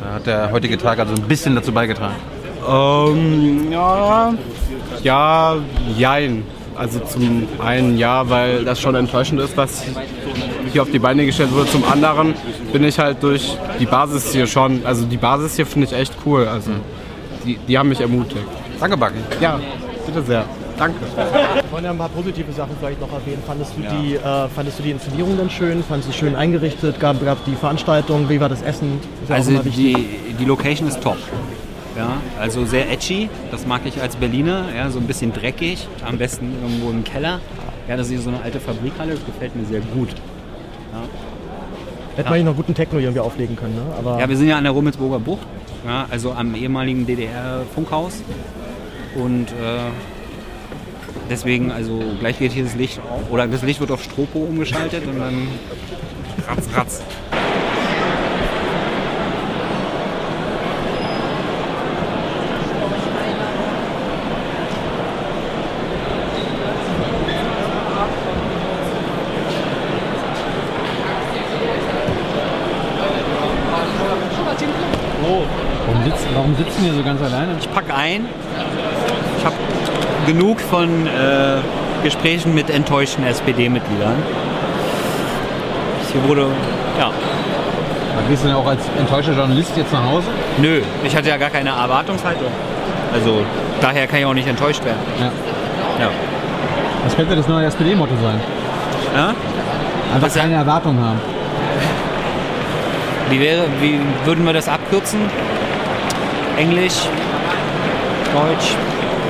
Da 0.02 0.14
hat 0.16 0.26
der 0.26 0.52
heutige 0.52 0.78
Tag 0.78 1.00
also 1.00 1.14
ein 1.14 1.28
bisschen 1.28 1.56
dazu 1.56 1.72
beigetragen. 1.72 2.16
Ähm, 2.68 3.72
ja, 3.72 4.34
ja, 5.04 5.58
jein. 5.98 6.44
Also 6.80 7.00
zum 7.00 7.46
einen 7.60 7.98
ja, 7.98 8.30
weil 8.30 8.64
das 8.64 8.80
schon 8.80 8.96
enttäuschend 8.96 9.42
ist, 9.42 9.58
was 9.58 9.84
hier 10.72 10.82
auf 10.82 10.90
die 10.90 11.00
Beine 11.00 11.26
gestellt 11.26 11.52
wurde. 11.52 11.70
Zum 11.70 11.84
anderen 11.84 12.34
bin 12.72 12.86
ich 12.86 12.98
halt 12.98 13.22
durch 13.22 13.58
die 13.82 13.86
Basis 13.86 14.32
hier 14.32 14.48
schon, 14.48 14.86
also 14.86 15.06
die 15.06 15.18
Basis 15.18 15.58
hier 15.58 15.66
finde 15.66 15.88
ich 15.88 15.94
echt 15.94 16.14
cool. 16.26 16.48
Also 16.48 16.72
die, 17.46 17.58
die 17.68 17.78
haben 17.78 17.90
mich 17.90 18.00
ermutigt. 18.00 18.46
Danke, 18.80 18.96
Bucky. 18.96 19.20
Ja, 19.42 19.60
bitte 20.06 20.24
sehr. 20.24 20.46
Danke. 20.78 20.96
Wir 21.18 21.70
wollen 21.70 21.84
ja 21.84 21.92
ein 21.92 21.98
paar 21.98 22.08
positive 22.08 22.50
Sachen 22.54 22.72
vielleicht 22.80 23.02
noch 23.02 23.12
erwähnen. 23.12 23.44
Fandest 23.46 23.74
du, 23.76 23.82
die, 23.82 24.16
äh, 24.16 24.48
fandest 24.48 24.80
du 24.80 24.84
die 24.84 24.92
Inszenierung 24.92 25.36
denn 25.36 25.50
schön? 25.50 25.84
Fandest 25.84 26.08
du 26.08 26.12
es 26.12 26.16
schön 26.18 26.38
eingerichtet? 26.38 26.98
Gab, 27.02 27.24
gab 27.26 27.44
die 27.44 27.56
Veranstaltung? 27.56 28.30
Wie 28.30 28.40
war 28.40 28.48
das 28.48 28.62
Essen? 28.62 29.02
Ja 29.28 29.36
Also 29.36 29.58
die, 29.58 29.96
die 30.40 30.46
Location 30.46 30.88
ist 30.88 31.02
top. 31.02 31.18
Ja, 31.98 32.18
also 32.40 32.66
sehr 32.66 32.90
edgy, 32.92 33.30
das 33.52 33.66
mag 33.66 33.82
ich 33.86 34.02
als 34.02 34.16
Berliner, 34.16 34.66
ja, 34.76 34.90
so 34.90 35.00
ein 35.00 35.08
bisschen 35.08 35.34
dreckig, 35.34 35.88
am 36.06 36.18
besten 36.18 36.54
irgendwo 36.62 36.92
im 36.92 37.04
Keller. 37.04 37.40
Ja, 37.88 37.98
das 37.98 38.08
ist 38.08 38.14
hier 38.14 38.22
so 38.22 38.30
eine 38.30 38.42
alte 38.42 38.60
Fabrikhalle, 38.60 39.16
das 39.16 39.26
gefällt 39.26 39.56
mir 39.56 39.66
sehr 39.66 39.82
gut. 39.82 40.10
Ja. 40.94 41.02
Hätte 42.16 42.30
man 42.30 42.38
hier 42.38 42.46
noch 42.46 42.56
guten 42.56 42.76
Techno 42.76 43.00
irgendwie 43.00 43.20
auflegen 43.20 43.56
können, 43.56 43.76
ne? 43.76 43.82
Aber 43.98 44.20
Ja, 44.20 44.30
wir 44.30 44.38
sind 44.38 44.48
ja 44.48 44.58
an 44.58 44.64
der 44.64 44.74
Rummelsburger 44.74 45.20
Bucht, 45.20 45.48
ja, 45.86 46.06
also 46.10 46.32
am 46.32 46.56
ehemaligen 46.56 47.06
DDR-Funkhaus. 47.06 48.22
Und 49.16 49.48
äh, 49.50 49.90
deswegen, 51.30 51.72
also 51.72 52.00
gleich 52.20 52.38
geht 52.38 52.52
hier 52.52 52.64
das 52.64 52.76
Licht 52.76 53.00
auf, 53.00 53.32
oder 53.32 53.48
das 53.48 53.64
Licht 53.64 53.80
wird 53.80 53.92
auf 53.92 54.04
Stropo 54.04 54.40
umgeschaltet 54.40 55.06
und 55.08 55.20
dann 55.20 55.48
ratz, 56.48 56.70
ratz. 56.76 57.02
Warum, 75.86 76.04
sitzt, 76.04 76.28
warum 76.34 76.56
sitzen 76.80 76.86
wir 76.86 76.98
so 76.98 77.04
ganz 77.04 77.22
alleine? 77.22 77.56
Ich 77.60 77.72
packe 77.72 77.94
ein. 77.94 78.26
Ich 79.38 79.46
habe 79.46 79.56
genug 80.26 80.60
von 80.62 81.08
äh, 81.08 81.58
Gesprächen 82.04 82.54
mit 82.54 82.70
enttäuschten 82.70 83.26
SPD-Mitgliedern. 83.26 84.16
Hier 86.12 86.24
wurde, 86.28 86.48
ja. 86.98 87.12
Da 87.12 88.30
gehst 88.30 88.44
du 88.44 88.48
denn 88.48 88.56
auch 88.56 88.66
als 88.66 88.82
enttäuschter 88.98 89.34
Journalist 89.34 89.72
jetzt 89.76 89.94
nach 89.94 90.04
Hause? 90.04 90.28
Nö, 90.58 90.82
ich 91.04 91.16
hatte 91.16 91.30
ja 91.30 91.38
gar 91.38 91.50
keine 91.50 91.70
Erwartungshaltung. 91.70 92.52
Also 93.14 93.42
daher 93.82 94.08
kann 94.08 94.20
ich 94.20 94.26
auch 94.26 94.34
nicht 94.34 94.48
enttäuscht 94.48 94.84
werden. 94.84 95.00
Ja. 95.20 95.26
Ja. 96.06 96.10
Was 97.04 97.16
könnte 97.16 97.36
das 97.36 97.48
neue 97.48 97.66
SPD-Motto 97.66 98.14
sein? 98.22 98.40
Ja? 99.16 99.34
Einfach 100.14 100.34
keine 100.34 100.56
Erwartung 100.56 100.98
haben. 101.00 101.20
Wie, 103.30 103.40
wäre, 103.40 103.66
wie 103.80 104.00
würden 104.26 104.46
wir 104.46 104.54
das 104.54 104.68
abkürzen? 104.68 105.20
Englisch, 106.60 107.08
Deutsch, 108.34 108.76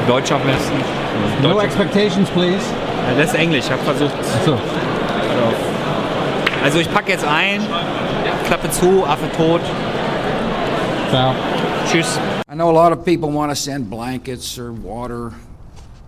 Deutsch 0.07 0.31
am 0.31 0.41
besten. 0.41 0.83
No 1.43 1.59
expectations, 1.59 2.27
please. 2.31 2.65
Ja, 3.07 3.17
das 3.17 3.33
ist 3.33 3.35
Englisch, 3.35 3.65
ich 3.65 3.71
habe 3.71 3.83
versucht. 3.83 4.15
So. 4.45 4.57
Also 6.63 6.79
ich 6.79 6.91
packe 6.91 7.11
jetzt 7.11 7.25
ein, 7.25 7.61
Klappe 8.47 8.71
zu, 8.71 9.05
Affe 9.05 9.31
tot. 9.37 9.61
Ciao. 11.11 11.35
Tschüss. 11.87 12.19
I 12.51 12.55
know 12.55 12.69
a 12.69 12.73
lot 12.73 12.91
of 12.91 13.05
people 13.05 13.29
want 13.29 13.51
to 13.51 13.55
send 13.55 13.89
blankets 13.91 14.57
or 14.57 14.71
water. 14.71 15.31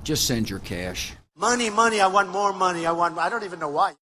Just 0.03 0.26
send 0.26 0.49
your 0.49 0.59
cash. 0.59 1.13
Money, 1.36 1.69
money, 1.69 2.01
I 2.01 2.07
want 2.07 2.30
more 2.30 2.51
money. 2.51 2.88
I 2.88 2.91
want, 2.91 3.17
I 3.19 3.30
don't 3.30 3.43
even 3.43 3.59
know 3.59 3.69
why. 3.69 3.89